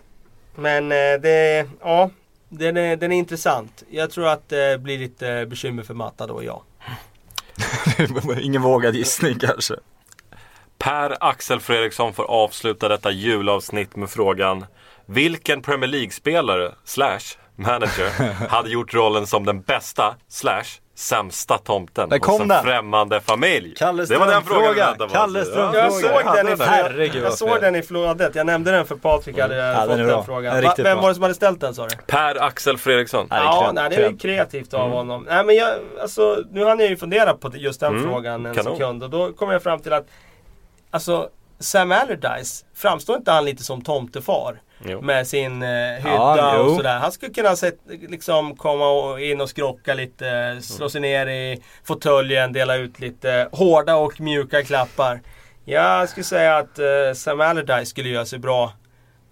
Men 0.54 0.84
eh, 0.92 1.20
det, 1.22 1.66
ja, 1.80 2.10
den 2.52 2.76
är, 2.76 2.96
den 2.96 3.12
är 3.12 3.16
intressant. 3.16 3.82
Jag 3.90 4.10
tror 4.10 4.28
att 4.28 4.48
det 4.48 4.82
blir 4.82 4.98
lite 4.98 5.46
bekymmer 5.46 5.82
för 5.82 5.94
Matta 5.94 6.26
då, 6.26 6.44
ja. 6.44 6.62
Ingen 8.40 8.62
vågad 8.62 8.94
gissning 8.94 9.38
kanske. 9.38 9.74
Per 10.78 11.16
Axel 11.20 11.60
Fredriksson 11.60 12.12
får 12.12 12.24
avsluta 12.24 12.88
detta 12.88 13.10
julavsnitt 13.10 13.96
med 13.96 14.10
frågan 14.10 14.66
Vilken 15.06 15.62
Premier 15.62 15.90
League-spelare, 15.90 16.72
slash 16.84 17.36
manager, 17.56 18.32
hade 18.48 18.70
gjort 18.70 18.94
rollen 18.94 19.26
som 19.26 19.46
den 19.46 19.60
bästa, 19.60 20.16
slash 20.28 20.80
sämsta 21.02 21.58
tomten 21.58 22.08
Där 22.08 22.18
hos 22.26 22.40
en 22.40 22.48
den. 22.48 22.62
främmande 22.64 23.20
familj? 23.20 23.74
Kalle 23.76 24.04
det 24.04 24.16
var 24.16 24.26
den 24.26 24.42
frågan 24.42 24.62
Ström-frågan. 24.62 24.88
väntade 24.88 25.08
på. 25.08 25.14
Kalle 25.14 25.38
Ja, 25.38 25.44
Ström-frågan. 25.44 25.84
Jag 25.84 25.92
såg 25.92 26.34
den 26.34 26.48
i, 26.48 26.64
Herregud, 26.64 27.16
jag 27.16 27.22
vad 27.22 27.38
såg 27.38 27.48
fel. 27.50 27.60
den 27.60 27.76
i 27.76 27.82
flödet. 27.82 28.34
Jag 28.34 28.46
nämnde 28.46 28.70
den 28.70 28.86
för 28.86 28.96
Patrik 28.96 29.38
hade 29.38 29.56
jag 29.56 29.74
Ja, 29.74 29.80
fått 29.80 29.88
den 29.88 29.98
är 30.00 30.04
den, 30.04 30.06
bra. 30.12 30.24
frågan. 30.24 30.56
Är 30.56 30.62
Va, 30.62 30.68
riktigt 30.68 30.84
vem 30.86 30.94
bra. 30.96 31.02
var 31.02 31.08
det 31.08 31.14
som 31.14 31.22
hade 31.22 31.34
ställt 31.34 31.60
den 31.60 31.74
sa 31.74 31.86
du? 31.86 31.96
Per 32.06 32.42
Axel 32.42 32.78
Fredriksson. 32.78 33.26
Ja, 33.30 33.62
kred- 33.64 33.74
nej, 33.74 33.90
det 33.90 34.04
är 34.06 34.18
kreativt 34.18 34.74
av 34.74 34.90
honom. 34.90 35.26
Nej, 35.28 35.44
men 35.44 35.54
jag, 35.56 35.74
alltså, 36.02 36.38
nu 36.50 36.64
hann 36.64 36.78
jag 36.80 36.88
ju 36.88 36.96
fundera 36.96 37.34
på 37.34 37.50
just 37.54 37.80
den 37.80 37.96
Mm, 37.96 38.10
frågan 38.12 38.46
en 38.46 38.54
kanon. 38.54 38.76
sekund 38.76 39.02
och 39.02 39.10
då 39.10 39.32
kom 39.32 39.50
jag 39.50 39.62
fram 39.62 39.78
till 39.80 39.92
att 39.92 40.06
Alltså 40.90 41.28
Sam 41.62 41.92
Allardyce, 41.92 42.64
framstår 42.74 43.16
inte 43.16 43.30
han 43.30 43.44
lite 43.44 43.64
som 43.64 43.82
tomtefar? 43.82 44.60
Jo. 44.84 45.00
Med 45.00 45.26
sin 45.26 45.62
eh, 45.62 45.68
hydda 45.96 46.36
Ja, 46.36 46.58
och 46.58 46.76
sådär. 46.76 46.98
Han 46.98 47.12
skulle 47.12 47.32
kunna 47.32 47.56
sett, 47.56 47.78
liksom 48.08 48.56
komma 48.56 49.20
in 49.20 49.40
och 49.40 49.48
skrocka 49.48 49.94
lite, 49.94 50.58
slå 50.62 50.88
sig 50.88 51.00
ner 51.00 51.26
i 51.26 51.62
fåtöljen, 51.84 52.52
dela 52.52 52.76
ut 52.76 53.00
lite 53.00 53.48
hårda 53.52 53.96
och 53.96 54.20
mjuka 54.20 54.62
klappar. 54.62 55.20
Jag 55.64 56.08
skulle 56.08 56.24
säga 56.24 56.56
att 56.56 56.78
eh, 56.78 56.84
Sam 57.14 57.40
Allardyce 57.40 57.86
skulle 57.86 58.08
göra 58.08 58.24
sig 58.24 58.38
bra 58.38 58.72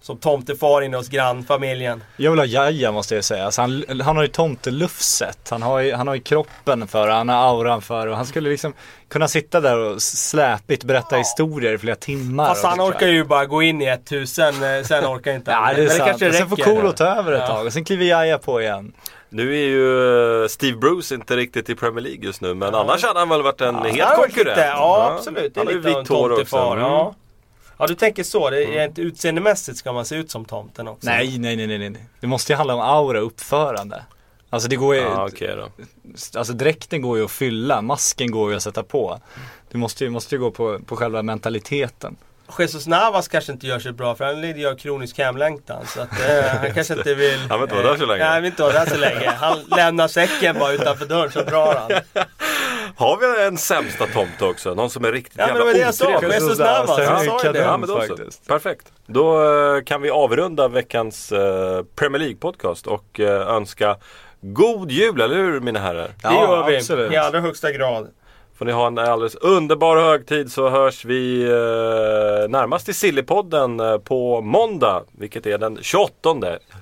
som 0.01 0.17
tomtefar 0.17 0.81
inne 0.81 0.97
hos 0.97 1.09
grannfamiljen. 1.09 2.03
Jag 2.17 2.31
vill 2.31 2.39
ha 2.39 2.45
Jaja 2.45 2.91
måste 2.91 3.15
jag 3.15 3.23
säga. 3.23 3.45
Alltså 3.45 3.61
han, 3.61 3.83
han 4.03 4.15
har 4.15 4.23
ju 4.23 4.29
tomtelufset. 4.29 5.47
Han 5.49 5.61
har 5.61 5.79
ju, 5.79 5.93
han 5.93 6.07
har 6.07 6.15
ju 6.15 6.21
kroppen 6.21 6.87
för 6.87 7.07
det, 7.07 7.13
han 7.13 7.29
har 7.29 7.35
auran 7.49 7.81
för 7.81 8.07
det. 8.07 8.15
Han 8.15 8.25
skulle 8.25 8.49
liksom 8.49 8.73
kunna 9.09 9.27
sitta 9.27 9.59
där 9.61 9.77
och 9.77 10.01
släpigt 10.01 10.83
berätta 10.83 11.15
historier 11.15 11.73
i 11.73 11.77
flera 11.77 11.95
timmar. 11.95 12.47
Fast 12.47 12.65
han 12.65 12.81
orkar 12.81 13.07
ju 13.07 13.23
bara 13.23 13.45
gå 13.45 13.61
in 13.63 13.81
i 13.81 13.85
ett 13.85 14.05
tusen, 14.05 14.53
eh, 14.63 14.83
sen 14.83 15.05
orkar 15.05 15.31
inte 15.33 15.51
han. 15.53 15.67
Ja 15.69 15.75
det 15.75 15.81
är 15.83 15.87
Men 15.87 15.97
sant. 15.97 16.21
och 16.21 16.33
sen 16.33 16.49
får. 16.49 16.55
Kolo 16.57 16.91
ta 16.91 17.05
över 17.05 17.31
ett 17.33 17.39
Ja. 17.39 17.47
tag 17.47 17.65
och 17.65 17.73
sen 17.73 17.85
kliver 17.85 18.05
Jaja 18.05 18.37
på 18.37 18.61
igen. 18.61 18.93
Nu 19.29 19.51
är 19.55 19.65
ju 19.67 20.41
eh, 20.43 20.47
Steve 20.47 20.77
Bruce 20.77 21.15
inte 21.15 21.35
riktigt 21.35 21.69
i 21.69 21.75
Premier 21.75 22.01
League 22.03 22.25
just 22.25 22.41
nu 22.41 22.53
men 22.53 22.75
annars 22.75 23.03
hade 23.03 23.19
han 23.19 23.29
väl 23.29 23.41
varit 23.41 23.61
en 23.61 23.75
Ja, 23.95 24.05
varit 24.07 24.15
konkurrent. 24.17 24.57
Lite, 24.57 24.67
ja, 24.67 25.13
absolut. 25.17 25.53
Det 25.53 25.59
är 25.59 25.65
Han 25.65 25.67
har 25.67 25.73
ju 25.73 25.77
lite 25.81 25.89
av 25.91 25.97
en 25.97 26.03
vitt 26.03 26.09
hår 26.09 26.31
också. 26.31 26.35
tomtefar. 26.35 26.71
Mm. 26.77 26.85
Ja. 26.91 27.15
Ja, 27.81 27.87
du 27.87 27.95
tänker 27.95 28.23
så. 28.23 28.49
Det 28.49 28.63
är 28.77 28.87
inte 28.87 29.01
utseendemässigt 29.01 29.77
ska 29.77 29.93
man 29.93 30.05
se 30.05 30.15
ut 30.15 30.31
som 30.31 30.45
tomten 30.45 30.87
också. 30.87 31.07
Nej, 31.09 31.37
nej, 31.37 31.55
nej, 31.55 31.67
nej, 31.67 31.89
nej. 31.89 32.05
Det 32.19 32.27
måste 32.27 32.53
ju 32.53 32.57
handla 32.57 32.73
om 32.75 32.81
aura 32.81 33.19
och 33.19 33.25
uppförande. 33.25 34.05
Alltså 34.49 34.69
det 34.69 34.75
går 34.75 34.95
ju, 34.95 35.01
Ja, 35.01 35.27
okej 35.27 35.55
då. 35.57 35.69
alltså 36.39 36.53
dräkten 36.53 37.01
går 37.01 37.17
ju 37.17 37.23
att 37.25 37.31
fylla, 37.31 37.81
masken 37.81 38.31
går 38.31 38.49
ju 38.51 38.57
att 38.57 38.63
sätta 38.63 38.83
på. 38.83 39.19
Du 39.71 39.77
måste 39.77 40.03
ju, 40.03 40.09
måste 40.09 40.35
ju 40.35 40.41
gå 40.41 40.51
på, 40.51 40.79
på 40.85 40.95
själva 40.95 41.23
mentaliteten. 41.23 42.15
Jesus 42.59 42.87
Navas 42.87 43.27
kanske 43.27 43.51
inte 43.51 43.67
gör 43.67 43.79
sig 43.79 43.91
bra 43.91 44.15
för 44.15 44.25
han 44.25 44.41
lider 44.41 44.59
ju 44.59 44.67
av 44.69 44.75
kronisk 44.75 45.17
hemlängtan. 45.17 45.85
Så 45.87 46.01
att, 46.01 46.11
eh, 46.29 46.45
han 46.61 46.73
kanske 46.73 46.93
inte 46.93 47.13
vill... 47.13 47.39
Han 47.49 47.59
vill 47.59 47.63
inte 47.69 47.75
vara 47.75 47.87
där 47.91 47.97
så 47.97 48.05
länge. 48.05 48.23
Nej, 48.23 48.33
han 48.33 48.41
vill 48.41 48.51
inte 48.51 48.61
vara 48.63 48.73
där 48.73 48.85
så 48.85 48.97
länge. 48.97 49.29
Han 49.29 49.59
lämnar 49.77 50.07
säcken 50.07 50.59
bara 50.59 50.71
utanför 50.71 51.05
dörren 51.05 51.31
så 51.31 51.41
drar 51.43 51.75
han. 51.75 52.25
Har 52.95 53.17
vi 53.17 53.43
en 53.45 53.57
sämsta 53.57 54.07
tomte 54.07 54.45
också? 54.45 54.73
Någon 54.73 54.89
som 54.89 55.05
är 55.05 55.11
riktigt 55.11 55.33
Ja, 55.37 55.47
men 55.47 55.55
jävla 55.55 55.65
det 55.65 55.71
var 55.71 55.73
det 55.79 55.85
jag 55.85 55.95
sa. 55.95 56.15
otrevlig? 56.17 56.35
Jesus 56.39 56.59
Navas, 56.59 56.97
jag 56.99 57.25
sa 57.25 57.43
ju 57.45 57.51
det. 57.51 57.59
Ja, 57.59 57.77
men 57.77 57.89
då 57.89 58.01
så. 58.01 58.17
Perfekt. 58.47 58.85
Då 59.05 59.43
eh, 59.75 59.83
kan 59.83 60.01
vi 60.01 60.09
avrunda 60.09 60.67
veckans 60.67 61.31
eh, 61.31 61.83
Premier 61.95 62.19
League 62.19 62.37
podcast 62.37 62.87
och 62.87 63.19
eh, 63.19 63.47
önska 63.55 63.97
god 64.41 64.91
jul, 64.91 65.21
eller 65.21 65.35
hur 65.35 65.59
mina 65.59 65.79
herrar? 65.79 66.07
Det 66.07 66.13
Ja, 66.23 66.33
gör 66.33 66.67
vi 66.67 66.77
absolut. 66.77 67.11
i 67.11 67.15
allra 67.17 67.39
högsta 67.39 67.71
grad. 67.71 68.07
Får 68.61 68.65
ni 68.65 68.71
ha 68.71 68.87
en 68.87 68.97
alldeles 68.97 69.35
underbar 69.35 69.97
högtid 69.97 70.51
så 70.51 70.69
hörs 70.69 71.05
vi 71.05 71.43
eh, 71.43 71.49
närmast 72.49 72.89
i 72.89 72.93
Sillypodden 72.93 73.79
eh, 73.79 73.97
på 73.97 74.41
måndag, 74.41 75.03
vilket 75.17 75.45
är 75.45 75.57
den 75.57 75.77
28. 75.81 76.13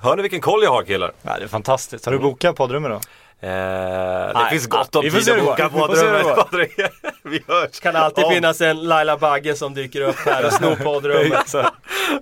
Hör 0.01 0.15
ni 0.15 0.21
vilken 0.21 0.41
koll 0.41 0.63
jag 0.63 0.71
har 0.71 0.83
killar? 0.83 1.11
Ja, 1.21 1.31
det 1.37 1.43
är 1.43 1.47
fantastiskt. 1.47 2.05
Har 2.05 2.11
du 2.13 2.19
bokat 2.19 2.55
poddrummet 2.55 2.91
då? 2.91 2.95
Eh, 2.95 3.51
det 3.51 4.31
Nej, 4.35 4.49
finns 4.51 4.67
gott 4.67 4.95
om 4.95 5.03
vi 5.03 5.11
får 5.11 5.19
tid 5.19 5.33
att 5.33 5.45
boka 5.45 5.69
poddrummet. 5.69 6.35
Patrik. 6.35 6.71
Vi 7.23 7.43
hörs. 7.47 7.79
Kan 7.79 7.95
alltid 7.95 8.23
om- 8.25 8.31
finnas 8.33 8.61
en 8.61 8.83
Laila 8.83 9.17
Bagge 9.17 9.55
som 9.55 9.73
dyker 9.73 10.01
upp 10.01 10.15
här 10.25 10.45
och 10.45 10.53
snor 10.53 10.75
poddrummet. 10.83 11.55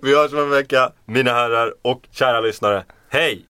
Vi 0.02 0.16
hörs 0.16 0.34
om 0.34 0.40
en 0.40 0.50
vecka, 0.50 0.92
mina 1.06 1.32
herrar 1.34 1.74
och 1.82 2.02
kära 2.12 2.40
lyssnare. 2.40 2.84
Hej! 3.10 3.42